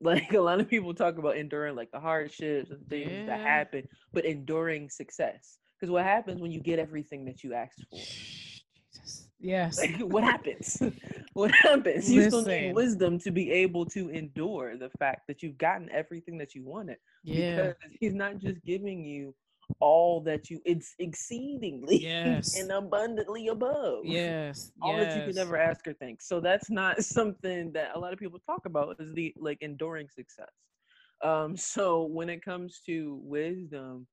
Like 0.00 0.32
a 0.34 0.40
lot 0.40 0.60
of 0.60 0.68
people 0.68 0.94
talk 0.94 1.18
about 1.18 1.36
enduring 1.36 1.76
like 1.76 1.90
the 1.92 2.00
hardships 2.00 2.70
and 2.70 2.86
things 2.88 3.10
yeah. 3.10 3.26
that 3.26 3.40
happen, 3.40 3.86
but 4.12 4.24
enduring 4.24 4.90
success. 4.90 5.58
Because 5.78 5.90
what 5.90 6.04
happens 6.04 6.40
when 6.40 6.52
you 6.52 6.60
get 6.60 6.78
everything 6.78 7.24
that 7.24 7.42
you 7.42 7.54
asked 7.54 7.84
for? 7.90 7.98
Jesus. 8.92 9.28
Yes. 9.40 9.78
Like, 9.78 9.98
what 10.00 10.24
happens? 10.24 10.80
What 11.32 11.50
happens? 11.52 12.10
You 12.10 12.22
Listen. 12.22 12.42
still 12.42 12.52
need 12.52 12.74
wisdom 12.74 13.18
to 13.20 13.30
be 13.30 13.50
able 13.50 13.86
to 13.86 14.10
endure 14.10 14.76
the 14.76 14.90
fact 14.98 15.26
that 15.28 15.42
you've 15.42 15.58
gotten 15.58 15.90
everything 15.90 16.38
that 16.38 16.54
you 16.54 16.64
wanted. 16.64 16.98
Yeah. 17.24 17.56
Because 17.68 17.96
he's 17.98 18.14
not 18.14 18.38
just 18.38 18.62
giving 18.64 19.04
you 19.04 19.34
all 19.80 20.20
that 20.20 20.50
you 20.50 20.60
it's 20.64 20.94
exceedingly 20.98 21.96
yes. 22.02 22.58
and 22.58 22.70
abundantly 22.70 23.48
above. 23.48 24.04
Yes. 24.04 24.72
All 24.82 24.96
yes. 24.96 25.14
that 25.14 25.20
you 25.20 25.26
could 25.26 25.38
ever 25.38 25.56
ask 25.56 25.86
or 25.86 25.94
think. 25.94 26.20
So 26.20 26.40
that's 26.40 26.70
not 26.70 27.02
something 27.04 27.72
that 27.72 27.92
a 27.94 27.98
lot 27.98 28.12
of 28.12 28.18
people 28.18 28.38
talk 28.44 28.66
about 28.66 28.96
is 28.98 29.14
the 29.14 29.34
like 29.38 29.58
enduring 29.62 30.08
success. 30.08 30.50
Um 31.24 31.56
so 31.56 32.04
when 32.04 32.28
it 32.28 32.44
comes 32.44 32.80
to 32.86 33.20
wisdom, 33.22 34.06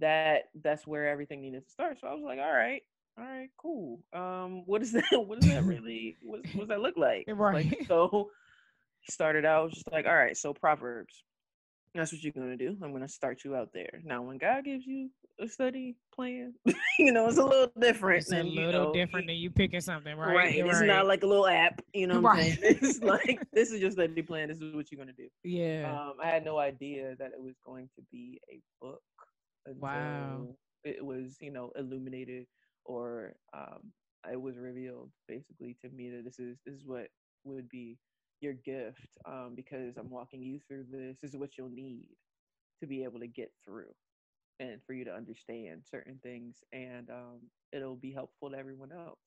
that 0.00 0.44
that's 0.62 0.86
where 0.86 1.08
everything 1.08 1.40
needed 1.40 1.64
to 1.64 1.70
start. 1.70 1.98
So 2.00 2.06
I 2.06 2.14
was 2.14 2.22
like, 2.24 2.38
all 2.38 2.52
right, 2.52 2.82
all 3.18 3.24
right, 3.24 3.50
cool. 3.58 4.00
Um, 4.12 4.62
what 4.66 4.82
is 4.82 4.92
that? 4.92 5.04
What 5.12 5.40
does 5.40 5.50
that 5.50 5.64
really? 5.72 6.16
What, 6.22 6.40
what 6.54 6.60
does 6.60 6.68
that 6.68 6.80
look 6.80 6.96
like? 6.96 7.24
Right. 7.28 7.66
Like, 7.66 7.84
so 7.88 8.30
started 9.08 9.44
out 9.44 9.72
just 9.72 9.90
like, 9.92 10.06
all 10.06 10.14
right, 10.14 10.36
so 10.36 10.52
Proverbs. 10.54 11.24
That's 11.94 12.10
what 12.10 12.22
you're 12.22 12.32
gonna 12.32 12.56
do. 12.56 12.74
I'm 12.82 12.90
gonna 12.92 13.06
start 13.08 13.44
you 13.44 13.54
out 13.54 13.68
there. 13.74 14.00
Now, 14.02 14.22
when 14.22 14.38
God 14.38 14.64
gives 14.64 14.86
you 14.86 15.10
a 15.38 15.46
study 15.46 15.94
plan, 16.14 16.54
you 16.98 17.12
know, 17.12 17.28
it's 17.28 17.36
a 17.36 17.44
little 17.44 17.70
different. 17.78 18.22
It's 18.22 18.32
a 18.32 18.36
little 18.42 18.50
you 18.50 18.72
know, 18.72 18.92
different 18.94 19.26
than 19.26 19.36
you 19.36 19.50
picking 19.50 19.82
something, 19.82 20.16
right? 20.16 20.34
Right. 20.34 20.54
You're 20.56 20.68
It's 20.70 20.80
right. 20.80 20.86
not 20.86 21.06
like 21.06 21.22
a 21.22 21.26
little 21.26 21.46
app. 21.46 21.82
You 21.92 22.06
know 22.06 22.18
what 22.22 22.30
I'm 22.30 22.36
Right. 22.38 22.58
saying? 22.58 22.76
It's 22.80 23.00
like 23.02 23.40
this 23.52 23.72
is 23.72 23.80
your 23.82 23.90
study 23.90 24.22
plan. 24.22 24.48
This 24.48 24.62
is 24.62 24.74
what 24.74 24.90
you're 24.90 24.98
gonna 24.98 25.12
do. 25.12 25.28
yeah. 25.44 25.92
Um, 25.92 26.14
I 26.22 26.28
had 26.28 26.46
no 26.46 26.56
idea 26.58 27.14
that 27.18 27.32
it 27.32 27.40
was 27.42 27.56
going 27.62 27.90
to 27.96 28.02
be 28.10 28.40
a 28.50 28.58
book 28.80 29.02
until 29.66 29.82
Wow. 29.82 30.46
it 30.84 31.04
was, 31.04 31.36
you 31.42 31.50
know, 31.52 31.72
illuminated 31.76 32.46
or 32.84 33.36
um, 33.54 33.92
it 34.30 34.40
was 34.40 34.58
revealed 34.58 35.10
basically 35.28 35.74
to 35.82 35.88
me 35.90 36.10
that 36.10 36.24
this 36.24 36.38
is 36.38 36.58
this 36.64 36.74
is 36.74 36.84
what 36.86 37.08
would 37.44 37.68
be 37.68 37.98
your 38.40 38.54
gift 38.54 39.16
um, 39.26 39.54
because 39.54 39.96
I'm 39.96 40.10
walking 40.10 40.42
you 40.42 40.58
through 40.66 40.86
this. 40.90 41.20
This 41.20 41.30
is 41.32 41.36
what 41.36 41.56
you'll 41.58 41.68
need 41.70 42.08
to 42.80 42.86
be 42.86 43.04
able 43.04 43.20
to 43.20 43.26
get 43.28 43.52
through 43.64 43.92
and 44.60 44.80
for 44.84 44.92
you 44.94 45.04
to 45.04 45.14
understand 45.14 45.82
certain 45.84 46.18
things 46.22 46.64
and 46.72 47.10
um, 47.10 47.40
it'll 47.72 47.96
be 47.96 48.12
helpful 48.12 48.50
to 48.50 48.56
everyone 48.58 48.92
else 48.92 49.20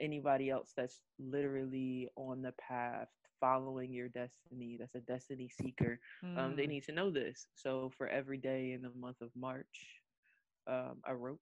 anybody 0.00 0.48
else 0.50 0.72
that's 0.76 1.02
literally 1.18 2.08
on 2.16 2.42
the 2.42 2.52
path 2.52 3.08
following 3.40 3.92
your 3.92 4.08
destiny 4.08 4.76
that's 4.78 4.94
a 4.94 5.00
destiny 5.00 5.48
seeker 5.48 5.98
um, 6.36 6.54
they 6.56 6.66
Mm. 6.66 6.72
need 6.72 6.84
to 6.84 6.92
know 6.92 7.10
this 7.10 7.48
so 7.54 7.90
for 7.96 8.08
every 8.08 8.38
day 8.38 8.72
in 8.72 8.82
the 8.82 8.90
month 8.90 9.20
of 9.20 9.30
march 9.36 10.00
um, 10.66 11.00
i 11.04 11.12
wrote 11.12 11.40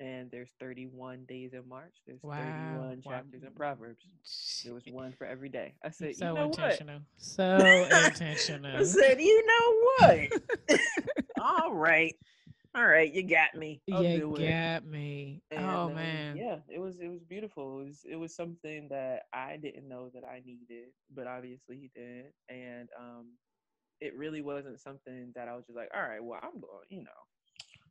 and 0.00 0.30
there's 0.30 0.50
31 0.60 1.24
days 1.28 1.52
in 1.54 1.68
march 1.68 1.94
there's 2.06 2.22
Wow. 2.22 2.36
31 2.36 3.02
Wow. 3.04 3.12
chapters 3.12 3.42
in 3.44 3.52
proverbs 3.54 4.04
there 4.64 4.74
was 4.74 4.84
one 4.88 5.12
for 5.18 5.26
every 5.26 5.48
day 5.50 5.74
i 5.84 5.90
said 5.90 6.16
so 6.16 6.26
you 6.26 6.32
know 6.34 6.48
what 6.48 6.80
intentional. 6.80 7.00
So 7.18 7.84
intentional. 7.90 8.80
I 8.80 8.84
said, 8.84 9.20
you 9.20 9.46
know 9.46 9.80
what? 10.08 10.78
All 11.38 11.72
right. 11.74 12.14
All 12.74 12.86
right, 12.86 13.12
you 13.12 13.22
got 13.22 13.54
me. 13.54 13.82
I'll 13.90 14.04
you 14.04 14.20
do 14.20 14.36
it. 14.36 14.56
got 14.56 14.84
me. 14.84 15.42
And, 15.50 15.64
oh 15.64 15.88
um, 15.88 15.94
man. 15.94 16.36
yeah, 16.36 16.56
it 16.68 16.78
was 16.78 16.98
it 17.00 17.08
was 17.08 17.22
beautiful. 17.24 17.80
It 17.80 17.84
was 17.84 18.00
it 18.10 18.16
was 18.16 18.34
something 18.34 18.88
that 18.90 19.24
I 19.32 19.56
didn't 19.56 19.88
know 19.88 20.10
that 20.14 20.24
I 20.24 20.42
needed, 20.44 20.90
but 21.14 21.26
obviously 21.26 21.76
he 21.76 21.90
did. 21.94 22.26
And 22.48 22.88
um 22.98 23.26
it 24.00 24.16
really 24.16 24.42
wasn't 24.42 24.80
something 24.80 25.32
that 25.34 25.48
I 25.48 25.56
was 25.56 25.66
just 25.66 25.76
like, 25.76 25.90
all 25.94 26.02
right, 26.02 26.22
well, 26.22 26.40
I'm 26.42 26.60
going, 26.60 26.86
you 26.90 27.02
know, 27.02 27.20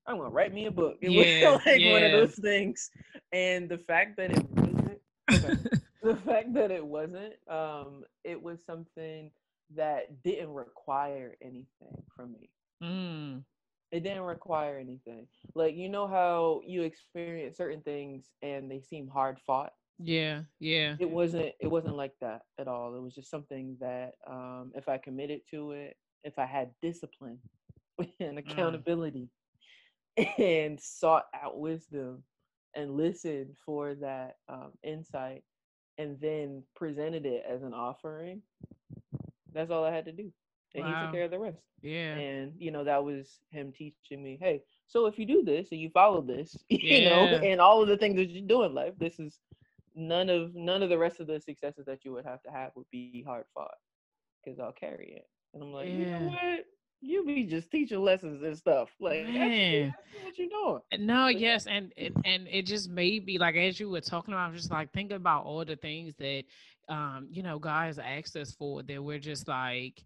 I'm 0.07 0.17
gonna 0.17 0.29
write 0.29 0.53
me 0.53 0.65
a 0.65 0.71
book. 0.71 0.97
It 1.01 1.09
Yeah, 1.11 1.51
was 1.51 1.65
like 1.65 1.83
one 1.83 2.03
of 2.03 2.11
those 2.11 2.35
things. 2.35 2.89
And 3.31 3.69
the 3.69 3.77
fact 3.77 4.17
that 4.17 4.31
it 4.31 4.49
wasn't 4.49 5.01
the 6.01 6.15
fact 6.25 6.53
that 6.53 6.71
it 6.71 6.85
wasn't, 6.85 7.33
um, 7.49 8.03
it 8.23 8.41
was 8.41 8.65
something 8.65 9.31
that 9.75 10.23
didn't 10.23 10.49
require 10.49 11.35
anything 11.41 12.03
from 12.15 12.33
me. 12.33 12.49
Mm. 12.83 13.43
It 13.91 14.03
didn't 14.03 14.23
require 14.23 14.77
anything. 14.77 15.27
Like 15.55 15.75
you 15.75 15.89
know 15.89 16.07
how 16.07 16.61
you 16.65 16.83
experience 16.83 17.57
certain 17.57 17.81
things 17.81 18.29
and 18.41 18.69
they 18.69 18.81
seem 18.81 19.07
hard 19.07 19.39
fought. 19.45 19.73
Yeah, 19.99 20.43
yeah. 20.59 20.95
It 20.99 21.09
wasn't. 21.09 21.53
It 21.59 21.67
wasn't 21.67 21.97
like 21.97 22.13
that 22.21 22.43
at 22.57 22.67
all. 22.67 22.95
It 22.95 23.01
was 23.01 23.13
just 23.13 23.29
something 23.29 23.75
that 23.81 24.13
um, 24.27 24.71
if 24.75 24.87
I 24.87 24.97
committed 24.97 25.41
to 25.51 25.71
it, 25.71 25.97
if 26.23 26.39
I 26.39 26.45
had 26.45 26.71
discipline 26.81 27.39
and 28.19 28.39
accountability, 28.39 29.29
and 30.17 30.79
sought 30.79 31.25
out 31.33 31.59
wisdom 31.59 32.23
and 32.75 32.95
listened 32.97 33.55
for 33.65 33.95
that 33.95 34.37
um, 34.47 34.71
insight, 34.83 35.43
and 35.97 36.19
then 36.19 36.63
presented 36.75 37.25
it 37.25 37.43
as 37.47 37.63
an 37.63 37.73
offering, 37.73 38.41
that's 39.53 39.71
all 39.71 39.83
I 39.83 39.91
had 39.93 40.05
to 40.05 40.11
do, 40.11 40.31
and 40.75 40.85
he 40.85 40.95
took 40.95 41.11
care 41.11 41.23
of 41.25 41.31
the 41.31 41.39
rest. 41.39 41.61
Yeah. 41.81 42.21
and 42.21 42.53
you 42.57 42.71
know 42.71 42.83
that 42.83 43.03
was 43.03 43.39
him 43.51 43.71
teaching 43.71 44.07
me 44.09 44.23
hey 44.41 44.47
so 44.73 44.93
if 44.93 45.05
you 45.05 45.13
do 45.13 45.29
this 45.29 45.57
and 45.71 45.79
you 45.81 45.89
follow 45.89 46.21
this 46.21 46.55
you 46.69 47.01
know 47.01 47.37
and 47.41 47.59
all 47.59 47.81
of 47.81 47.87
the 47.87 47.97
things 47.97 48.15
that 48.15 48.29
you 48.29 48.41
do 48.41 48.63
in 48.63 48.73
life 48.73 48.93
this 48.99 49.19
is 49.19 49.39
none 49.95 50.29
of 50.29 50.55
none 50.55 50.81
of 50.81 50.89
the 50.89 50.97
rest 50.97 51.19
of 51.19 51.27
the 51.27 51.39
successes 51.39 51.85
that 51.85 52.03
you 52.05 52.11
would 52.11 52.25
have 52.25 52.41
to 52.41 52.49
have 52.51 52.71
would 52.75 52.89
be 52.91 53.11
hard 53.11 53.29
fought 53.53 53.59
because 54.43 54.59
i'll 54.59 54.71
carry 54.71 55.13
it. 55.15 55.27
And 55.53 55.61
i'm 55.63 55.71
like 55.73 55.89
you 55.91 56.05
Yeah. 56.05 56.17
know 56.19 56.25
what 56.27 56.65
you 57.01 57.25
be 57.25 57.43
just 57.45 57.71
teaching 57.71 58.01
lessons 58.01 58.41
and 58.43 58.57
stuff 58.57 58.89
like 58.99 59.29
that's, 59.33 59.55
Man. 59.55 59.93
that's 60.11 60.23
what 60.23 60.37
you're 60.37 60.47
doing 60.49 60.81
No, 60.97 61.27
yes, 61.27 61.67
and 61.67 61.91
it 61.97 62.13
and 62.25 62.47
it 62.47 62.65
just 62.65 62.89
made 62.89 63.25
me 63.25 63.37
like 63.37 63.55
as 63.55 63.79
you 63.79 63.89
were 63.89 64.01
talking 64.01 64.33
about, 64.33 64.49
I'm 64.49 64.55
just 64.55 64.71
like 64.71 64.91
thinking 64.93 65.17
about 65.17 65.45
all 65.45 65.65
the 65.65 65.75
things 65.75 66.15
that 66.17 66.43
um, 66.89 67.27
you 67.31 67.43
know, 67.43 67.59
guys 67.59 67.97
asked 67.99 68.35
us 68.35 68.51
for 68.53 68.83
that 68.83 69.03
we're 69.03 69.19
just 69.19 69.47
like 69.47 70.03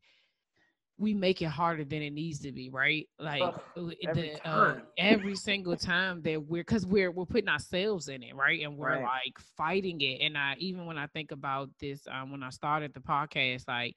we 0.98 1.14
make 1.14 1.42
it 1.42 1.46
harder 1.48 1.84
than 1.84 2.02
it 2.02 2.12
needs 2.12 2.40
to 2.40 2.52
be, 2.52 2.70
right? 2.70 3.08
Like 3.20 3.56
Ugh, 3.78 3.94
every 4.06 4.32
the, 4.32 4.48
uh, 4.48 4.74
every 4.98 5.36
single 5.36 5.76
time 5.76 6.22
that 6.24 6.44
we're 6.48 6.62
because 6.62 6.86
we're 6.86 7.12
we're 7.12 7.26
putting 7.26 7.50
ourselves 7.50 8.08
in 8.10 8.24
it, 8.24 8.36
right? 8.36 8.62
And 8.64 8.78
we're 8.78 8.92
Right. 8.92 9.00
like 9.00 9.38
fighting 9.58 10.02
it. 10.02 10.22
And 10.26 10.38
I 10.38 10.56
even 10.60 10.86
when 10.86 10.98
I 10.98 11.08
think 11.08 11.32
about 11.32 11.70
this, 11.80 12.08
um, 12.12 12.32
when 12.32 12.44
I 12.44 12.50
started 12.50 12.94
the 12.94 13.00
podcast, 13.02 13.68
like 13.68 13.96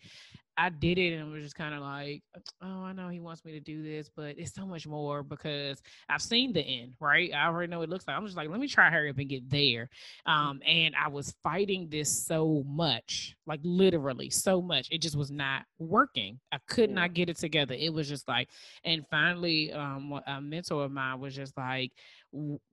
I 0.59 0.71
did 0.71 0.99
it 0.99 1.15
and 1.15 1.31
was 1.31 1.43
just 1.43 1.55
kind 1.55 1.75
of 1.75 1.81
like, 1.81 2.23
oh, 2.63 2.83
I 2.83 2.93
know 2.93 3.09
he 3.09 3.21
wants 3.21 3.45
me 3.45 3.53
to 3.53 3.61
do 3.61 3.83
this, 3.83 4.11
but 4.15 4.39
it's 4.39 4.55
so 4.55 4.67
much 4.67 4.87
more 4.87 5.23
because 5.23 5.83
I've 6.09 6.23
seen 6.23 6.53
the 6.53 6.61
end, 6.61 6.95
right? 7.01 7.31
I 7.35 7.47
already 7.47 7.71
know 7.71 7.79
what 7.81 7.89
it 7.89 7.91
looks 7.91 8.07
like. 8.07 8.17
I'm 8.17 8.25
just 8.25 8.37
like, 8.37 8.49
let 8.49 8.61
me 8.61 8.69
try 8.69 8.91
hurry 8.91 9.11
up 9.11 9.19
and 9.19 9.29
get 9.29 9.49
there. 9.51 9.91
Um, 10.25 10.61
and 10.67 10.95
I 10.97 11.09
was 11.09 11.35
fighting 11.43 11.89
this 11.91 12.11
so 12.11 12.65
much, 12.67 13.37
like 13.47 13.61
literally 13.63 14.31
so 14.31 14.63
much. 14.63 14.89
It 14.91 15.03
just 15.03 15.17
was 15.17 15.31
not 15.31 15.65
working. 15.79 16.41
I 16.53 16.59
could 16.69 16.91
not 16.91 17.15
get 17.15 17.29
it 17.29 17.37
together. 17.37 17.75
It 17.75 17.93
was 17.93 18.09
just 18.09 18.27
like, 18.27 18.49
and 18.85 19.05
finally, 19.11 19.73
um, 19.73 20.21
a 20.27 20.41
mentor 20.41 20.85
of 20.85 20.91
mine 20.93 21.21
was 21.21 21.35
just 21.35 21.57
like, 21.57 21.93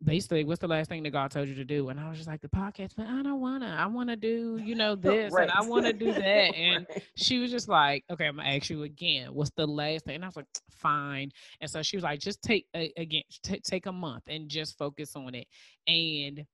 basically, 0.03 0.43
what's 0.43 0.59
the 0.59 0.67
last 0.67 0.89
thing 0.89 1.03
that 1.03 1.11
God 1.11 1.31
told 1.31 1.47
you 1.47 1.55
to 1.55 1.65
do? 1.65 1.89
And 1.89 1.99
I 1.99 2.09
was 2.09 2.17
just 2.17 2.27
like, 2.27 2.41
the 2.41 2.47
podcast, 2.49 2.91
but 2.97 3.07
I 3.07 3.21
don't 3.23 3.39
wanna. 3.39 3.75
I 3.77 3.85
wanna 3.87 4.15
do, 4.15 4.59
you 4.63 4.75
know, 4.75 4.95
this, 4.97 5.33
and 5.33 5.51
I 5.51 5.61
wanna 5.61 5.93
do 5.93 6.11
that. 6.13 6.53
And 6.55 6.85
Right. 6.89 7.03
she 7.15 7.39
was 7.39 7.51
just 7.51 7.67
like, 7.67 8.03
okay, 8.11 8.25
I'm 8.25 8.37
gonna 8.37 8.49
ask 8.49 8.69
you 8.69 8.83
again. 8.83 9.33
What's 9.33 9.51
the 9.55 9.65
last 9.67 10.05
thing? 10.05 10.15
And 10.15 10.23
I 10.23 10.27
was 10.27 10.35
like, 10.35 10.47
fine. 10.71 11.31
And 11.61 11.69
so 11.69 11.81
she 11.81 11.97
was 11.97 12.03
like, 12.03 12.19
just 12.19 12.41
take 12.41 12.67
a, 12.75 12.91
again, 12.97 13.23
t- 13.43 13.61
take 13.63 13.85
a 13.85 13.91
month 13.91 14.23
and 14.27 14.49
just 14.49 14.77
focus 14.77 15.15
on 15.15 15.35
it. 15.35 15.47
And 15.87 16.45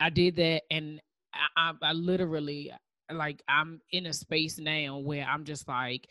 I 0.00 0.10
did 0.10 0.36
that, 0.36 0.62
and 0.70 1.00
I, 1.34 1.72
I, 1.82 1.90
I 1.90 1.92
literally 1.92 2.72
like 3.12 3.42
I'm 3.48 3.80
in 3.90 4.06
a 4.06 4.12
space 4.12 4.58
now 4.58 4.98
where 4.98 5.24
I'm 5.24 5.44
just 5.44 5.68
like 5.68 6.08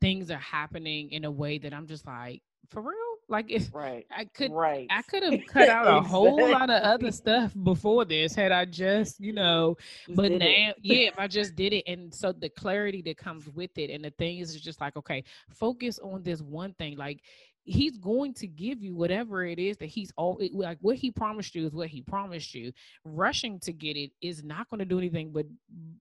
things 0.00 0.30
are 0.30 0.38
happening 0.38 1.10
in 1.12 1.24
a 1.24 1.30
way 1.30 1.58
that 1.58 1.72
I'm 1.72 1.86
just 1.86 2.06
like, 2.06 2.42
for 2.70 2.82
real, 2.82 2.94
like 3.28 3.46
if 3.50 3.72
right 3.74 4.06
I 4.14 4.24
could 4.24 4.52
right 4.52 4.86
I 4.90 5.02
could 5.02 5.22
have 5.22 5.46
cut 5.46 5.68
out 5.68 5.86
a 5.86 6.00
whole 6.00 6.50
lot 6.50 6.70
of 6.70 6.82
other 6.82 7.10
stuff 7.10 7.52
before 7.62 8.04
this 8.04 8.34
had 8.34 8.52
I 8.52 8.64
just, 8.64 9.20
you 9.20 9.32
know, 9.32 9.76
Just 10.06 10.16
but 10.16 10.32
now, 10.32 10.46
it. 10.46 10.76
yeah, 10.82 11.08
if 11.08 11.18
I 11.18 11.26
just 11.26 11.56
did 11.56 11.72
it, 11.72 11.84
and 11.86 12.14
so 12.14 12.32
the 12.32 12.48
clarity 12.48 13.02
that 13.02 13.16
comes 13.16 13.48
with 13.48 13.76
it, 13.78 13.90
and 13.90 14.04
the 14.04 14.10
thing 14.10 14.38
is, 14.38 14.60
just 14.60 14.80
like, 14.80 14.96
okay, 14.96 15.24
focus 15.50 15.98
on 15.98 16.22
this 16.22 16.40
one 16.42 16.74
thing. 16.74 16.96
Like 16.96 17.20
he's 17.64 17.96
going 17.98 18.34
to 18.34 18.46
give 18.46 18.82
you 18.82 18.94
whatever 18.94 19.44
it 19.44 19.58
is 19.58 19.76
that 19.78 19.86
he's 19.88 20.12
all 20.16 20.38
like 20.52 20.78
what 20.80 20.96
he 20.96 21.10
promised 21.10 21.54
you 21.54 21.66
is 21.66 21.72
what 21.72 21.88
he 21.88 22.02
promised 22.02 22.54
you. 22.54 22.72
Rushing 23.04 23.58
to 23.60 23.72
get 23.72 23.96
it 23.96 24.12
is 24.20 24.42
not 24.44 24.68
going 24.70 24.78
to 24.80 24.84
do 24.84 24.98
anything 24.98 25.32
but 25.32 25.46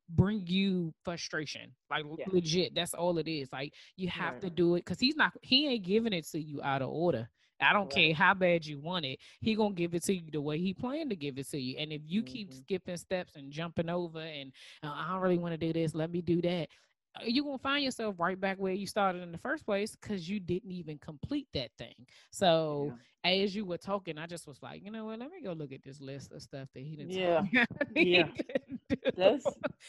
bring 0.10 0.46
you 0.48 0.94
frustration. 1.04 1.74
Like 1.90 2.06
Yeah. 2.18 2.26
legit, 2.28 2.76
that's 2.76 2.94
all 2.94 3.18
it 3.18 3.28
is. 3.28 3.50
Like 3.52 3.74
you 3.96 4.08
have 4.10 4.34
Right. 4.34 4.42
to 4.42 4.50
do 4.50 4.76
it 4.76 4.86
because 4.86 5.00
he's 5.00 5.16
not. 5.16 5.34
He 5.42 5.68
ain't 5.68 5.84
giving 5.86 6.14
it 6.14 6.26
to 6.32 6.40
you 6.40 6.62
out 6.62 6.82
of 6.82 6.90
order. 6.90 7.30
I 7.62 7.72
don't 7.72 7.86
Right. 7.86 7.94
care 7.94 8.14
how 8.14 8.34
bad 8.34 8.66
you 8.66 8.80
want 8.80 9.06
it. 9.06 9.20
He 9.40 9.56
gonna 9.56 9.74
give 9.74 9.94
it 9.94 10.04
to 10.04 10.14
you 10.14 10.30
the 10.32 10.42
way 10.42 10.58
he 10.60 10.74
planned 10.74 11.12
to 11.12 11.16
give 11.16 11.38
it 11.38 11.50
to 11.52 11.60
you. 11.60 11.78
And 11.78 11.94
if 11.94 12.02
you 12.06 12.24
keep 12.24 12.52
Mhm. 12.52 12.58
skipping 12.58 12.98
steps 12.98 13.36
and 13.36 13.52
jumping 13.52 13.90
over 13.90 14.20
and 14.20 14.52
uh, 14.84 14.92
I 14.94 15.08
don't 15.12 15.22
really 15.22 15.38
want 15.38 15.54
to 15.54 15.58
do 15.58 15.72
this, 15.72 15.96
let 15.96 16.12
me 16.12 16.22
do 16.22 16.42
that. 16.42 16.68
Uh, 17.16 17.24
You're 17.26 17.46
gonna 17.46 17.58
find 17.58 17.84
yourself 17.84 18.16
right 18.20 18.40
back 18.40 18.58
where 18.58 18.74
you 18.74 18.88
started 18.88 19.22
in 19.22 19.32
the 19.32 19.38
first 19.38 19.66
place 19.66 19.96
because 19.96 20.28
you 20.30 20.40
didn't 20.40 20.72
even 20.72 20.98
complete 20.98 21.48
that 21.54 21.72
thing. 21.78 21.96
So 22.32 22.94
as 23.24 23.56
you 23.56 23.66
were 23.66 23.78
talking, 23.78 24.18
I 24.18 24.26
just 24.28 24.48
was 24.48 24.62
like, 24.62 24.84
you 24.84 24.92
know 24.92 25.06
what? 25.06 25.20
Let 25.20 25.32
me 25.32 25.42
go 25.44 25.54
look 25.54 25.72
at 25.72 25.84
this 25.84 26.02
list 26.02 26.32
of 26.32 26.42
stuff 26.42 26.68
that 26.74 26.82
he 26.82 26.96
didn't. 26.98 27.12
Yeah. 27.12 27.44
Yeah. 27.96 28.28
That's 29.16 29.46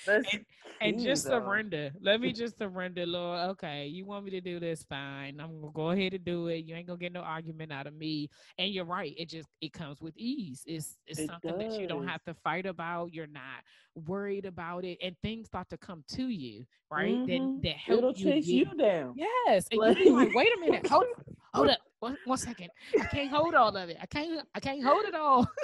that's 0.06 0.34
And- 0.34 0.44
and 0.80 1.00
just 1.00 1.24
though. 1.24 1.40
surrender. 1.40 1.92
Let 2.00 2.20
me 2.20 2.32
just 2.42 2.58
surrender, 2.58 3.06
Lord. 3.06 3.50
Okay, 3.50 3.86
you 3.86 4.04
want 4.04 4.24
me 4.24 4.30
to 4.32 4.40
do 4.40 4.58
this? 4.60 4.82
Fine. 4.84 5.40
I'm 5.40 5.60
gonna 5.60 5.72
go 5.72 5.90
ahead 5.90 6.14
and 6.14 6.24
do 6.24 6.48
it. 6.48 6.64
You 6.64 6.74
ain't 6.74 6.86
gonna 6.86 6.98
get 6.98 7.12
no 7.12 7.20
argument 7.20 7.72
out 7.72 7.86
of 7.86 7.94
me. 7.94 8.28
And 8.58 8.70
you're 8.72 8.84
right. 8.84 9.14
It 9.16 9.28
just 9.28 9.48
it 9.60 9.72
comes 9.72 10.00
with 10.00 10.14
ease. 10.16 10.62
It's 10.66 10.98
it's 11.06 11.20
It 11.20 11.28
something 11.30 11.56
that 11.58 11.78
you 11.80 11.86
don't 11.86 12.06
have 12.08 12.22
to 12.24 12.34
fight 12.34 12.66
about. 12.66 13.12
You're 13.14 13.26
not 13.28 13.62
worried 14.06 14.46
about 14.46 14.84
it, 14.84 14.98
and 15.02 15.14
things 15.22 15.46
start 15.46 15.68
to 15.70 15.78
come 15.78 16.02
to 16.08 16.28
you, 16.28 16.64
right? 16.90 17.14
Mhm. 17.14 17.62
That 17.62 17.68
that 17.68 17.76
help 17.76 17.98
It'll 17.98 18.12
you 18.12 18.24
chase 18.32 18.46
get- 18.46 18.52
you 18.52 18.74
down. 18.76 19.14
Yes, 19.16 19.66
and 19.70 19.80
Like- 19.80 19.98
you 19.98 20.04
be 20.04 20.10
like, 20.10 20.34
wait 20.34 20.48
a 20.56 20.60
minute, 20.60 20.86
hold, 20.88 21.04
hold 21.54 21.68
up, 21.70 21.78
one, 22.04 22.16
one 22.24 22.38
second. 22.38 22.70
I 23.00 23.04
can't 23.06 23.30
hold 23.30 23.54
all 23.54 23.74
of 23.76 23.88
it. 23.88 23.96
I 24.00 24.06
can't, 24.06 24.46
I 24.54 24.60
can't 24.60 24.84
hold 24.84 25.04
it 25.04 25.14
all. 25.14 25.46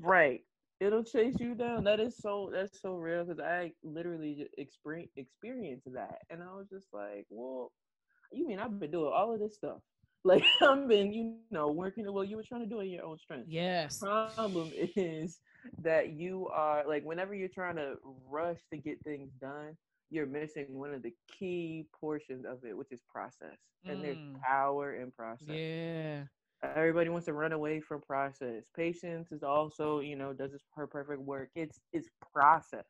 Right. 0.00 0.40
It'll 0.80 1.04
chase 1.04 1.36
you 1.38 1.54
down. 1.54 1.84
That 1.84 2.00
is 2.00 2.16
so 2.18 2.50
that's 2.52 2.82
so 2.82 2.96
real 2.96 3.24
because 3.24 3.40
I 3.40 3.70
literally 3.84 4.48
experience 4.58 5.12
experienced 5.16 5.86
that, 5.94 6.18
and 6.30 6.42
I 6.42 6.52
was 6.56 6.66
just 6.68 6.88
like, 6.92 7.26
well, 7.30 7.70
you 8.32 8.46
mean 8.46 8.58
I've 8.58 8.78
been 8.80 8.90
doing 8.90 9.12
all 9.14 9.32
of 9.32 9.40
this 9.40 9.54
stuff? 9.54 9.78
Like 10.26 10.42
I've 10.62 10.88
been, 10.88 11.12
you 11.12 11.36
know, 11.50 11.70
working 11.70 12.10
well, 12.10 12.24
you 12.24 12.36
were 12.36 12.42
trying 12.42 12.62
to 12.62 12.66
do 12.66 12.80
it 12.80 12.84
in 12.84 12.92
your 12.92 13.04
own 13.04 13.18
strength. 13.18 13.44
Yes. 13.46 13.98
The 14.00 14.30
problem 14.34 14.72
is 14.96 15.38
that 15.82 16.14
you 16.14 16.48
are 16.50 16.82
like 16.88 17.04
whenever 17.04 17.34
you're 17.34 17.48
trying 17.60 17.76
to 17.76 17.96
rush 18.28 18.56
to 18.72 18.78
get 18.78 18.98
things 19.04 19.30
done, 19.38 19.76
you're 20.14 20.26
missing 20.26 20.66
one 20.70 20.94
of 20.94 21.02
the 21.02 21.12
key 21.38 21.86
portions 21.98 22.44
of 22.44 22.64
it, 22.64 22.76
which 22.76 22.92
is 22.92 23.00
process. 23.12 23.58
And 23.84 23.98
mm. 23.98 24.02
there's 24.02 24.18
power 24.42 24.94
in 24.94 25.10
process. 25.10 25.48
Yeah. 25.48 26.22
Everybody 26.76 27.10
wants 27.10 27.26
to 27.26 27.34
run 27.34 27.52
away 27.52 27.80
from 27.80 28.00
process. 28.00 28.64
Patience 28.74 29.32
is 29.32 29.42
also, 29.42 30.00
you 30.00 30.16
know, 30.16 30.32
does 30.32 30.52
her 30.76 30.86
perfect 30.86 31.20
work. 31.20 31.50
It's 31.54 31.78
it's 31.92 32.08
process. 32.32 32.86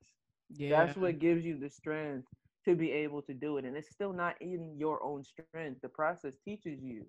Yeah. 0.50 0.84
That's 0.84 0.96
what 0.96 1.18
gives 1.18 1.44
you 1.44 1.58
the 1.58 1.70
strength 1.70 2.28
to 2.66 2.76
be 2.76 2.92
able 2.92 3.22
to 3.22 3.34
do 3.34 3.56
it. 3.58 3.64
And 3.64 3.76
it's 3.76 3.90
still 3.90 4.12
not 4.12 4.36
in 4.40 4.76
your 4.78 5.02
own 5.02 5.24
strength. 5.24 5.80
The 5.82 5.88
process 5.88 6.34
teaches 6.44 6.80
you 6.82 7.04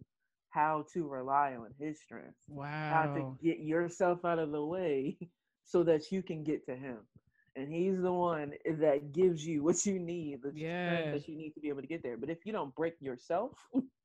how 0.49 0.85
to 0.93 1.07
rely 1.07 1.55
on 1.55 1.67
his 1.77 1.99
strength. 2.01 2.35
Wow. 2.47 2.65
How 2.65 3.13
to 3.13 3.37
get 3.43 3.59
yourself 3.59 4.23
out 4.25 4.39
of 4.39 4.51
the 4.51 4.65
way 4.65 5.17
so 5.65 5.83
that 5.83 6.11
you 6.11 6.23
can 6.23 6.43
get 6.43 6.65
to 6.67 6.75
him. 6.75 6.97
And 7.55 7.71
he's 7.71 8.01
the 8.01 8.11
one 8.11 8.53
that 8.65 9.13
gives 9.13 9.45
you 9.45 9.63
what 9.63 9.85
you 9.85 9.97
need, 9.97 10.41
the 10.43 10.51
that 11.13 11.27
you 11.27 11.37
need 11.37 11.51
to 11.51 11.61
be 11.61 11.69
able 11.69 11.81
to 11.81 11.87
get 11.87 12.03
there. 12.03 12.17
But 12.17 12.29
if 12.29 12.45
you 12.45 12.51
don't 12.51 12.75
break 12.75 12.95
yourself, 12.99 13.51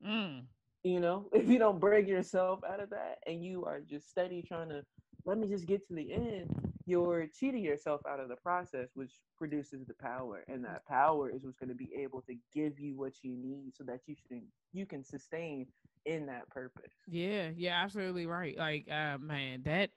mm. 0.05 0.41
you 0.83 0.99
know, 0.99 1.27
if 1.33 1.49
you 1.49 1.59
don't 1.59 1.79
break 1.79 2.07
yourself 2.07 2.61
out 2.67 2.81
of 2.81 2.89
that 2.91 3.17
and 3.27 3.43
you 3.43 3.65
are 3.65 3.81
just 3.81 4.09
steady 4.09 4.41
trying 4.41 4.69
to 4.69 4.83
let 5.25 5.37
me 5.37 5.47
just 5.47 5.67
get 5.67 5.85
to 5.87 5.93
the 5.93 6.11
end, 6.11 6.49
you're 6.85 7.27
cheating 7.37 7.63
yourself 7.63 8.01
out 8.09 8.19
of 8.19 8.29
the 8.29 8.35
process, 8.35 8.89
which 8.95 9.11
produces 9.37 9.85
the 9.85 9.93
power. 9.93 10.43
And 10.47 10.63
that 10.65 10.85
power 10.87 11.29
is 11.29 11.43
what's 11.43 11.57
going 11.57 11.69
to 11.69 11.75
be 11.75 11.89
able 11.99 12.21
to 12.21 12.35
give 12.53 12.79
you 12.79 12.97
what 12.97 13.13
you 13.21 13.35
need 13.35 13.73
so 13.75 13.83
that 13.83 13.99
you 14.07 14.15
can 14.27 14.43
you 14.73 14.85
can 14.85 15.03
sustain 15.03 15.67
in 16.05 16.25
that 16.27 16.49
purpose. 16.49 16.93
Yeah, 17.07 17.49
yeah, 17.55 17.79
absolutely 17.83 18.25
right. 18.25 18.57
Like, 18.57 18.87
uh, 18.89 19.17
man, 19.19 19.61
that 19.65 19.91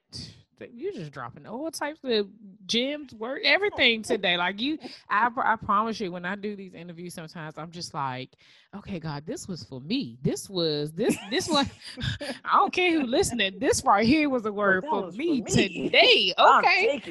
you're 0.73 0.93
just 0.93 1.11
dropping 1.11 1.45
all 1.45 1.69
types 1.71 1.99
of 2.03 2.27
gems, 2.65 3.13
work, 3.13 3.41
everything 3.43 4.01
today. 4.03 4.37
Like 4.37 4.61
you, 4.61 4.77
I, 5.09 5.29
I 5.37 5.55
promise 5.55 5.99
you, 5.99 6.11
when 6.11 6.25
I 6.25 6.35
do 6.35 6.55
these 6.55 6.73
interviews, 6.73 7.13
sometimes 7.13 7.57
I'm 7.57 7.71
just 7.71 7.93
like, 7.93 8.29
okay, 8.75 8.99
God, 8.99 9.25
this 9.25 9.47
was 9.47 9.63
for 9.63 9.79
me. 9.81 10.17
This 10.21 10.49
was 10.49 10.91
this 10.93 11.17
this 11.29 11.47
one. 11.47 11.69
I 12.45 12.57
don't 12.57 12.73
care 12.73 12.91
who 12.91 13.05
listening. 13.05 13.59
This 13.59 13.83
right 13.83 14.05
here 14.05 14.29
was 14.29 14.45
a 14.45 14.51
word 14.51 14.85
for, 14.89 15.11
me 15.11 15.11
for 15.11 15.17
me 15.17 15.41
today. 15.41 16.33
Okay. 16.45 17.01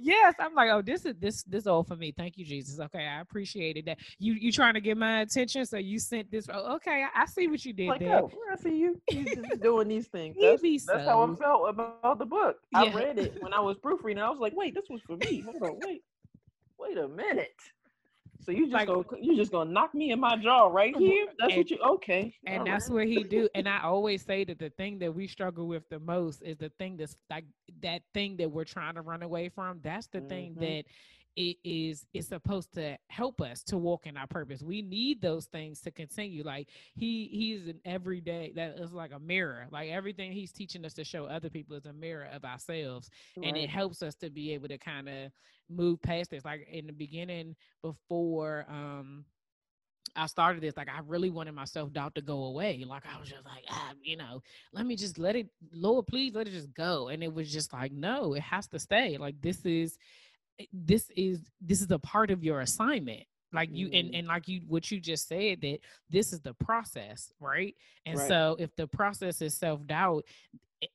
Yes, 0.00 0.34
I'm 0.38 0.54
like, 0.54 0.70
oh, 0.70 0.82
this 0.82 1.04
is 1.04 1.14
this 1.18 1.42
this 1.44 1.66
all 1.66 1.84
for 1.84 1.96
me. 1.96 2.12
Thank 2.16 2.38
you, 2.38 2.44
Jesus. 2.44 2.80
Okay, 2.80 3.06
I 3.06 3.20
appreciated 3.20 3.86
that. 3.86 3.98
You 4.18 4.34
you 4.34 4.52
trying 4.52 4.74
to 4.74 4.80
get 4.80 4.96
my 4.96 5.20
attention, 5.20 5.64
so 5.66 5.76
you 5.76 5.98
sent 5.98 6.30
this. 6.30 6.46
Oh, 6.52 6.74
okay, 6.76 7.04
I, 7.14 7.22
I 7.22 7.26
see 7.26 7.48
what 7.48 7.64
you 7.64 7.72
did 7.72 7.88
like, 7.88 8.00
there. 8.00 8.20
Oh, 8.22 8.30
I 8.52 8.56
see 8.56 8.76
you. 8.76 9.00
You 9.10 9.24
just 9.24 9.60
doing 9.60 9.88
these 9.88 10.06
things. 10.06 10.36
That's, 10.40 10.62
that's 10.86 11.06
how 11.06 11.22
I 11.22 11.34
felt 11.36 11.68
about 11.68 12.18
the 12.18 12.26
book. 12.26 12.56
Yeah. 12.72 12.80
I 12.80 12.92
read 12.94 13.18
it 13.18 13.42
when 13.42 13.52
I 13.52 13.60
was 13.60 13.76
proofreading. 13.78 14.22
I 14.22 14.30
was 14.30 14.40
like, 14.40 14.54
wait, 14.56 14.74
this 14.74 14.84
was 14.88 15.00
for 15.06 15.16
me. 15.16 15.40
Hold 15.40 15.62
on, 15.62 15.78
wait, 15.84 16.02
wait 16.78 16.98
a 16.98 17.08
minute. 17.08 17.54
So 18.42 18.52
you 18.52 18.66
just 18.66 18.72
like, 18.72 18.86
go 18.86 19.04
you 19.20 19.36
just 19.36 19.52
gonna 19.52 19.70
knock 19.70 19.94
me 19.94 20.12
in 20.12 20.20
my 20.20 20.36
jaw 20.36 20.66
right 20.66 20.96
here? 20.96 21.26
That's 21.38 21.52
and, 21.52 21.58
what 21.58 21.70
you 21.70 21.78
okay. 21.78 22.34
And 22.46 22.60
All 22.60 22.64
that's 22.64 22.88
right. 22.88 22.94
what 22.94 23.06
he 23.06 23.22
do. 23.22 23.48
And 23.54 23.68
I 23.68 23.82
always 23.82 24.24
say 24.24 24.44
that 24.44 24.58
the 24.58 24.70
thing 24.70 24.98
that 25.00 25.14
we 25.14 25.26
struggle 25.26 25.66
with 25.66 25.88
the 25.90 25.98
most 25.98 26.42
is 26.42 26.56
the 26.56 26.70
thing 26.78 26.96
that's 26.96 27.16
like 27.28 27.44
that 27.82 28.02
thing 28.14 28.36
that 28.38 28.50
we're 28.50 28.64
trying 28.64 28.94
to 28.94 29.02
run 29.02 29.22
away 29.22 29.48
from. 29.48 29.80
That's 29.82 30.06
the 30.06 30.18
mm-hmm. 30.18 30.28
thing 30.28 30.56
that 30.60 30.84
it 31.36 31.56
is 31.64 32.06
is 32.12 32.28
supposed 32.28 32.72
to 32.74 32.96
help 33.08 33.40
us 33.40 33.62
to 33.64 33.78
walk 33.78 34.06
in 34.06 34.16
our 34.16 34.26
purpose. 34.26 34.62
We 34.62 34.82
need 34.82 35.20
those 35.20 35.46
things 35.46 35.80
to 35.82 35.90
continue. 35.90 36.42
Like 36.42 36.68
he 36.94 37.28
he's 37.30 37.66
an 37.68 37.80
everyday 37.84 38.52
that 38.56 38.78
is 38.78 38.92
like 38.92 39.12
a 39.12 39.18
mirror. 39.18 39.66
Like 39.70 39.90
everything 39.90 40.32
he's 40.32 40.52
teaching 40.52 40.84
us 40.84 40.94
to 40.94 41.04
show 41.04 41.26
other 41.26 41.50
people 41.50 41.76
is 41.76 41.86
a 41.86 41.92
mirror 41.92 42.28
of 42.32 42.44
ourselves. 42.44 43.10
Right. 43.36 43.48
And 43.48 43.56
it 43.56 43.70
helps 43.70 44.02
us 44.02 44.14
to 44.16 44.30
be 44.30 44.52
able 44.52 44.68
to 44.68 44.78
kind 44.78 45.08
of 45.08 45.30
move 45.68 46.02
past 46.02 46.30
this. 46.30 46.44
Like 46.44 46.66
in 46.70 46.86
the 46.86 46.92
beginning, 46.92 47.56
before 47.82 48.66
um 48.68 49.24
I 50.16 50.26
started 50.26 50.62
this, 50.62 50.76
like 50.76 50.88
I 50.88 51.00
really 51.06 51.30
wanted 51.30 51.54
my 51.54 51.64
self 51.64 51.92
doubt 51.92 52.16
to 52.16 52.22
go 52.22 52.44
away. 52.44 52.84
Like 52.86 53.04
I 53.06 53.18
was 53.18 53.28
just 53.28 53.44
like, 53.44 53.64
ah, 53.70 53.92
you 54.02 54.16
know, 54.16 54.42
let 54.72 54.86
me 54.86 54.96
just 54.96 55.18
let 55.18 55.36
it, 55.36 55.48
Lord, 55.72 56.06
please 56.06 56.34
let 56.34 56.48
it 56.48 56.52
just 56.52 56.74
go. 56.74 57.08
And 57.08 57.22
it 57.22 57.32
was 57.32 57.52
just 57.52 57.72
like, 57.72 57.92
no, 57.92 58.34
it 58.34 58.42
has 58.42 58.66
to 58.68 58.78
stay. 58.78 59.16
Like 59.18 59.40
this 59.40 59.64
is 59.64 59.96
this 60.72 61.10
is 61.16 61.40
this 61.60 61.80
is 61.80 61.90
a 61.90 61.98
part 61.98 62.30
of 62.30 62.44
your 62.44 62.60
assignment 62.60 63.24
like 63.52 63.70
you 63.72 63.86
and, 63.86 64.08
mm-hmm. 64.08 64.14
and 64.14 64.28
like 64.28 64.48
you 64.48 64.60
what 64.68 64.90
you 64.90 65.00
just 65.00 65.28
said 65.28 65.60
that 65.60 65.78
this 66.08 66.32
is 66.32 66.40
the 66.40 66.54
process 66.54 67.32
right 67.40 67.74
and 68.06 68.18
right. 68.18 68.28
so 68.28 68.56
if 68.58 68.74
the 68.76 68.86
process 68.86 69.40
is 69.42 69.54
self-doubt 69.54 70.24
eh, 70.82 70.86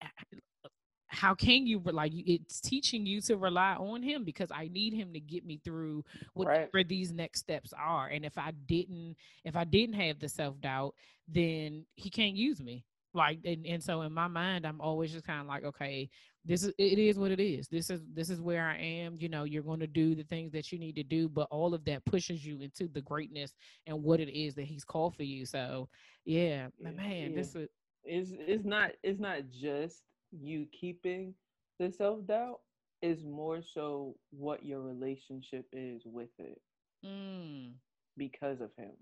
how 1.08 1.34
can 1.34 1.66
you 1.66 1.82
like 1.86 2.12
it's 2.14 2.60
teaching 2.60 3.06
you 3.06 3.22
to 3.22 3.38
rely 3.38 3.74
on 3.76 4.02
him 4.02 4.24
because 4.24 4.52
i 4.54 4.68
need 4.72 4.94
him 4.94 5.14
to 5.14 5.20
get 5.20 5.46
me 5.46 5.60
through 5.64 6.04
whatever 6.34 6.70
right. 6.74 6.90
these 6.90 7.12
next 7.12 7.40
steps 7.40 7.74
are 7.78 8.08
and 8.08 8.26
if 8.26 8.38
i 8.38 8.52
didn't 8.68 9.16
if 9.44 9.56
i 9.56 9.64
didn't 9.64 9.96
have 9.96 10.20
the 10.20 10.28
self-doubt 10.28 10.94
then 11.28 11.86
he 11.96 12.10
can't 12.10 12.36
use 12.36 12.62
me 12.62 12.84
like 13.16 13.40
and, 13.46 13.66
and 13.66 13.84
so 13.84 14.02
in 14.02 14.14
my 14.14 14.28
mind 14.28 14.66
i'm 14.66 14.82
always 14.82 15.12
just 15.12 15.26
kind 15.26 15.42
of 15.42 15.48
like 15.48 15.64
okay 15.64 16.10
this 16.46 16.64
is 16.64 16.74
it 16.78 17.00
is 17.00 17.18
what 17.18 17.32
it 17.32 17.40
is. 17.40 17.68
This 17.68 17.90
is 17.90 18.02
this 18.14 18.30
is 18.30 18.40
where 18.40 18.68
i 18.68 18.78
am 18.78 19.18
you 19.20 19.30
know 19.30 19.44
you're 19.44 19.64
going 19.64 19.80
to 19.80 19.88
do 19.88 20.14
the 20.14 20.24
things 20.24 20.52
that 20.52 20.72
you 20.72 20.78
need 20.78 20.96
to 20.96 21.04
do 21.04 21.28
but 21.28 21.48
all 21.50 21.74
of 21.74 21.84
that 21.86 22.06
pushes 22.06 22.46
you 22.46 22.62
into 22.62 22.88
the 22.88 23.02
greatness 23.02 23.54
and 23.88 24.04
what 24.04 24.20
it 24.20 24.30
is 24.30 24.54
that 24.56 24.66
he's 24.66 24.84
called 24.84 25.16
for 25.16 25.24
you. 25.24 25.46
So 25.46 25.90
yeah, 26.24 26.68
yeah 26.80 26.92
man 26.92 27.32
yeah. 27.32 27.36
this 27.36 27.56
is 27.56 27.68
it's 28.04 28.32
it's 28.34 28.66
not 28.66 28.92
it's 29.02 29.20
not 29.20 29.40
just 29.52 30.04
you 30.32 30.68
keeping 30.80 31.34
the 31.80 31.92
self-doubt 31.92 32.60
is 33.02 33.24
more 33.24 33.62
so 33.62 34.16
what 34.30 34.64
your 34.64 34.82
relationship 34.82 35.66
is 35.74 36.04
with 36.06 36.30
it. 36.40 36.62
Mm. 37.06 37.74
because 38.18 38.62
of 38.62 38.72
him. 38.78 38.94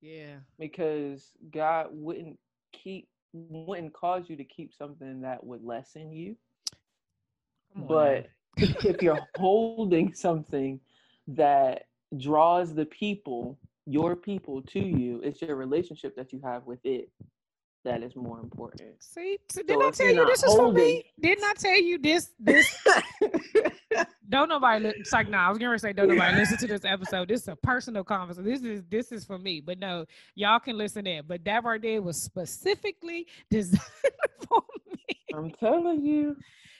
Yeah. 0.00 0.36
Because 0.58 1.32
god 1.50 1.88
wouldn't 1.90 2.38
keep 2.72 3.08
wouldn't 3.34 3.92
cause 3.92 4.24
you 4.28 4.36
to 4.36 4.44
keep 4.44 4.72
something 4.72 5.20
that 5.22 5.44
would 5.44 5.64
lessen 5.64 6.12
you. 6.12 6.36
But 7.76 8.28
if 8.56 9.02
you're 9.02 9.26
holding 9.36 10.14
something 10.14 10.80
that 11.28 11.86
draws 12.16 12.74
the 12.74 12.86
people, 12.86 13.58
your 13.86 14.14
people 14.14 14.62
to 14.62 14.78
you, 14.78 15.20
it's 15.24 15.42
your 15.42 15.56
relationship 15.56 16.14
that 16.16 16.32
you 16.32 16.40
have 16.44 16.64
with 16.64 16.78
it 16.84 17.10
that 17.84 18.02
is 18.02 18.16
more 18.16 18.40
important. 18.40 19.02
See, 19.02 19.38
so 19.50 19.62
didn't 19.62 19.82
I 19.82 19.90
tell 19.90 20.14
you 20.14 20.26
this 20.26 20.42
is 20.42 20.54
for 20.54 20.72
me? 20.72 21.04
Didn't 21.20 21.44
I 21.44 21.52
tell 21.54 21.80
you 21.80 21.98
this? 21.98 22.30
This 22.38 22.74
don't 24.28 24.48
nobody. 24.48 24.86
Li- 24.86 24.94
it's 24.96 25.12
like 25.12 25.28
no, 25.28 25.38
nah, 25.38 25.46
I 25.46 25.48
was 25.50 25.58
gonna 25.58 25.78
say 25.78 25.92
don't 25.92 26.08
nobody 26.08 26.36
listen 26.36 26.58
to 26.58 26.66
this 26.66 26.84
episode. 26.84 27.28
This 27.28 27.42
is 27.42 27.48
a 27.48 27.56
personal 27.56 28.02
conversation. 28.02 28.50
This 28.50 28.62
is 28.62 28.82
this 28.88 29.12
is 29.12 29.24
for 29.24 29.38
me. 29.38 29.60
But 29.60 29.78
no, 29.78 30.06
y'all 30.34 30.60
can 30.60 30.78
listen 30.78 31.06
in. 31.06 31.24
But 31.26 31.44
that 31.44 31.62
right 31.64 31.80
there 31.80 32.02
was 32.02 32.20
specifically 32.20 33.26
designed 33.50 33.80
for 34.48 34.62
me. 34.86 35.16
I'm 35.34 35.50
telling 35.52 36.04
you 36.04 36.36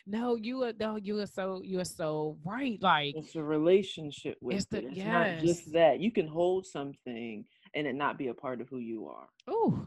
no, 0.07 0.37
you 0.37 0.63
are 0.65 0.73
no, 0.79 0.97
you 0.97 1.21
are 1.21 1.27
so 1.27 1.61
you 1.65 1.81
are 1.81 1.85
so 1.85 2.39
right. 2.45 2.79
Like 2.81 3.15
it's 3.17 3.37
a 3.37 3.43
relationship 3.43 4.37
with 4.41 4.57
it's, 4.57 4.67
the, 4.67 4.79
it. 4.79 4.85
it's 4.85 4.97
yes. 4.97 5.07
not 5.07 5.39
just 5.47 5.73
that. 5.73 6.01
You 6.01 6.11
can 6.11 6.29
hold 6.29 6.67
something 6.67 7.45
and 7.75 7.87
it 7.87 7.95
not 7.95 8.19
be 8.19 8.29
a 8.29 8.35
part 8.35 8.61
of 8.61 8.69
who 8.69 8.79
you 8.79 9.09
are. 9.09 9.29
Oh. 9.49 9.87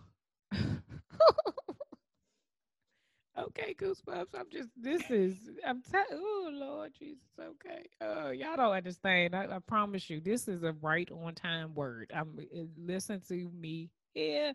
Okay, 3.38 3.76
goosebumps. 3.80 4.28
I'm 4.38 4.48
just 4.52 4.70
this 4.76 5.02
is 5.10 5.36
I'm 5.66 5.82
telling 5.82 6.08
oh 6.14 6.50
Lord 6.52 6.92
Jesus. 6.98 7.24
Okay. 7.40 7.86
Uh 8.02 8.32
y'all 8.32 8.58
don't 8.58 8.74
understand. 8.74 9.36
I, 9.36 9.44
I, 9.56 9.60
promise 9.60 10.10
you, 10.10 10.20
this 10.20 10.48
is 10.48 10.64
a 10.64 10.74
right 10.82 11.10
on 11.12 11.36
time 11.36 11.74
word. 11.74 12.12
I'm 12.16 12.38
uh, 12.40 12.64
listen 12.78 13.22
to 13.30 13.50
me 13.58 13.90
here. 14.14 14.54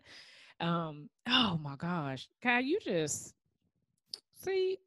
Um, 0.59 1.09
oh 1.27 1.59
my 1.61 1.75
gosh. 1.75 2.27
Kai, 2.41 2.59
you 2.59 2.79
just 2.79 3.33
see 4.43 4.77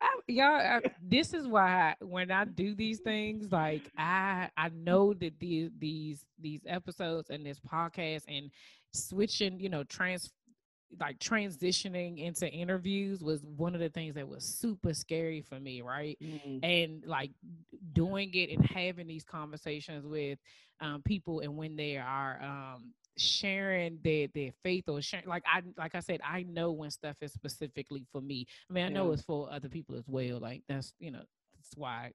I, 0.00 0.18
y'all, 0.26 0.44
I, 0.56 0.80
this 1.02 1.32
is 1.32 1.46
why 1.46 1.94
when 2.00 2.30
I 2.30 2.44
do 2.44 2.74
these 2.74 3.00
things, 3.00 3.50
like 3.50 3.90
I 3.96 4.50
I 4.56 4.68
know 4.70 5.14
that 5.14 5.38
these 5.38 5.70
these 5.78 6.24
these 6.40 6.60
episodes 6.66 7.30
and 7.30 7.44
this 7.46 7.60
podcast 7.60 8.24
and 8.28 8.50
switching, 8.92 9.60
you 9.60 9.68
know, 9.68 9.84
trans 9.84 10.30
like 11.00 11.18
transitioning 11.18 12.18
into 12.18 12.48
interviews 12.48 13.22
was 13.22 13.42
one 13.56 13.74
of 13.74 13.80
the 13.80 13.88
things 13.88 14.14
that 14.14 14.28
was 14.28 14.44
super 14.44 14.94
scary 14.94 15.40
for 15.42 15.58
me, 15.58 15.82
right? 15.82 16.16
Mm-hmm. 16.22 16.64
And 16.64 17.04
like 17.06 17.30
doing 17.92 18.30
it 18.34 18.50
and 18.50 18.64
having 18.66 19.06
these 19.06 19.24
conversations 19.24 20.06
with 20.06 20.38
um, 20.80 21.02
people, 21.02 21.40
and 21.40 21.56
when 21.56 21.76
they 21.76 21.96
are 21.96 22.40
um, 22.42 22.92
sharing 23.16 23.98
their 24.02 24.28
their 24.34 24.50
faith 24.62 24.88
or 24.88 25.00
sharing 25.00 25.26
like 25.26 25.44
I 25.46 25.62
like 25.76 25.94
I 25.94 26.00
said, 26.00 26.20
I 26.24 26.42
know 26.42 26.72
when 26.72 26.90
stuff 26.90 27.16
is 27.20 27.32
specifically 27.32 28.06
for 28.12 28.20
me. 28.20 28.46
I 28.70 28.72
mean, 28.72 28.84
I 28.84 28.88
know 28.88 29.08
yeah. 29.08 29.14
it's 29.14 29.22
for 29.22 29.50
other 29.50 29.68
people 29.68 29.96
as 29.96 30.04
well. 30.06 30.38
Like 30.38 30.62
that's 30.68 30.92
you 30.98 31.10
know, 31.10 31.22
that's 31.56 31.76
why 31.76 32.12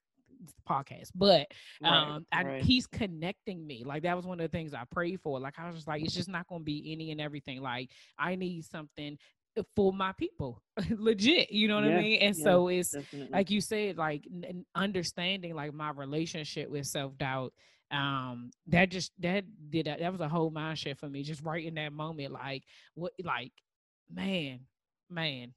podcast, 0.68 1.10
but 1.16 1.48
um, 1.84 1.92
right, 1.92 2.22
I, 2.32 2.44
right. 2.44 2.64
he's 2.64 2.88
connecting 2.88 3.66
me. 3.66 3.84
Like 3.86 4.04
that 4.04 4.16
was 4.16 4.26
one 4.26 4.40
of 4.40 4.50
the 4.50 4.58
things 4.58 4.74
I 4.74 4.84
prayed 4.90 5.22
for. 5.22 5.40
Like 5.40 5.56
I 5.58 5.68
was 5.68 5.76
just 5.76 5.88
like, 5.88 6.04
it's 6.04 6.14
just 6.14 6.30
not 6.30 6.48
going 6.48 6.62
to 6.62 6.66
be 6.66 6.92
any 6.92 7.12
and 7.12 7.22
everything. 7.22 7.62
Like 7.62 7.90
I 8.18 8.36
need 8.36 8.66
something 8.66 9.18
for 9.76 9.92
my 9.92 10.12
people 10.14 10.62
legit 10.92 11.52
you 11.52 11.68
know 11.68 11.76
what 11.76 11.86
yeah, 11.86 11.98
i 11.98 12.02
mean 12.02 12.22
and 12.22 12.38
yeah, 12.38 12.44
so 12.44 12.68
it's 12.68 12.92
definitely. 12.92 13.30
like 13.32 13.50
you 13.50 13.60
said 13.60 13.98
like 13.98 14.26
n- 14.32 14.66
understanding 14.76 15.54
like 15.56 15.74
my 15.74 15.92
relationship 15.92 16.70
with 16.70 16.86
self-doubt 16.86 17.54
um 17.92 18.52
that 18.68 18.90
just 18.90 19.12
that 19.20 19.44
did 19.70 19.88
that, 19.88 20.00
that 20.00 20.12
was 20.12 20.22
a 20.22 20.30
whole 20.30 20.52
mind 20.52 20.78
shift 20.78 21.00
for 21.00 21.10
me 21.10 21.24
just 21.24 21.44
right 21.44 21.66
in 21.66 21.76
that 21.76 21.92
moment 21.92 22.32
like 22.32 22.64
what 22.94 23.12
like 23.24 23.52
man 24.14 24.60
man 25.10 25.54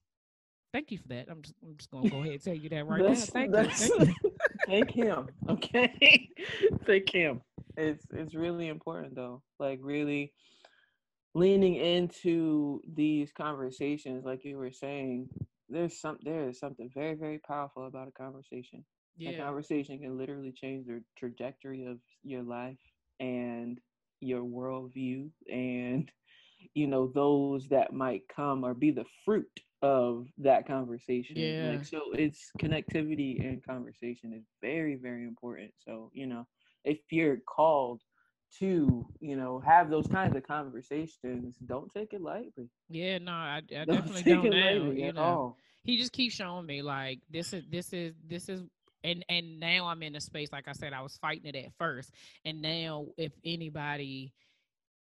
thank 0.73 0.91
you 0.91 0.99
for 0.99 1.09
that 1.09 1.29
i'm 1.31 1.43
just 1.43 1.55
i'm 1.63 1.77
just 1.77 1.91
gonna 1.91 2.09
go 2.09 2.21
ahead 2.21 2.33
and 2.33 2.43
tell 2.43 2.55
you 2.55 2.69
that 2.69 2.87
right 2.87 3.03
now 3.09 3.15
thank 3.15 3.55
you 3.55 3.65
thank, 3.65 4.09
you. 4.09 4.31
Thank 4.67 4.91
him 4.91 5.29
okay? 5.49 6.29
Thank 6.87 7.11
him. 7.11 7.41
It's 7.77 8.05
it's 8.13 8.35
really 8.35 8.69
important 8.69 9.15
though 9.15 9.43
like 9.59 9.79
really 9.83 10.33
leaning 11.35 11.77
into 11.77 12.81
these 12.95 13.33
conversations 13.33 14.25
like 14.25 14.45
you 14.45 14.59
were 14.59 14.73
saying 14.73 15.29
there's 15.69 15.99
some 15.99 16.19
there 16.23 16.49
is 16.49 16.59
something 16.59 16.91
very 16.95 17.15
very 17.15 17.39
powerful 17.39 17.87
about 17.87 18.09
a 18.09 18.13
conversation. 18.13 18.85
Yeah. 19.17 19.31
a 19.31 19.39
conversation 19.39 19.99
can 19.99 20.17
literally 20.17 20.53
change 20.53 20.87
the 20.87 21.03
trajectory 21.19 21.85
of 21.85 21.99
your 22.23 22.43
life 22.43 22.79
and 23.21 23.79
your 24.21 24.43
worldview 24.43 25.29
and 25.51 26.11
you 26.75 26.87
know 26.87 27.11
those 27.15 27.69
that 27.69 27.93
might 27.93 28.23
come 28.35 28.65
or 28.65 28.75
be 28.75 28.91
the 28.91 29.05
fruit 29.25 29.61
of 29.83 30.29
that 30.39 30.67
conversation 30.67 31.37
yeah. 31.37 31.73
like 31.73 31.85
so 31.85 32.01
it's 32.13 32.51
connectivity 32.61 33.45
and 33.45 33.65
conversation 33.65 34.33
is 34.33 34.45
very 34.61 34.95
very 34.95 35.25
important 35.25 35.71
so 35.85 36.09
you 36.13 36.27
know 36.27 36.47
if 36.85 36.99
you're 37.11 37.39
called 37.39 38.01
to 38.59 39.05
you 39.21 39.37
know 39.37 39.61
have 39.61 39.91
those 39.91 40.07
kinds 40.07 40.37
of 40.37 40.47
conversations 40.47 41.57
don't 41.67 41.91
take 41.93 42.13
it 42.13 42.21
lightly 42.21 42.69
yeah 42.89 43.19
no 43.19 43.33
i, 43.33 43.57
I 43.77 43.85
don't 43.85 43.87
definitely 43.87 44.23
don't 44.23 44.51
now 44.51 44.91
you 44.93 45.13
know 45.13 45.23
all. 45.23 45.57
he 45.85 45.97
just 45.97 46.13
keeps 46.13 46.35
showing 46.35 46.67
me 46.67 46.83
like 46.83 47.19
this 47.31 47.53
is 47.53 47.65
this 47.71 47.93
is 47.93 48.15
this 48.29 48.49
is 48.49 48.63
and 49.03 49.25
and 49.29 49.59
now 49.59 49.87
i'm 49.87 50.03
in 50.03 50.15
a 50.15 50.21
space 50.21 50.53
like 50.53 50.69
i 50.69 50.73
said 50.73 50.93
i 50.93 51.01
was 51.01 51.17
fighting 51.17 51.47
it 51.47 51.57
at 51.57 51.73
first 51.79 52.13
and 52.45 52.63
now 52.63 53.07
if 53.17 53.33
anybody 53.45 54.33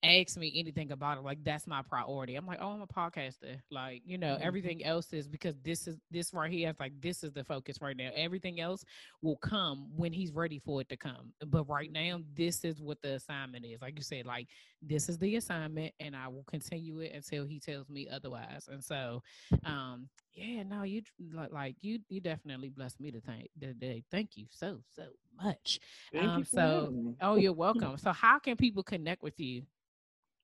ask 0.04 0.38
me 0.38 0.51
anything 0.56 0.91
about 0.91 1.18
it, 1.18 1.24
like 1.24 1.43
that's 1.43 1.66
my 1.66 1.82
priority. 1.82 2.36
I'm 2.36 2.45
like, 2.45 2.60
oh, 2.62 2.72
I'm 2.72 2.82
a 2.82 2.88
podcaster. 2.88 3.58
Like, 3.72 4.01
you 4.06 4.18
know, 4.18 4.36
mm-hmm. 4.36 4.43
everything 4.47 4.84
else 4.84 5.14
is 5.14 5.28
because 5.28 5.56
this 5.64 5.88
is 5.88 5.97
this 6.12 6.34
right 6.34 6.51
here. 6.51 6.70
It's 6.70 6.80
like 6.80 6.99
this 7.01 7.24
is 7.24 7.32
the 7.32 7.43
focus 7.43 7.82
right 7.82 7.95
now. 7.95 8.10
Everything 8.16 8.60
else 8.60 8.84
will 9.22 9.38
come 9.38 9.88
when 9.95 10.12
he's 10.12 10.32
ready 10.32 10.60
for 10.60 10.82
it 10.82 10.89
to 10.89 10.97
come. 10.97 11.34
But 11.47 11.70
right 11.70 11.91
now, 11.91 12.20
this 12.36 12.66
is 12.66 12.82
what 12.82 13.01
the 13.01 13.14
assignment 13.14 13.66
is. 13.66 13.82
Like 13.82 13.97
you 13.97 14.04
said, 14.04 14.26
like 14.26 14.47
this 14.82 15.08
is 15.08 15.18
the 15.18 15.38
assignment, 15.38 15.93
and 15.99 16.16
I 16.16 16.28
will 16.28 16.43
continue 16.43 16.99
it 16.99 17.14
until 17.14 17.45
he 17.45 17.60
tells 17.60 17.89
me 17.89 18.08
otherwise. 18.12 18.68
And 18.70 18.84
so, 18.84 19.22
um, 19.66 20.10
yeah, 20.34 20.64
no, 20.64 20.84
you 20.84 21.04
like 21.32 21.76
you 21.82 21.99
you 22.10 22.20
definitely 22.20 22.70
blessed 22.70 22.99
me 22.99 23.12
to 23.12 23.22
thank 23.22 23.49
today. 23.60 24.04
Thank 24.12 24.32
you 24.36 24.47
so 24.49 24.80
so 24.95 25.04
much. 25.41 25.80
Thank 26.12 26.26
um, 26.26 26.43
so, 26.43 27.16
oh, 27.22 27.36
you're 27.36 27.54
welcome. 27.54 27.97
so, 27.97 28.12
how 28.12 28.39
can 28.39 28.58
people 28.58 28.84
connect 28.84 29.24
with 29.24 29.39
you? 29.39 29.64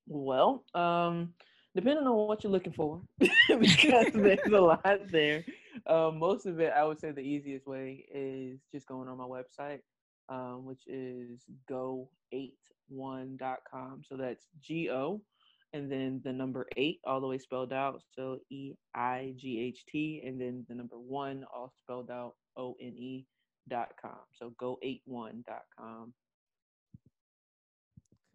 Well, 0.10 0.66
um, 0.74 1.34
depending 1.76 2.08
on 2.08 2.16
what 2.16 2.44
you're 2.44 2.52
looking 2.52 2.74
for, 2.74 3.00
because 3.20 4.12
there's 4.14 4.52
a 4.52 4.60
lot 4.60 5.00
there. 5.12 5.46
Um, 5.88 6.20
most 6.20 6.46
of 6.46 6.60
it, 6.60 6.74
I 6.76 6.84
would 6.84 7.00
say 7.00 7.12
the 7.12 7.22
easiest 7.22 7.66
way 7.68 8.04
is 8.14 8.60
just 8.74 8.86
going 8.88 9.08
on 9.08 9.18
my 9.18 9.24
website, 9.24 9.80
um, 10.28 10.66
which 10.66 10.86
is 10.88 11.46
goeightone.com. 11.70 14.02
So 14.04 14.18
that's 14.18 14.48
G 14.60 14.90
O 14.90 15.22
and 15.74 15.92
then 15.92 16.20
the 16.24 16.34
number 16.34 16.66
eight 16.78 17.00
all 17.06 17.22
the 17.22 17.28
way 17.28 17.38
spelled 17.38 17.74
out. 17.74 18.02
So 18.16 18.40
E 18.50 18.74
I 18.96 19.34
G 19.38 19.62
H 19.62 19.86
T 19.86 20.24
and 20.26 20.42
then 20.42 20.66
the 20.68 20.74
number 20.76 20.98
one 20.98 21.46
all 21.54 21.72
spelled 21.78 22.10
out 22.10 22.34
O 22.58 22.76
N 22.82 22.96
E 22.98 23.28
dot 23.68 23.90
com. 24.02 24.18
So 24.34 24.52
goeightone.com. 24.60 26.14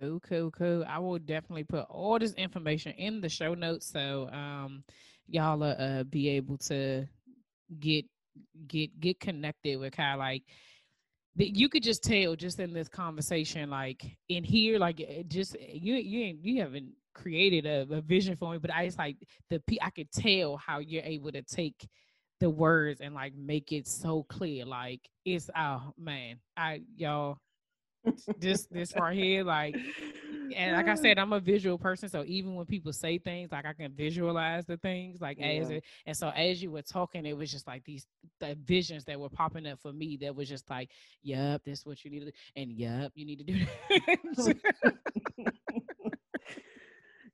Cool, 0.01 0.21
cool, 0.21 0.51
cool. 0.51 0.85
I 0.89 0.99
will 0.99 1.19
definitely 1.19 1.65
put 1.65 1.87
all 1.89 2.19
this 2.19 2.35
information 2.35 2.93
in 2.93 3.21
the 3.21 3.29
show 3.29 3.55
notes 3.55 3.91
so 3.91 4.29
um 4.33 4.83
y'all 5.29 5.63
uh, 5.63 6.03
be 6.05 6.29
able 6.31 6.59
to 6.59 7.07
get 7.81 8.05
get 8.67 8.99
get 9.01 9.21
connected 9.21 9.77
with 9.79 9.93
kind 9.95 10.15
of 10.15 10.19
like 10.19 10.43
you 11.37 11.69
could 11.69 11.83
just 11.83 12.03
tell 12.05 12.37
just 12.37 12.61
in 12.61 12.73
this 12.73 12.89
conversation 12.89 13.71
like 13.71 14.05
in 14.29 14.45
here 14.45 14.79
like 14.79 15.01
just 15.29 15.57
you 15.61 15.95
you 15.95 16.37
you 16.43 16.61
haven't 16.61 16.91
created 17.15 17.67
a, 17.67 17.87
a 17.95 18.01
vision 18.01 18.37
for 18.37 18.53
me 18.53 18.59
but 18.59 18.73
i 18.73 18.85
just 18.85 18.99
like 18.99 19.17
the 19.51 19.61
i 19.83 19.91
could 19.91 20.11
tell 20.11 20.57
how 20.57 20.79
you're 20.79 21.03
able 21.05 21.31
to 21.33 21.43
take 21.43 21.89
the 22.41 22.51
words 22.51 23.01
and 23.01 23.15
like 23.15 23.35
make 23.35 23.73
it 23.73 23.87
so 23.87 24.25
clear 24.25 24.65
like 24.65 25.01
it's 25.25 25.49
oh 25.57 25.93
man 25.99 26.37
i 26.57 26.81
y'all 26.97 27.39
this 28.39 28.67
this 28.67 28.95
right 28.97 29.17
here 29.17 29.45
like 29.45 29.77
and 30.55 30.77
like 30.77 30.89
i 30.89 30.95
said 31.01 31.19
i'm 31.19 31.33
a 31.33 31.41
visual 31.41 31.79
person 31.79 32.09
so 32.09 32.23
even 32.27 32.55
when 32.55 32.67
people 32.67 32.93
say 32.93 33.19
things 33.19 33.51
like 33.53 33.65
i 33.65 33.73
can 33.73 33.93
visualize 33.93 34.65
the 34.67 34.77
things 34.77 35.21
like 35.21 35.39
yeah. 35.39 35.47
as 35.47 35.71
it 35.71 35.85
and 36.07 36.17
so 36.17 36.29
as 36.31 36.63
you 36.63 36.71
were 36.71 36.83
talking 36.83 37.27
it 37.27 37.37
was 37.37 37.51
just 37.51 37.67
like 37.67 37.85
these 37.85 38.07
the 38.41 38.57
visions 38.65 39.05
that 39.05 39.19
were 39.19 39.29
popping 39.29 39.67
up 39.67 39.81
for 39.81 39.93
me 39.93 40.17
that 40.21 40.35
was 40.35 40.49
just 40.49 40.69
like 40.71 40.91
yep 41.23 41.63
this 41.65 41.81
is 41.81 41.87
what 41.87 42.05
you 42.05 42.11
need 42.11 42.21
to 42.21 42.27
do 42.27 42.33
and 42.57 42.73
yep 42.73 43.13
you 43.15 43.25
need 43.25 43.39
to 43.39 43.45
do 43.45 43.65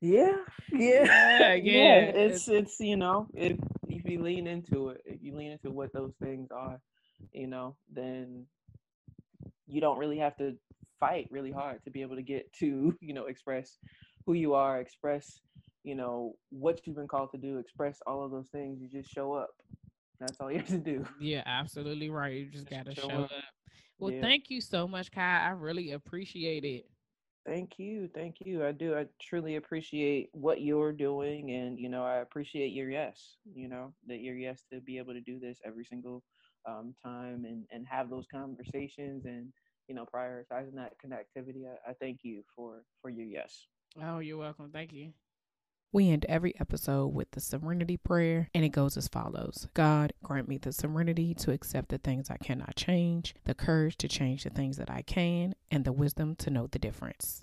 yeah, 0.01 0.37
yeah 0.73 1.05
yeah 1.05 1.55
yeah 1.63 2.01
it's 2.01 2.49
it's 2.49 2.81
you 2.81 2.97
know 2.97 3.27
if 3.35 3.59
if 3.89 4.05
you 4.09 4.23
lean 4.23 4.47
into 4.47 4.91
it 4.91 5.03
if 5.05 5.23
you 5.23 5.35
lean 5.35 5.53
into 5.53 5.71
what 5.71 5.93
those 5.93 6.13
things 6.23 6.49
are 6.51 6.81
you 7.33 7.47
know 7.47 7.77
then 7.93 8.47
you 9.71 9.81
don't 9.81 9.99
really 9.99 10.19
have 10.19 10.37
to 10.37 10.55
fight 10.99 11.27
really 11.31 11.51
hard 11.51 11.83
to 11.85 11.91
be 11.91 12.03
able 12.03 12.17
to 12.17 12.23
get 12.23 12.53
to 12.53 12.95
you 13.01 13.15
know 13.15 13.27
express 13.27 13.79
who 14.27 14.35
you 14.35 14.55
are 14.55 14.81
express 14.81 15.41
you 15.83 15.95
know 15.95 16.35
what 16.51 16.87
you've 16.87 16.97
been 16.97 17.09
called 17.09 17.31
to 17.33 17.39
do 17.39 17.59
express 17.59 18.01
all 18.07 18.25
of 18.25 18.31
those 18.31 18.49
things. 18.53 18.81
You 18.81 18.89
just 18.89 19.11
show 19.11 19.33
up. 19.33 19.51
That's 20.19 20.39
all 20.41 20.53
you 20.53 20.59
have 20.59 20.69
to 20.69 20.79
do. 20.79 21.05
Yeah 21.19 21.43
absolutely 21.47 22.11
right. 22.11 22.35
You 22.35 22.45
just, 22.47 22.69
just 22.69 22.71
gotta 22.71 22.95
show, 22.95 23.09
show 23.09 23.15
up. 23.17 23.25
up. 23.25 23.31
well 23.99 24.13
yeah. 24.13 24.21
thank 24.21 24.51
you 24.51 24.61
so 24.61 24.87
much 24.87 25.11
kai. 25.11 25.41
I 25.47 25.51
really 25.51 25.93
appreciate 25.93 26.65
it. 26.65 26.87
Thank 27.47 27.79
you. 27.79 28.11
Thank 28.15 28.37
you. 28.41 28.65
I 28.67 28.73
do. 28.73 28.95
I 28.95 29.07
truly 29.19 29.57
appreciate 29.57 30.29
what 30.33 30.61
you're 30.61 30.93
doing 30.93 31.51
and 31.53 31.79
you 31.79 31.89
know 31.89 32.05
i 32.05 32.17
appreciate 32.17 32.73
your 32.73 32.91
yes 32.91 33.37
you 33.55 33.69
know 33.69 33.95
that 34.07 34.21
your 34.21 34.37
yes 34.37 34.63
to 34.71 34.81
be 34.81 34.99
able 34.99 35.15
to 35.15 35.21
do 35.21 35.39
this 35.39 35.59
every 35.65 35.85
single 35.85 36.23
um, 36.67 36.95
time 37.03 37.45
and 37.45 37.65
and 37.71 37.87
have 37.87 38.11
those 38.11 38.25
conversations 38.33 39.25
and 39.25 39.53
you 39.89 39.95
know 39.95 40.07
prioritizing 40.13 40.75
that 40.75 40.93
connectivity 41.05 41.65
I, 41.67 41.91
I 41.91 41.95
thank 41.95 42.21
you 42.23 42.43
for 42.55 42.83
for 43.01 43.11
your 43.11 43.27
yes. 43.27 43.67
Oh 44.03 44.19
you're 44.19 44.39
welcome. 44.39 44.71
Thank 44.73 44.93
you. 44.93 45.13
We 45.93 46.09
end 46.09 46.25
every 46.29 46.55
episode 46.61 47.09
with 47.09 47.33
the 47.33 47.41
serenity 47.41 47.97
prayer, 47.97 48.49
and 48.55 48.65
it 48.65 48.69
goes 48.69 48.97
as 48.97 49.09
follows. 49.09 49.67
God, 49.75 50.13
grant 50.23 50.47
me 50.47 50.57
the 50.57 50.73
serenity 50.73 51.35
to 51.35 51.51
accept 51.51 51.89
the 51.89 51.99
things 51.99 52.31
I 52.31 52.37
cannot 52.37 52.77
change, 52.77 53.35
the 53.45 53.55
courage 53.55 53.97
to 53.97 54.07
change 54.07 54.45
the 54.45 54.51
things 54.51 54.77
that 54.77 54.89
I 54.89 55.03
can, 55.03 55.57
and 55.69 55.85
the 55.85 55.91
wisdom 55.91 56.37
to 56.37 56.51
know 56.51 56.69
the 56.69 56.79
difference. 56.79 57.43